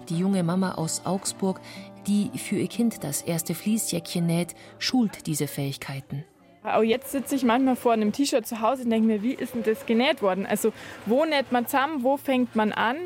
Die 0.09 0.17
junge 0.17 0.43
Mama 0.43 0.73
aus 0.73 1.05
Augsburg, 1.05 1.61
die 2.05 2.37
für 2.37 2.57
ihr 2.57 2.67
Kind 2.67 3.05
das 3.05 3.21
erste 3.21 3.55
Fließjäckchen 3.55 4.25
näht, 4.25 4.55
schult 4.77 5.25
diese 5.25 5.47
Fähigkeiten. 5.47 6.25
Auch 6.63 6.83
jetzt 6.83 7.13
sitze 7.13 7.35
ich 7.35 7.43
manchmal 7.43 7.77
vor 7.77 7.93
einem 7.93 8.11
T-Shirt 8.11 8.45
zu 8.45 8.59
Hause 8.59 8.83
und 8.83 8.89
denke 8.89 9.07
mir, 9.07 9.23
wie 9.23 9.33
ist 9.33 9.55
denn 9.55 9.63
das 9.63 9.85
genäht 9.85 10.21
worden? 10.21 10.45
Also 10.45 10.73
wo 11.05 11.23
näht 11.23 11.53
man 11.53 11.65
zusammen, 11.65 12.03
wo 12.03 12.17
fängt 12.17 12.57
man 12.57 12.73
an? 12.73 12.97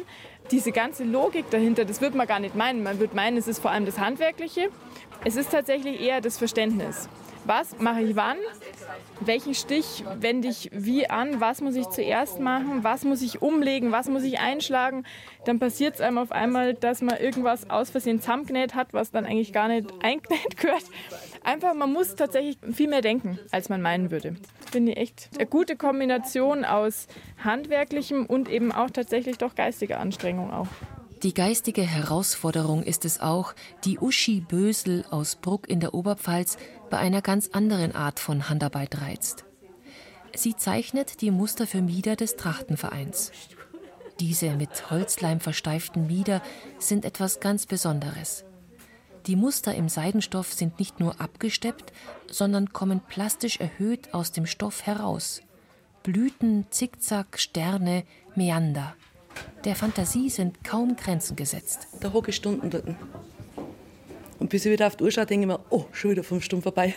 Diese 0.52 0.72
ganze 0.72 1.04
Logik 1.04 1.50
dahinter, 1.50 1.86
das 1.86 2.02
wird 2.02 2.14
man 2.14 2.28
gar 2.28 2.40
nicht 2.40 2.56
meinen. 2.56 2.84
Man 2.84 3.00
wird 3.00 3.16
meinen, 3.16 3.38
es 3.38 3.48
ist 3.48 3.60
vor 3.60 3.72
allem 3.72 3.86
das 3.86 4.00
Handwerkliche. 4.00 4.70
Es 5.24 5.36
ist 5.36 5.52
tatsächlich 5.52 6.00
eher 6.00 6.22
das 6.22 6.38
Verständnis. 6.38 7.10
Was 7.46 7.78
mache 7.78 8.02
ich 8.02 8.16
wann? 8.16 8.38
Welchen 9.20 9.54
Stich 9.54 10.04
wende 10.20 10.48
ich 10.48 10.70
wie 10.74 11.08
an? 11.10 11.40
Was 11.40 11.62
muss 11.62 11.76
ich 11.76 11.88
zuerst 11.90 12.40
machen? 12.40 12.84
Was 12.84 13.04
muss 13.04 13.22
ich 13.22 13.42
umlegen? 13.42 13.92
Was 13.92 14.08
muss 14.08 14.24
ich 14.24 14.40
einschlagen? 14.40 15.04
Dann 15.46 15.60
passiert 15.60 15.96
es 15.96 16.02
einem 16.02 16.18
auf 16.18 16.32
einmal, 16.32 16.74
dass 16.74 17.02
man 17.02 17.18
irgendwas 17.18 17.70
aus 17.70 17.92
Versehen 17.92 18.20
zusammengenäht 18.20 18.74
hat, 18.74 18.94
was 18.94 19.12
dann 19.12 19.26
eigentlich 19.26 19.54
gar 19.54 19.68
nicht 19.68 19.88
eingenäht 20.02 20.58
gehört. 20.58 20.84
Einfach, 21.44 21.76
man 21.76 21.94
muss 21.94 22.16
tatsächlich 22.16 22.58
viel 22.74 22.88
mehr 22.88 23.02
denken, 23.02 23.38
als 23.52 23.70
man 23.70 23.82
meinen 23.82 24.10
würde. 24.10 24.36
Finde 24.76 24.92
ich 24.92 24.98
echt 24.98 25.30
eine 25.38 25.46
gute 25.46 25.78
Kombination 25.78 26.66
aus 26.66 27.08
handwerklichem 27.42 28.26
und 28.26 28.50
eben 28.50 28.74
auch 28.74 28.90
tatsächlich 28.90 29.38
doch 29.38 29.56
geistiger 29.56 30.02
Anstrengung 30.02 30.52
auch. 30.52 30.68
Die 31.24 31.34
geistige 31.34 31.82
Herausforderung 31.82 32.84
ist 32.84 33.06
es 33.06 33.22
auch, 33.22 33.54
die 33.86 34.00
Uschi 34.00 34.42
Bösel 34.42 35.06
aus 35.12 35.38
Bruck 35.38 35.70
in 35.70 35.80
der 35.80 35.94
Oberpfalz 35.94 36.58
bei 36.90 36.98
einer 36.98 37.22
ganz 37.22 37.52
anderen 37.54 37.96
Art 37.96 38.20
von 38.20 38.50
Handarbeit 38.50 39.00
reizt. 39.00 39.46
Sie 40.36 40.58
zeichnet 40.58 41.22
die 41.22 41.32
Muster 41.32 41.68
für 41.68 41.82
Mieder 41.82 42.18
des 42.18 42.36
Trachtenvereins. 42.36 43.32
Diese 44.20 44.58
mit 44.58 44.92
Holzleim 44.92 45.40
versteiften 45.40 46.08
Mieder 46.08 46.42
sind 46.80 47.06
etwas 47.06 47.40
ganz 47.40 47.66
Besonderes. 47.66 48.44
Die 49.28 49.36
Muster 49.36 49.74
im 49.74 49.90
Seidenstoff 49.90 50.54
sind 50.54 50.78
nicht 50.78 51.00
nur 51.00 51.20
abgesteppt, 51.20 51.92
sondern 52.30 52.74
kommen 52.74 53.00
plastisch 53.00 53.60
erhöht 53.60 54.14
aus 54.14 54.32
dem 54.32 54.46
Stoff 54.46 54.86
heraus. 54.86 55.42
Blüten, 56.04 56.68
Zickzack, 56.70 57.40
Sterne, 57.40 58.04
Meander. 58.36 58.96
Der 59.64 59.76
Fantasie 59.76 60.30
sind 60.30 60.64
kaum 60.64 60.96
Grenzen 60.96 61.36
gesetzt. 61.36 61.88
Da 62.02 62.14
hocke 62.14 62.30
ich 62.30 62.36
Stunden 62.36 62.70
dort. 62.70 62.86
Und 64.38 64.50
bis 64.50 64.66
ich 64.66 64.72
wieder 64.72 64.86
auf 64.86 64.96
die 64.96 65.04
Uhr 65.04 65.12
schaue, 65.12 65.26
denke 65.26 65.46
ich 65.46 65.48
mir, 65.48 65.60
oh, 65.72 65.86
schon 65.92 66.12
wieder 66.12 66.24
fünf 66.24 66.44
Stunden 66.44 66.62
vorbei. 66.62 66.94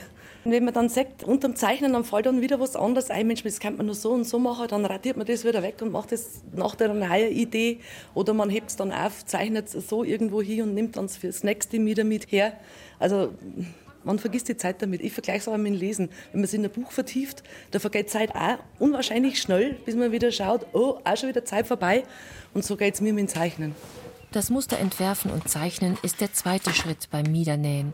Und 0.49 0.55
wenn 0.55 0.65
man 0.65 0.73
dann 0.73 0.89
sagt, 0.89 1.25
unterm 1.25 1.57
Zeichnen, 1.57 1.93
dann 1.93 2.05
fällt 2.05 2.25
dann 2.25 2.41
wieder 2.41 2.59
was 2.59 2.75
anderes 2.75 3.11
ein. 3.11 3.27
Mensch, 3.27 3.43
das 3.43 3.61
könnte 3.61 3.77
man 3.77 3.85
nur 3.85 3.95
so 3.95 4.13
und 4.13 4.25
so 4.25 4.39
machen. 4.39 4.67
Dann 4.69 4.87
radiert 4.87 5.19
man 5.19 5.27
das 5.27 5.45
wieder 5.45 5.63
weg 5.63 5.75
und 5.83 5.93
macht 5.93 6.11
das 6.11 6.41
nach 6.57 6.75
der 6.75 6.95
neuen 6.95 7.33
Idee. 7.33 7.81
Oder 8.15 8.33
man 8.33 8.49
hebt 8.49 8.71
es 8.71 8.77
dann 8.77 8.91
auf, 8.91 9.27
zeichnet 9.27 9.75
es 9.75 9.91
so 9.91 10.05
irgendwo 10.05 10.41
hin 10.41 10.63
und 10.63 10.73
nimmt 10.73 10.97
dann 10.97 11.11
fürs 11.11 11.45
nächste 11.45 11.85
wieder 11.85 12.03
mit 12.03 12.33
her. 12.33 12.55
Also 12.99 13.35
man 14.05 14.19
vergisst 14.19 14.49
die 14.49 14.57
Zeit 14.57 14.81
damit. 14.81 15.03
Ich 15.03 15.13
vergleiche 15.13 15.41
es 15.41 15.49
aber 15.49 15.59
mit 15.59 15.75
dem 15.75 15.79
Lesen. 15.79 16.09
Wenn 16.33 16.41
man 16.41 16.49
sich 16.49 16.59
in 16.59 16.65
ein 16.65 16.73
Buch 16.73 16.93
vertieft, 16.93 17.43
da 17.73 17.79
vergeht 17.79 18.09
Zeit 18.09 18.35
auch 18.35 18.57
unwahrscheinlich 18.79 19.43
schnell, 19.43 19.75
bis 19.85 19.97
man 19.97 20.13
wieder 20.13 20.33
schaut, 20.33 20.65
oh, 20.73 20.99
auch 21.05 21.17
schon 21.19 21.29
wieder 21.29 21.45
Zeit 21.45 21.67
vorbei. 21.67 22.05
Und 22.55 22.65
so 22.65 22.75
geht 22.79 22.95
es 22.95 23.03
mir 23.03 23.13
mit 23.13 23.25
dem 23.25 23.29
Zeichnen. 23.29 23.75
Das 24.33 24.49
Muster 24.49 24.79
entwerfen 24.79 25.31
und 25.31 25.47
zeichnen 25.47 25.99
ist 26.03 26.23
der 26.23 26.33
zweite 26.33 26.73
Schritt 26.73 27.11
beim 27.11 27.31
Miedernähen. 27.31 27.93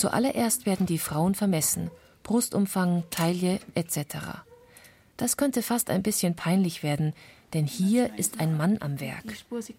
Zuallererst 0.00 0.64
werden 0.64 0.86
die 0.86 0.96
Frauen 0.96 1.34
vermessen. 1.34 1.90
Brustumfang, 2.22 3.04
Taille 3.10 3.60
etc. 3.74 4.16
Das 5.18 5.36
könnte 5.36 5.60
fast 5.60 5.90
ein 5.90 6.02
bisschen 6.02 6.34
peinlich 6.36 6.82
werden, 6.82 7.12
denn 7.52 7.66
hier 7.66 8.08
ist 8.16 8.40
ein 8.40 8.56
Mann 8.56 8.78
am 8.80 8.98
Werk. 8.98 9.24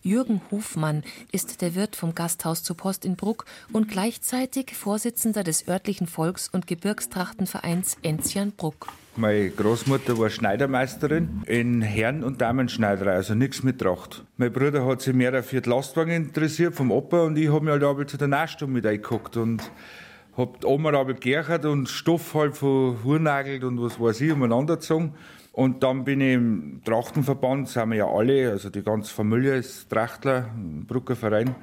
Jürgen 0.03 0.39
Hofmann 0.51 1.01
ist 1.31 1.63
der 1.63 1.73
Wirt 1.73 1.95
vom 1.95 2.13
Gasthaus 2.13 2.61
zur 2.61 2.77
Post 2.77 3.03
in 3.03 3.15
Bruck 3.15 3.45
und 3.73 3.87
gleichzeitig 3.87 4.75
Vorsitzender 4.75 5.43
des 5.43 5.67
örtlichen 5.67 6.05
Volks- 6.05 6.49
und 6.49 6.67
Gebirgstrachtenvereins 6.67 7.97
Enzian 8.03 8.51
Bruck. 8.51 8.89
Meine 9.15 9.49
Großmutter 9.49 10.19
war 10.19 10.29
Schneidermeisterin 10.29 11.41
in 11.47 11.81
Herren- 11.81 12.23
und 12.23 12.41
Damenschneiderei, 12.41 13.13
also 13.13 13.33
nichts 13.33 13.63
mit 13.63 13.79
Tracht. 13.79 14.23
Mein 14.37 14.53
Bruder 14.53 14.85
hat 14.85 15.01
sich 15.01 15.15
mehr 15.15 15.41
für 15.41 15.61
die 15.61 15.69
Lastwagen 15.69 16.13
interessiert 16.13 16.75
vom 16.75 16.91
Opa 16.91 17.23
und 17.23 17.37
ich 17.37 17.51
habe 17.51 17.65
mich 17.65 17.71
halt 17.71 17.83
aber 17.83 18.05
zu 18.05 18.17
der 18.17 18.27
Nähstunde 18.27 18.73
mit 18.73 18.85
eingeguckt 18.85 19.35
und 19.35 19.63
habe 20.37 20.57
die 20.61 20.65
Oma 20.65 20.93
aber 20.93 21.13
gerchert 21.13 21.65
und 21.65 21.89
Stoff 21.89 22.33
halt 22.33 22.55
von 22.55 23.03
Hurnagelt 23.03 23.63
und 23.63 23.81
was 23.81 23.99
weiß 23.99 24.21
ich 24.21 24.31
umeinander 24.31 24.75
gezogen. 24.75 25.13
Und 25.53 25.83
dann 25.83 26.05
bin 26.05 26.21
ich 26.21 26.33
im 26.33 26.81
Trachtenverband, 26.85 27.67
sind 27.67 27.89
wir 27.89 27.97
ja 27.97 28.07
alle, 28.07 28.51
also 28.51 28.69
die 28.69 28.83
ganze 28.83 29.13
Familie 29.13 29.57
ist 29.57 29.89
Trachtler, 29.89 30.49
Brucker 30.87 31.15
Verein. 31.15 31.55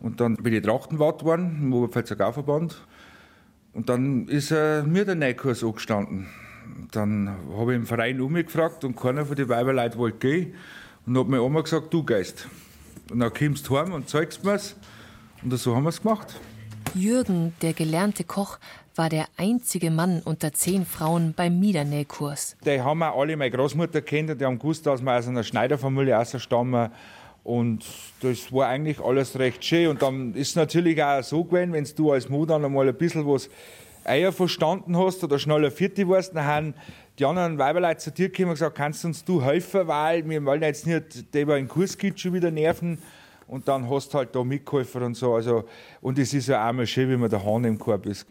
Und 0.00 0.20
dann 0.20 0.36
bin 0.36 0.54
ich 0.54 0.62
Trachtenwart 0.62 1.20
geworden, 1.20 1.58
im 1.60 1.72
Oberpfälzer 1.72 2.14
Gauverband. 2.14 2.80
Und 3.72 3.88
dann 3.88 4.28
ist 4.28 4.52
äh, 4.52 4.84
mir 4.84 5.04
der 5.04 5.16
Neukurs 5.16 5.64
angestanden. 5.64 6.28
Dann 6.92 7.28
habe 7.56 7.72
ich 7.72 7.76
im 7.76 7.86
Verein 7.86 8.20
umgefragt 8.20 8.84
und 8.84 8.96
keiner 8.96 9.26
von 9.26 9.34
den 9.34 9.48
Weiberleuten 9.48 9.98
wollte 9.98 10.18
gehen. 10.18 10.54
Und 11.06 11.18
hat 11.18 11.26
mir 11.26 11.42
Oma 11.42 11.62
gesagt, 11.62 11.92
du 11.92 12.04
gehst. 12.04 12.46
Und 13.10 13.18
dann 13.18 13.32
kommst 13.34 13.68
du 13.68 13.76
heim 13.76 13.92
und 13.92 14.08
zeigst 14.08 14.44
mir's. 14.44 14.76
Und 15.42 15.52
so 15.58 15.74
haben 15.74 15.82
wir 15.82 15.90
es 15.90 16.00
gemacht. 16.00 16.38
Jürgen, 16.94 17.54
der 17.62 17.72
gelernte 17.72 18.24
Koch, 18.24 18.58
war 18.96 19.08
der 19.08 19.26
einzige 19.36 19.90
Mann 19.90 20.22
unter 20.24 20.52
zehn 20.52 20.86
Frauen 20.86 21.34
beim 21.36 21.58
Miedernähkurs. 21.58 22.56
Die 22.64 22.80
haben 22.80 23.02
auch 23.02 23.20
alle 23.20 23.36
meine 23.36 23.50
Großmutter 23.50 24.02
kennt 24.02 24.30
und 24.30 24.40
die 24.40 24.44
haben 24.44 24.58
gewusst, 24.58 24.86
dass 24.86 25.02
wir 25.02 25.16
aus 25.16 25.26
einer 25.26 25.42
Schneiderfamilie 25.42 26.18
ausstammen. 26.18 26.90
Und 27.42 27.84
das 28.20 28.52
war 28.52 28.68
eigentlich 28.68 29.00
alles 29.00 29.38
recht 29.38 29.64
schön. 29.64 29.88
Und 29.88 30.02
dann 30.02 30.34
ist 30.34 30.50
es 30.50 30.56
natürlich 30.56 31.02
auch 31.02 31.22
so 31.22 31.44
gewesen, 31.44 31.72
wenn 31.72 31.84
du 31.96 32.12
als 32.12 32.28
Mutter 32.28 32.56
einmal 32.56 32.88
ein 32.88 32.94
bisschen 32.94 33.26
was 33.26 33.50
Eier 34.04 34.32
verstanden 34.32 34.96
hast 34.96 35.24
oder 35.24 35.38
schneller 35.38 35.70
Vierte 35.70 36.08
warst, 36.08 36.34
dann 36.34 36.44
haben 36.44 36.74
die 37.18 37.24
anderen 37.24 37.58
Weiberleute 37.58 37.98
zu 37.98 38.10
dir 38.10 38.28
gekommen 38.28 38.50
und 38.50 38.54
gesagt, 38.54 38.76
kannst 38.76 39.04
uns 39.04 39.24
du 39.24 39.42
helfen, 39.42 39.86
weil 39.86 40.28
wir 40.28 40.44
wollen 40.44 40.62
jetzt 40.62 40.86
nicht, 40.86 41.34
über 41.34 41.56
den 41.56 41.68
Kurs 41.68 41.96
geht, 41.96 42.20
schon 42.20 42.32
wieder 42.32 42.50
nerven. 42.50 42.98
Und 43.46 43.68
dann 43.68 43.88
hast 43.90 44.12
du 44.12 44.18
halt 44.18 44.34
da 44.34 44.42
mitgeholfen 44.42 45.02
und 45.02 45.16
so. 45.16 45.34
Also, 45.34 45.64
und 46.00 46.18
es 46.18 46.32
ist 46.32 46.48
ja 46.48 46.68
auch 46.68 46.72
mal 46.72 46.86
schön, 46.86 47.10
wie 47.10 47.16
man 47.16 47.30
der 47.30 47.44
Hahn 47.44 47.64
im 47.64 47.78
Korb 47.78 48.06
ist. 48.06 48.26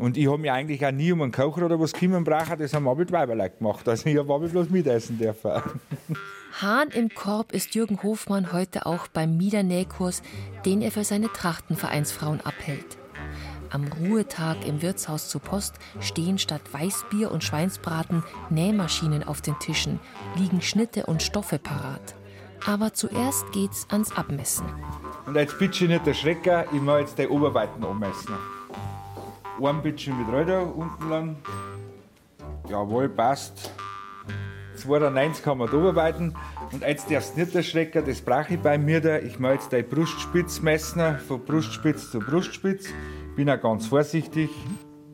Und 0.00 0.16
ich 0.16 0.28
habe 0.28 0.38
mich 0.38 0.50
eigentlich 0.50 0.84
auch 0.86 0.92
nie 0.92 1.12
um 1.12 1.20
einen 1.20 1.30
Kocher 1.30 1.66
oder 1.66 1.78
was 1.78 1.92
kümmern 1.92 2.24
brauchen, 2.24 2.58
das 2.58 2.72
haben 2.72 2.84
wir 2.84 2.94
mit 2.94 3.12
Weiberleuten 3.12 3.58
gemacht. 3.58 3.86
Also 3.86 4.08
ich 4.08 4.16
habe 4.16 4.48
bloß 4.48 4.70
mitessen 4.70 5.18
dürfen. 5.18 5.50
Hahn 6.60 6.88
im 6.88 7.10
Korb 7.10 7.52
ist 7.52 7.74
Jürgen 7.74 8.02
Hofmann 8.02 8.50
heute 8.50 8.86
auch 8.86 9.08
beim 9.08 9.36
Miedernähkurs, 9.36 10.22
den 10.64 10.80
er 10.80 10.90
für 10.90 11.04
seine 11.04 11.30
Trachtenvereinsfrauen 11.30 12.40
abhält. 12.40 12.96
Am 13.68 13.86
Ruhetag 13.86 14.66
im 14.66 14.80
Wirtshaus 14.80 15.28
zur 15.28 15.42
Post 15.42 15.74
stehen 16.00 16.38
statt 16.38 16.62
Weißbier 16.72 17.30
und 17.30 17.44
Schweinsbraten 17.44 18.24
Nähmaschinen 18.48 19.22
auf 19.22 19.42
den 19.42 19.58
Tischen, 19.58 20.00
liegen 20.36 20.62
Schnitte 20.62 21.06
und 21.06 21.22
Stoffe 21.22 21.58
parat. 21.58 22.14
Aber 22.66 22.92
zuerst 22.92 23.50
geht's 23.52 23.86
ans 23.90 24.16
Abmessen. 24.16 24.66
Und 25.26 25.36
jetzt 25.36 25.58
bitte 25.58 25.84
nicht 25.84 26.06
der 26.06 26.14
Schrecker, 26.14 26.66
ich 26.72 26.80
mache 26.80 27.00
jetzt 27.00 27.18
die 27.18 27.28
Oberweiten 27.28 27.84
anmessen. 27.84 28.34
Ein 29.62 29.82
bisschen 29.82 30.18
mit 30.18 30.32
Räder 30.32 30.74
unten 30.74 31.08
lang. 31.08 31.36
Jawohl, 32.68 33.08
passt. 33.08 33.72
92 34.76 35.44
kann 35.44 35.58
man 35.58 35.70
da 35.70 35.76
arbeiten. 35.76 36.34
Und 36.72 36.82
jetzt 36.82 37.10
darfst 37.10 37.36
nicht 37.36 37.54
erschrecken, 37.54 38.04
das 38.06 38.20
brauche 38.20 38.54
ich 38.54 38.60
bei 38.60 38.78
mir 38.78 39.00
da. 39.00 39.18
Ich 39.18 39.38
mache 39.38 39.54
jetzt 39.54 39.72
die 39.72 39.82
Brustspitz 39.82 40.60
messen, 40.60 41.18
von 41.18 41.44
Brustspitz 41.44 42.10
zu 42.10 42.20
Brustspitz. 42.20 42.88
Bin 43.36 43.50
auch 43.50 43.60
ganz 43.60 43.86
vorsichtig. 43.86 44.50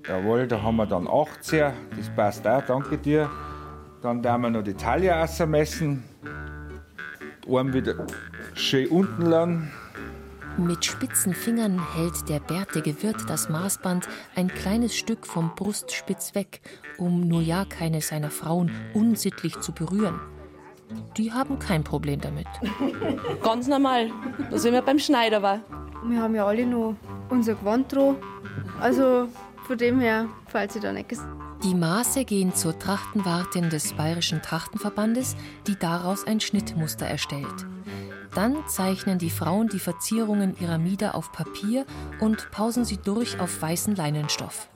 Jawohl, 0.07 0.47
da 0.47 0.63
haben 0.63 0.77
wir 0.77 0.87
dann 0.87 1.09
18. 1.09 1.73
Das 1.97 2.15
passt 2.15 2.47
auch, 2.47 2.63
danke 2.65 2.99
dir. 2.99 3.29
Dann 4.03 4.23
werden 4.23 4.43
wir 4.43 4.51
noch 4.51 4.63
die 4.63 4.75
Taille 4.75 5.17
ausmessen. 5.21 6.05
Arm 7.49 7.73
wieder 7.73 8.07
schön 8.55 8.89
unten 8.89 9.23
lang. 9.23 9.71
Mit 10.59 10.85
spitzen 10.85 11.35
Fingern 11.35 11.81
hält 11.95 12.29
der 12.29 12.41
bärtige 12.41 13.03
Wirt 13.03 13.29
das 13.29 13.49
Maßband 13.49 14.09
ein 14.35 14.49
kleines 14.49 14.97
Stück 14.97 15.27
vom 15.27 15.55
Brustspitz 15.55 16.35
weg, 16.35 16.61
um 16.97 17.29
nur 17.29 17.43
ja 17.43 17.65
keine 17.67 18.01
seiner 18.01 18.31
Frauen 18.31 18.71
unsittlich 18.95 19.61
zu 19.61 19.73
berühren. 19.73 20.19
Die 21.17 21.33
haben 21.33 21.59
kein 21.59 21.85
Problem 21.85 22.21
damit. 22.21 22.47
Ganz 23.43 23.69
normal, 23.69 24.11
da 24.51 24.59
sind 24.59 24.73
wir 24.73 24.83
beim 24.83 24.99
Schneider 24.99 25.43
war. 25.43 25.61
Wir 26.05 26.23
haben 26.23 26.35
ja 26.35 26.47
alle 26.47 26.65
noch 26.65 26.97
unser 27.29 27.55
Gewand 27.55 27.93
dran. 27.93 28.17
Also 28.81 29.29
von 29.67 29.79
dem 29.79 30.01
her 30.01 30.29
fällt 30.47 30.73
sie 30.73 30.81
da 30.81 30.93
nichts. 30.93 31.21
Die 31.63 31.75
Maße 31.75 32.25
gehen 32.25 32.55
zur 32.55 32.79
Trachtenwartin 32.79 33.71
des 33.71 33.93
Bayerischen 33.95 34.43
Trachtenverbandes, 34.43 35.37
die 35.67 35.77
daraus 35.77 36.27
ein 36.27 36.41
Schnittmuster 36.41 37.07
erstellt. 37.07 37.67
Dann 38.35 38.57
zeichnen 38.69 39.19
die 39.19 39.31
Frauen 39.31 39.69
die 39.69 39.79
Verzierungen 39.79 40.55
ihrer 40.61 40.79
Mieder 40.79 41.15
auf 41.15 41.33
Papier 41.33 41.87
und 42.21 42.51
pausen 42.51 42.85
sie 42.85 42.99
durch 42.99 43.41
auf 43.41 43.63
weißen 43.63 43.97
Leinenstoff. 43.97 44.69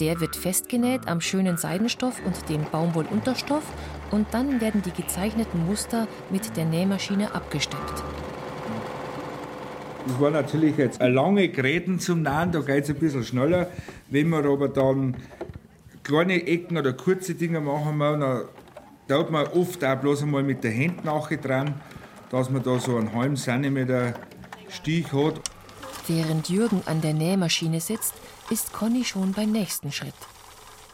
Der 0.00 0.20
wird 0.20 0.36
festgenäht 0.36 1.06
am 1.06 1.20
schönen 1.20 1.56
Seidenstoff 1.56 2.20
und 2.24 2.48
dem 2.48 2.64
Baumwollunterstoff 2.70 3.64
und 4.10 4.26
dann 4.32 4.60
werden 4.60 4.82
die 4.82 4.90
gezeichneten 4.90 5.66
Muster 5.66 6.08
mit 6.30 6.56
der 6.56 6.64
Nähmaschine 6.64 7.34
abgesteppt. 7.34 8.02
Das 10.06 10.20
war 10.20 10.30
natürlich 10.30 10.76
jetzt 10.76 11.00
eine 11.00 11.14
lange 11.14 11.48
Gräten 11.48 11.98
zum 11.98 12.22
Nähen, 12.22 12.52
da 12.52 12.60
geht 12.60 12.84
es 12.84 12.90
ein 12.90 12.96
bisschen 12.96 13.24
schneller. 13.24 13.68
Wenn 14.08 14.28
wir 14.28 14.44
aber 14.44 14.68
dann 14.68 15.16
kleine 16.02 16.46
Ecken 16.46 16.78
oder 16.78 16.92
kurze 16.92 17.34
Dinge 17.34 17.60
machen, 17.60 17.98
dann 17.98 18.44
tut 19.08 19.30
man 19.30 19.46
oft 19.48 19.84
auch 19.84 19.96
bloß 19.96 20.22
einmal 20.22 20.42
mit 20.42 20.62
der 20.64 20.74
Hand 20.76 21.04
dran 21.44 21.80
dass 22.30 22.50
man 22.50 22.62
da 22.62 22.78
so 22.78 22.96
einen 22.96 23.12
halben 23.12 23.36
Zentimeter 23.36 24.14
Stich 24.68 25.12
hat. 25.12 25.40
Während 26.06 26.48
Jürgen 26.48 26.82
an 26.86 27.00
der 27.00 27.14
Nähmaschine 27.14 27.80
sitzt, 27.80 28.14
ist 28.50 28.72
Conny 28.72 29.04
schon 29.04 29.32
beim 29.32 29.52
nächsten 29.52 29.92
Schritt. 29.92 30.14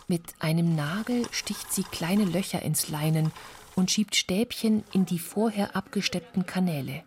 Mit 0.08 0.34
einem 0.40 0.74
Nagel 0.74 1.26
sticht 1.30 1.72
sie 1.72 1.84
kleine 1.84 2.24
Löcher 2.24 2.62
ins 2.62 2.88
Leinen 2.88 3.32
und 3.74 3.90
schiebt 3.90 4.16
Stäbchen 4.16 4.84
in 4.92 5.06
die 5.06 5.18
vorher 5.18 5.74
abgesteppten 5.74 6.46
Kanäle. 6.46 7.02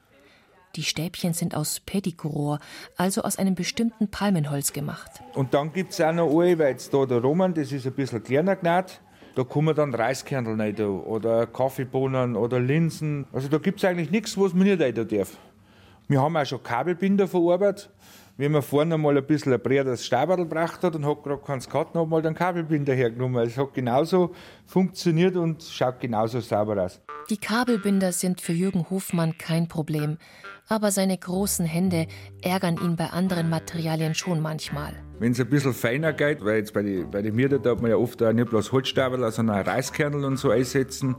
Die 0.76 0.84
Stäbchen 0.84 1.34
sind 1.34 1.56
aus 1.56 1.80
Pedigrohr, 1.80 2.60
also 2.98 3.22
aus 3.22 3.38
einem 3.38 3.56
bestimmten 3.56 4.10
Palmenholz 4.10 4.74
gemacht. 4.74 5.10
Und 5.34 5.54
dann 5.54 5.72
gibt 5.72 5.94
es 5.94 6.02
auch 6.02 6.12
noch 6.12 6.30
eine, 6.40 6.60
weil 6.60 6.70
jetzt 6.70 6.94
da 6.94 7.06
der 7.06 7.20
Roman, 7.20 7.54
das 7.54 7.72
ist 7.72 7.88
ein 7.88 7.94
bisschen 7.94 8.24
kleiner 8.24 8.58
genäht. 8.58 9.00
Da 9.36 9.44
kommen 9.44 9.76
dann 9.76 9.94
Reiskernel 9.94 10.60
rein 10.60 10.80
oder 10.80 11.48
Kaffeebohnen 11.48 12.36
oder 12.36 12.60
Linsen. 12.60 13.26
Also 13.34 13.48
da 13.48 13.58
gibt 13.58 13.80
es 13.80 13.86
eigentlich 13.86 14.12
nichts, 14.12 14.38
was 14.38 14.54
man 14.54 14.68
nicht 14.68 14.82
rein 14.82 14.96
darf. 14.96 15.38
Wir 16.08 16.22
haben 16.22 16.38
auch 16.38 16.46
schon 16.46 16.62
Kabelbinder 16.62 17.28
verarbeitet. 17.28 17.90
Wenn 18.38 18.52
man 18.52 18.62
vorne 18.62 18.98
mal 18.98 19.18
ein 19.18 19.26
bisschen 19.26 19.54
ein 19.54 19.62
breiteres 19.62 20.06
Staberl 20.06 20.38
gebracht 20.38 20.84
hat 20.84 20.96
und 20.96 21.06
hat 21.06 21.24
gerade 21.24 21.42
keins 21.42 21.70
gehabt, 21.70 21.96
dann 21.96 22.02
hat 22.02 22.10
man 22.10 22.18
halt 22.18 22.26
einen 22.26 22.36
Kabelbinder 22.36 22.94
hergenommen. 22.94 23.46
Es 23.46 23.58
hat 23.58 23.74
genauso 23.74 24.34
funktioniert 24.66 25.36
und 25.36 25.64
schaut 25.64 26.00
genauso 26.00 26.40
sauber 26.42 26.84
aus. 26.84 27.02
Die 27.30 27.38
Kabelbinder 27.38 28.12
sind 28.12 28.42
für 28.42 28.54
Jürgen 28.54 28.90
Hofmann 28.90 29.38
kein 29.38 29.68
Problem 29.68 30.18
aber 30.68 30.92
seine 30.92 31.18
großen 31.18 31.66
Hände 31.66 32.08
ärgern 32.42 32.78
ihn 32.78 32.96
bei 32.96 33.10
anderen 33.10 33.50
Materialien 33.50 34.16
schon 34.16 34.42
manchmal. 34.42 34.94
Wenn 35.20 35.32
es 35.32 35.40
ein 35.40 35.50
bisschen 35.50 35.74
feiner 35.74 36.14
geht, 36.14 36.44
weil 36.44 36.58
jetzt 36.58 36.74
bei 36.74 36.82
den 36.82 37.10
bei 37.10 37.22
die 37.22 37.32
Mieter, 37.32 37.60
da 37.60 37.72
hat 37.72 37.82
man 37.82 37.92
ja 37.92 37.98
oft 37.98 38.22
auch 38.24 38.34
nicht 38.34 38.50
bloß 38.50 38.72
Holzstabel, 38.72 39.32
sondern 39.32 39.62
auch 39.62 39.68
Reiskernel 39.68 40.26
und 40.26 40.38
so 40.38 40.50
einsetzen, 40.50 41.16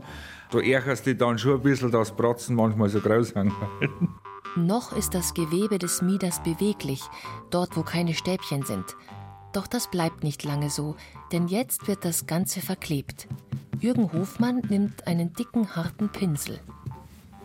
da 0.51 0.59
ärgerst 0.59 1.07
du 1.07 1.15
dann 1.15 1.37
schon 1.37 1.55
ein 1.55 1.61
bisschen, 1.61 1.91
dass 1.91 2.15
Bratzen 2.15 2.55
manchmal 2.55 2.89
so 2.89 2.99
groß 2.99 3.35
hängen. 3.35 3.53
Noch 4.65 4.91
ist 4.91 5.13
das 5.13 5.35
Gewebe 5.35 5.77
des 5.77 6.01
Mieders 6.01 6.41
beweglich, 6.41 7.03
dort 7.51 7.77
wo 7.77 7.83
keine 7.83 8.15
Stäbchen 8.15 8.63
sind. 8.63 8.85
Doch 9.53 9.67
das 9.67 9.91
bleibt 9.91 10.23
nicht 10.23 10.43
lange 10.43 10.71
so, 10.71 10.95
denn 11.31 11.47
jetzt 11.47 11.87
wird 11.87 12.03
das 12.03 12.25
Ganze 12.25 12.61
verklebt. 12.61 13.27
Jürgen 13.79 14.11
Hofmann 14.11 14.63
nimmt 14.67 15.05
einen 15.05 15.31
dicken, 15.33 15.75
harten 15.75 16.09
Pinsel. 16.09 16.59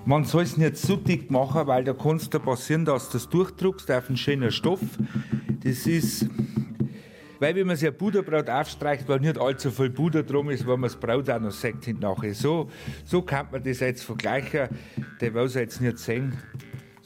Man 0.06 0.24
soll 0.24 0.44
es 0.44 0.56
nicht 0.56 0.78
so 0.78 0.96
dick 0.96 1.30
machen, 1.30 1.66
weil 1.66 1.84
da 1.84 1.92
kann 1.92 2.16
es 2.16 2.30
da 2.30 2.38
passieren, 2.38 2.86
dass 2.86 3.08
du 3.08 3.18
das 3.18 3.28
durchdruckst 3.28 3.90
auf 3.90 4.08
einen 4.08 4.16
schönen 4.16 4.50
Stoff. 4.50 4.80
Das 5.62 5.86
ist, 5.86 6.26
weil 7.40 7.54
wenn 7.54 7.66
man 7.66 7.76
sich 7.76 7.88
ein 7.88 7.96
Buderbrot 7.96 8.48
aufstreicht, 8.48 9.06
weil 9.06 9.20
nicht 9.20 9.38
allzu 9.38 9.70
viel 9.70 9.90
Buder 9.90 10.22
drum 10.22 10.48
ist, 10.48 10.66
weil 10.66 10.78
man 10.78 10.88
das 10.88 10.96
Brot 10.96 11.28
auch 11.28 11.40
noch 11.40 11.50
sagt 11.50 11.84
hinterher. 11.84 12.34
So, 12.34 12.70
so 13.04 13.20
kann 13.20 13.48
man 13.52 13.62
das 13.62 13.80
jetzt 13.80 14.02
vergleichen. 14.02 14.70
Der 15.20 15.34
will 15.34 15.44
es 15.44 15.54
jetzt 15.54 15.80
nicht 15.82 15.98
sehen, 15.98 16.38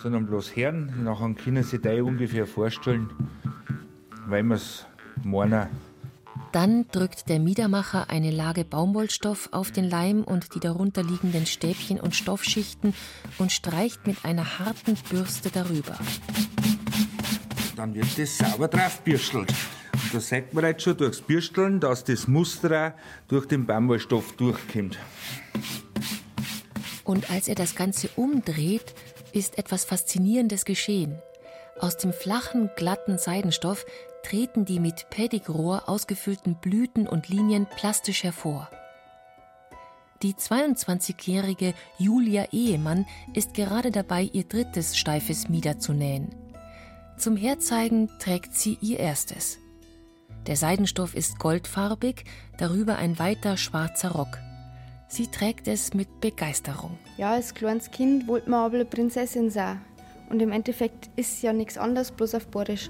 sondern 0.06 0.26
bloß 0.26 0.54
hören. 0.54 1.02
Nachher 1.02 1.34
können 1.34 1.64
Sie 1.64 1.78
sich 1.78 2.00
ungefähr 2.00 2.46
vorstellen, 2.46 3.10
weil 4.28 4.44
man 4.44 4.56
es 4.56 4.86
meinen. 5.24 5.66
Dann 6.52 6.86
drückt 6.92 7.28
der 7.28 7.40
Miedermacher 7.40 8.08
eine 8.08 8.30
Lage 8.30 8.64
Baumwollstoff 8.64 9.48
auf 9.50 9.72
den 9.72 9.90
Leim 9.90 10.22
und 10.22 10.54
die 10.54 10.60
darunter 10.60 11.02
liegenden 11.02 11.44
Stäbchen 11.44 11.98
und 11.98 12.14
Stoffschichten 12.14 12.94
und 13.38 13.50
streicht 13.50 14.06
mit 14.06 14.24
einer 14.24 14.60
harten 14.60 14.96
Bürste 15.10 15.50
darüber. 15.50 15.98
Dann 17.74 17.92
wird 17.92 18.16
das 18.16 18.38
sauber 18.38 18.68
draufbürstelt. 18.68 19.52
Und 19.92 20.14
da 20.14 20.20
sagt 20.20 20.54
man 20.54 20.66
jetzt 20.66 20.84
schon 20.84 20.96
durchs 20.96 21.20
Bürsteln, 21.20 21.80
dass 21.80 22.04
das 22.04 22.28
Muster 22.28 22.94
durch 23.26 23.46
den 23.46 23.66
Baumwollstoff 23.66 24.36
durchkommt. 24.36 25.00
Und 27.02 27.28
als 27.30 27.48
er 27.48 27.56
das 27.56 27.74
Ganze 27.74 28.08
umdreht, 28.16 28.94
ist 29.36 29.58
etwas 29.58 29.84
Faszinierendes 29.84 30.64
geschehen. 30.64 31.20
Aus 31.78 31.96
dem 31.96 32.12
flachen, 32.12 32.70
glatten 32.76 33.18
Seidenstoff 33.18 33.84
treten 34.22 34.64
die 34.64 34.80
mit 34.80 35.10
Pedigrohr 35.10 35.88
ausgefüllten 35.88 36.56
Blüten 36.56 37.06
und 37.06 37.28
Linien 37.28 37.66
plastisch 37.66 38.24
hervor. 38.24 38.70
Die 40.22 40.32
22-jährige 40.32 41.74
Julia 41.98 42.46
Ehemann 42.50 43.06
ist 43.34 43.52
gerade 43.52 43.90
dabei, 43.90 44.22
ihr 44.22 44.44
drittes 44.44 44.96
steifes 44.96 45.50
Mieder 45.50 45.78
zu 45.78 45.92
nähen. 45.92 46.34
Zum 47.18 47.36
Herzeigen 47.36 48.10
trägt 48.18 48.54
sie 48.54 48.78
ihr 48.80 48.98
erstes. 48.98 49.58
Der 50.46 50.56
Seidenstoff 50.56 51.14
ist 51.14 51.38
goldfarbig, 51.38 52.24
darüber 52.56 52.96
ein 52.96 53.18
weiter 53.18 53.56
schwarzer 53.56 54.12
Rock. 54.12 54.38
Sie 55.08 55.28
trägt 55.28 55.68
es 55.68 55.94
mit 55.94 56.20
Begeisterung. 56.20 56.98
Ja, 57.16 57.32
als 57.32 57.54
kleines 57.54 57.90
Kind 57.90 58.26
wollte 58.26 58.50
man 58.50 58.64
aber 58.64 58.74
eine 58.74 58.84
Prinzessin 58.84 59.50
sein. 59.50 59.80
Und 60.28 60.42
im 60.42 60.50
Endeffekt 60.50 61.10
ist 61.14 61.42
ja 61.42 61.52
nichts 61.52 61.78
anderes, 61.78 62.10
bloß 62.10 62.34
auf 62.34 62.48
Borisch. 62.48 62.88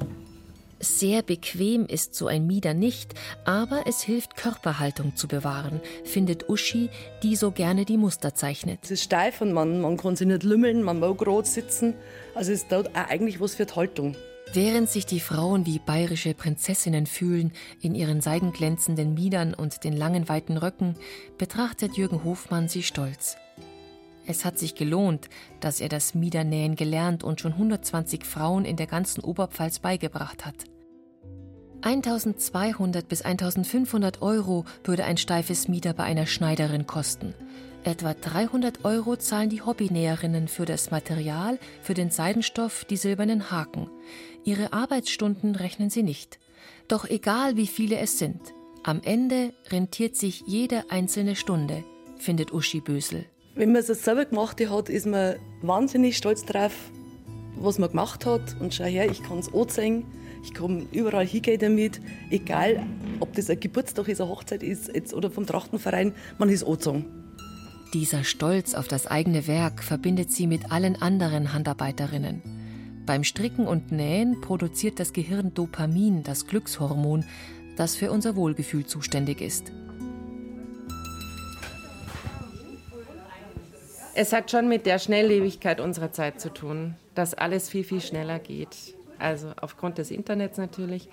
Sehr 0.78 1.22
bequem 1.22 1.86
ist 1.86 2.14
so 2.14 2.26
ein 2.26 2.46
Mieder 2.46 2.74
nicht, 2.74 3.14
aber 3.44 3.84
es 3.86 4.02
hilft, 4.02 4.36
Körperhaltung 4.36 5.16
zu 5.16 5.26
bewahren, 5.26 5.80
findet 6.04 6.50
Uschi, 6.50 6.90
die 7.22 7.34
so 7.34 7.50
gerne 7.50 7.86
die 7.86 7.96
Muster 7.96 8.34
zeichnet. 8.34 8.80
Es 8.82 8.90
ist 8.90 9.04
steif 9.04 9.40
und 9.40 9.52
man, 9.52 9.80
man 9.80 9.96
kann 9.96 10.16
sich 10.16 10.26
nicht 10.26 10.42
lümmeln, 10.42 10.82
man 10.82 11.00
mag 11.00 11.16
gerade 11.16 11.46
sitzen. 11.46 11.94
Also 12.34 12.52
es 12.52 12.62
ist 12.62 12.72
dort 12.72 12.88
auch 12.94 13.08
eigentlich 13.08 13.40
was 13.40 13.54
für 13.54 13.64
die 13.64 13.74
Haltung. 13.74 14.16
Während 14.52 14.88
sich 14.88 15.06
die 15.06 15.20
Frauen 15.20 15.66
wie 15.66 15.78
bayerische 15.78 16.32
Prinzessinnen 16.32 17.06
fühlen, 17.06 17.52
in 17.80 17.94
ihren 17.94 18.20
seidenglänzenden 18.20 19.14
Miedern 19.14 19.54
und 19.54 19.84
den 19.84 19.92
langen 19.92 20.28
weiten 20.28 20.56
Röcken, 20.56 20.94
betrachtet 21.36 21.96
Jürgen 21.96 22.24
Hofmann 22.24 22.68
sie 22.68 22.82
stolz. 22.82 23.36
Es 24.26 24.44
hat 24.44 24.58
sich 24.58 24.74
gelohnt, 24.74 25.28
dass 25.60 25.80
er 25.80 25.88
das 25.88 26.14
Miedernähen 26.14 26.74
gelernt 26.74 27.22
und 27.22 27.40
schon 27.40 27.52
120 27.52 28.24
Frauen 28.24 28.64
in 28.64 28.76
der 28.76 28.86
ganzen 28.86 29.22
Oberpfalz 29.22 29.78
beigebracht 29.78 30.46
hat. 30.46 30.64
1200 31.82 33.06
bis 33.06 33.22
1500 33.22 34.22
Euro 34.22 34.64
würde 34.82 35.04
ein 35.04 35.18
steifes 35.18 35.68
Mieder 35.68 35.92
bei 35.92 36.04
einer 36.04 36.26
Schneiderin 36.26 36.86
kosten. 36.86 37.34
Etwa 37.84 38.14
300 38.14 38.84
Euro 38.84 39.14
zahlen 39.14 39.48
die 39.48 39.62
Hobbynäherinnen 39.62 40.48
für 40.48 40.64
das 40.64 40.90
Material, 40.90 41.60
für 41.82 41.94
den 41.94 42.10
Seidenstoff, 42.10 42.84
die 42.84 42.96
silbernen 42.96 43.52
Haken. 43.52 43.88
Ihre 44.46 44.72
Arbeitsstunden 44.72 45.56
rechnen 45.56 45.90
sie 45.90 46.04
nicht. 46.04 46.38
Doch 46.86 47.04
egal 47.04 47.56
wie 47.56 47.66
viele 47.66 47.98
es 47.98 48.16
sind, 48.16 48.40
am 48.84 49.00
Ende 49.02 49.52
rentiert 49.70 50.14
sich 50.14 50.44
jede 50.46 50.88
einzelne 50.88 51.34
Stunde, 51.34 51.82
findet 52.16 52.52
Uschi 52.52 52.80
Bösel. 52.80 53.26
Wenn 53.56 53.72
man 53.72 53.82
es 53.82 53.88
selber 53.88 54.24
gemacht 54.24 54.64
hat, 54.70 54.88
ist 54.88 55.04
man 55.04 55.34
wahnsinnig 55.62 56.16
stolz 56.16 56.44
drauf, 56.44 56.72
was 57.56 57.80
man 57.80 57.90
gemacht 57.90 58.24
hat. 58.24 58.54
Und 58.60 58.72
schau 58.72 58.84
her, 58.84 59.10
ich 59.10 59.20
kann 59.20 59.40
es 59.40 59.52
anzeigen. 59.52 60.06
Ich 60.44 60.54
kann 60.54 60.86
überall 60.92 61.26
hingehen 61.26 61.58
damit. 61.58 62.00
Egal, 62.30 62.86
ob 63.18 63.32
das 63.32 63.50
ein 63.50 63.58
Geburtstag 63.58 64.06
ist, 64.06 64.20
eine 64.20 64.30
Hochzeit 64.30 64.62
ist 64.62 64.94
jetzt, 64.94 65.12
oder 65.12 65.28
vom 65.28 65.44
Trachtenverein, 65.44 66.14
man 66.38 66.50
ist 66.50 66.62
angezogen. 66.62 67.04
Dieser 67.92 68.22
Stolz 68.22 68.74
auf 68.74 68.86
das 68.86 69.08
eigene 69.08 69.48
Werk 69.48 69.82
verbindet 69.82 70.30
sie 70.30 70.46
mit 70.46 70.70
allen 70.70 70.94
anderen 71.02 71.52
Handarbeiterinnen. 71.52 72.55
Beim 73.06 73.22
Stricken 73.22 73.68
und 73.68 73.92
Nähen 73.92 74.40
produziert 74.40 74.98
das 74.98 75.12
Gehirn 75.12 75.54
Dopamin, 75.54 76.24
das 76.24 76.48
Glückshormon, 76.48 77.24
das 77.76 77.94
für 77.94 78.10
unser 78.10 78.34
Wohlgefühl 78.34 78.84
zuständig 78.84 79.40
ist. 79.40 79.70
Es 84.16 84.32
hat 84.32 84.50
schon 84.50 84.68
mit 84.68 84.86
der 84.86 84.98
Schnelllebigkeit 84.98 85.78
unserer 85.78 86.10
Zeit 86.10 86.40
zu 86.40 86.52
tun, 86.52 86.96
dass 87.14 87.34
alles 87.34 87.68
viel, 87.68 87.84
viel 87.84 88.00
schneller 88.00 88.40
geht. 88.40 88.96
Also 89.18 89.52
aufgrund 89.60 89.98
des 89.98 90.10
Internets 90.10 90.58
natürlich, 90.58 91.08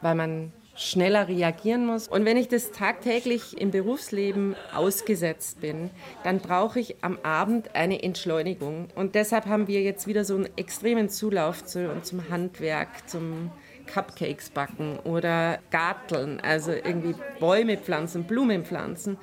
weil 0.00 0.14
man 0.14 0.52
schneller 0.74 1.28
reagieren 1.28 1.86
muss. 1.86 2.08
Und 2.08 2.24
wenn 2.24 2.36
ich 2.36 2.48
das 2.48 2.72
tagtäglich 2.72 3.60
im 3.60 3.70
Berufsleben 3.70 4.56
ausgesetzt 4.74 5.60
bin, 5.60 5.90
dann 6.24 6.40
brauche 6.40 6.80
ich 6.80 6.96
am 7.02 7.18
Abend 7.22 7.74
eine 7.74 8.02
Entschleunigung. 8.02 8.88
Und 8.94 9.14
deshalb 9.14 9.46
haben 9.46 9.68
wir 9.68 9.82
jetzt 9.82 10.06
wieder 10.06 10.24
so 10.24 10.34
einen 10.34 10.48
extremen 10.56 11.08
Zulauf 11.08 11.64
zu, 11.64 11.90
zum 12.02 12.28
Handwerk, 12.28 13.08
zum 13.08 13.50
Cupcakes 13.86 14.50
backen 14.50 14.98
oder 15.04 15.58
Garteln, 15.70 16.40
also 16.40 16.72
irgendwie 16.72 17.14
Bäume 17.38 17.76
pflanzen, 17.76 18.24
Blumen 18.24 18.64
pflanzen. 18.64 19.18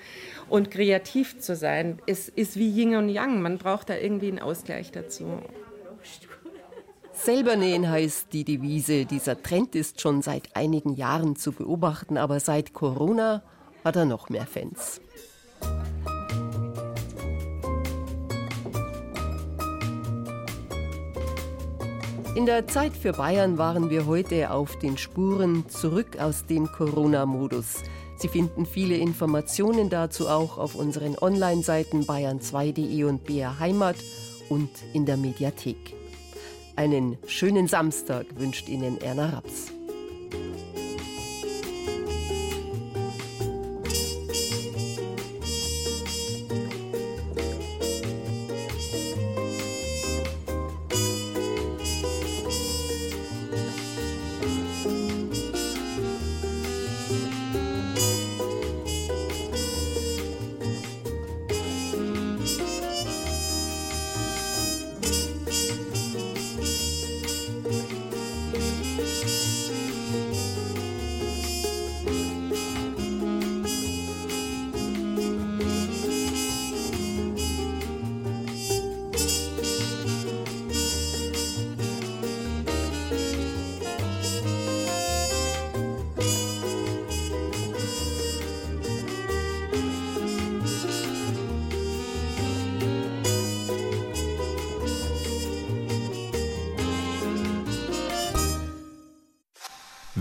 Und 0.50 0.72
kreativ 0.72 1.40
zu 1.40 1.56
sein, 1.56 2.00
ist, 2.06 2.30
ist 2.30 2.58
wie 2.58 2.70
Yin 2.70 2.96
und 2.96 3.10
Yang. 3.10 3.42
Man 3.42 3.58
braucht 3.58 3.90
da 3.90 3.98
irgendwie 3.98 4.28
einen 4.28 4.40
Ausgleich 4.40 4.92
dazu. 4.92 5.42
Selber 7.24 7.56
nähen 7.56 7.88
heißt 7.88 8.34
die 8.34 8.44
Devise. 8.44 9.06
Dieser 9.06 9.40
Trend 9.44 9.76
ist 9.76 10.02
schon 10.02 10.24
seit 10.24 10.56
einigen 10.56 10.96
Jahren 10.96 11.36
zu 11.36 11.52
beobachten, 11.52 12.18
aber 12.18 12.40
seit 12.40 12.74
Corona 12.74 13.44
hat 13.86 13.96
er 13.96 14.06
noch 14.06 14.30
mehr 14.30 14.48
Fans. 14.48 15.00
In 22.34 22.48
der 22.48 22.68
Zeit 22.68 22.94
für 22.94 23.14
Bayern 23.14 23.60
waren 23.60 23.92
wir 23.92 24.08
heute 24.08 24.50
auf 24.50 24.80
den 24.80 24.98
Spuren 24.98 25.70
zurück 25.70 26.18
aus 26.20 26.48
dem 26.48 26.72
Corona-Modus. 26.72 27.84
Sie 28.18 28.30
finden 28.30 28.66
viele 28.66 28.96
Informationen 28.96 29.92
dazu 29.92 30.28
auch 30.28 30.58
auf 30.58 30.74
unseren 30.74 31.16
Online-Seiten 31.20 32.04
bayern2.de 32.06 33.04
und 33.04 33.26
BR 33.26 33.60
Heimat 33.60 33.98
und 34.50 34.72
in 34.94 35.06
der 35.06 35.18
Mediathek. 35.18 36.01
Einen 36.76 37.18
schönen 37.28 37.68
Samstag 37.68 38.26
wünscht 38.38 38.70
Ihnen 38.70 39.00
Erna 39.02 39.30
Raps. 39.30 39.72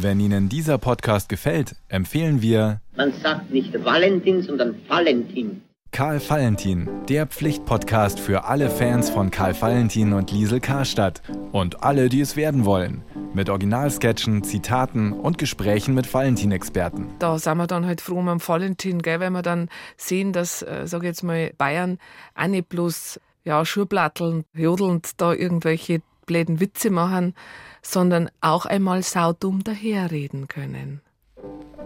Wenn 0.02 0.18
Ihnen 0.18 0.48
dieser 0.48 0.78
Podcast 0.78 1.28
gefällt, 1.28 1.76
empfehlen 1.88 2.40
wir. 2.40 2.80
Man 2.96 3.12
sagt 3.22 3.50
nicht 3.50 3.84
Valentin, 3.84 4.40
sondern 4.40 4.74
Valentin. 4.88 5.60
Karl 5.92 6.18
Valentin, 6.26 6.88
der 7.10 7.26
Pflichtpodcast 7.26 8.18
für 8.18 8.44
alle 8.44 8.70
Fans 8.70 9.10
von 9.10 9.30
Karl 9.30 9.60
Valentin 9.60 10.14
und 10.14 10.32
Liesel 10.32 10.58
Karstadt 10.58 11.20
und 11.52 11.82
alle, 11.82 12.08
die 12.08 12.22
es 12.22 12.34
werden 12.34 12.64
wollen. 12.64 13.02
Mit 13.34 13.50
Originalsketchen, 13.50 14.42
Zitaten 14.42 15.12
und 15.12 15.36
Gesprächen 15.36 15.92
mit 15.92 16.12
Valentin-Experten. 16.12 17.08
Da 17.18 17.38
sind 17.38 17.58
wir 17.58 17.66
dann 17.66 17.84
halt 17.84 18.00
froh 18.00 18.20
um 18.20 18.40
Valentin, 18.40 19.02
gell, 19.02 19.20
wenn 19.20 19.34
wir 19.34 19.42
dann 19.42 19.68
sehen, 19.98 20.32
dass, 20.32 20.62
äh, 20.62 20.86
sag 20.86 21.02
ich 21.02 21.08
jetzt 21.08 21.24
mal, 21.24 21.52
Bayern 21.58 21.98
auch 22.34 22.46
nicht 22.46 22.70
bloß 22.70 23.20
ja, 23.44 23.66
Schuhplatteln, 23.66 24.44
jodelnd 24.54 25.20
da 25.20 25.34
irgendwelche 25.34 26.00
bläden 26.24 26.60
Witze 26.60 26.90
machen, 26.90 27.34
sondern 27.82 28.30
auch 28.40 28.66
einmal 28.66 29.02
saudumm 29.02 29.64
daherreden 29.64 30.48
können. 30.48 31.00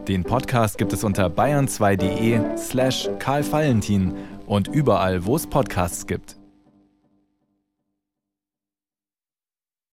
Den 0.09 0.23
Podcast 0.23 0.77
gibt 0.77 0.93
es 0.93 1.03
unter 1.03 1.29
bayern2.de 1.29 2.57
slash 2.59 3.09
Karl 3.19 3.51
Valentin 3.51 4.15
und 4.47 4.69
überall, 4.69 5.25
wo 5.25 5.37
es 5.37 5.47
Podcasts 5.47 6.07
gibt. 6.07 6.37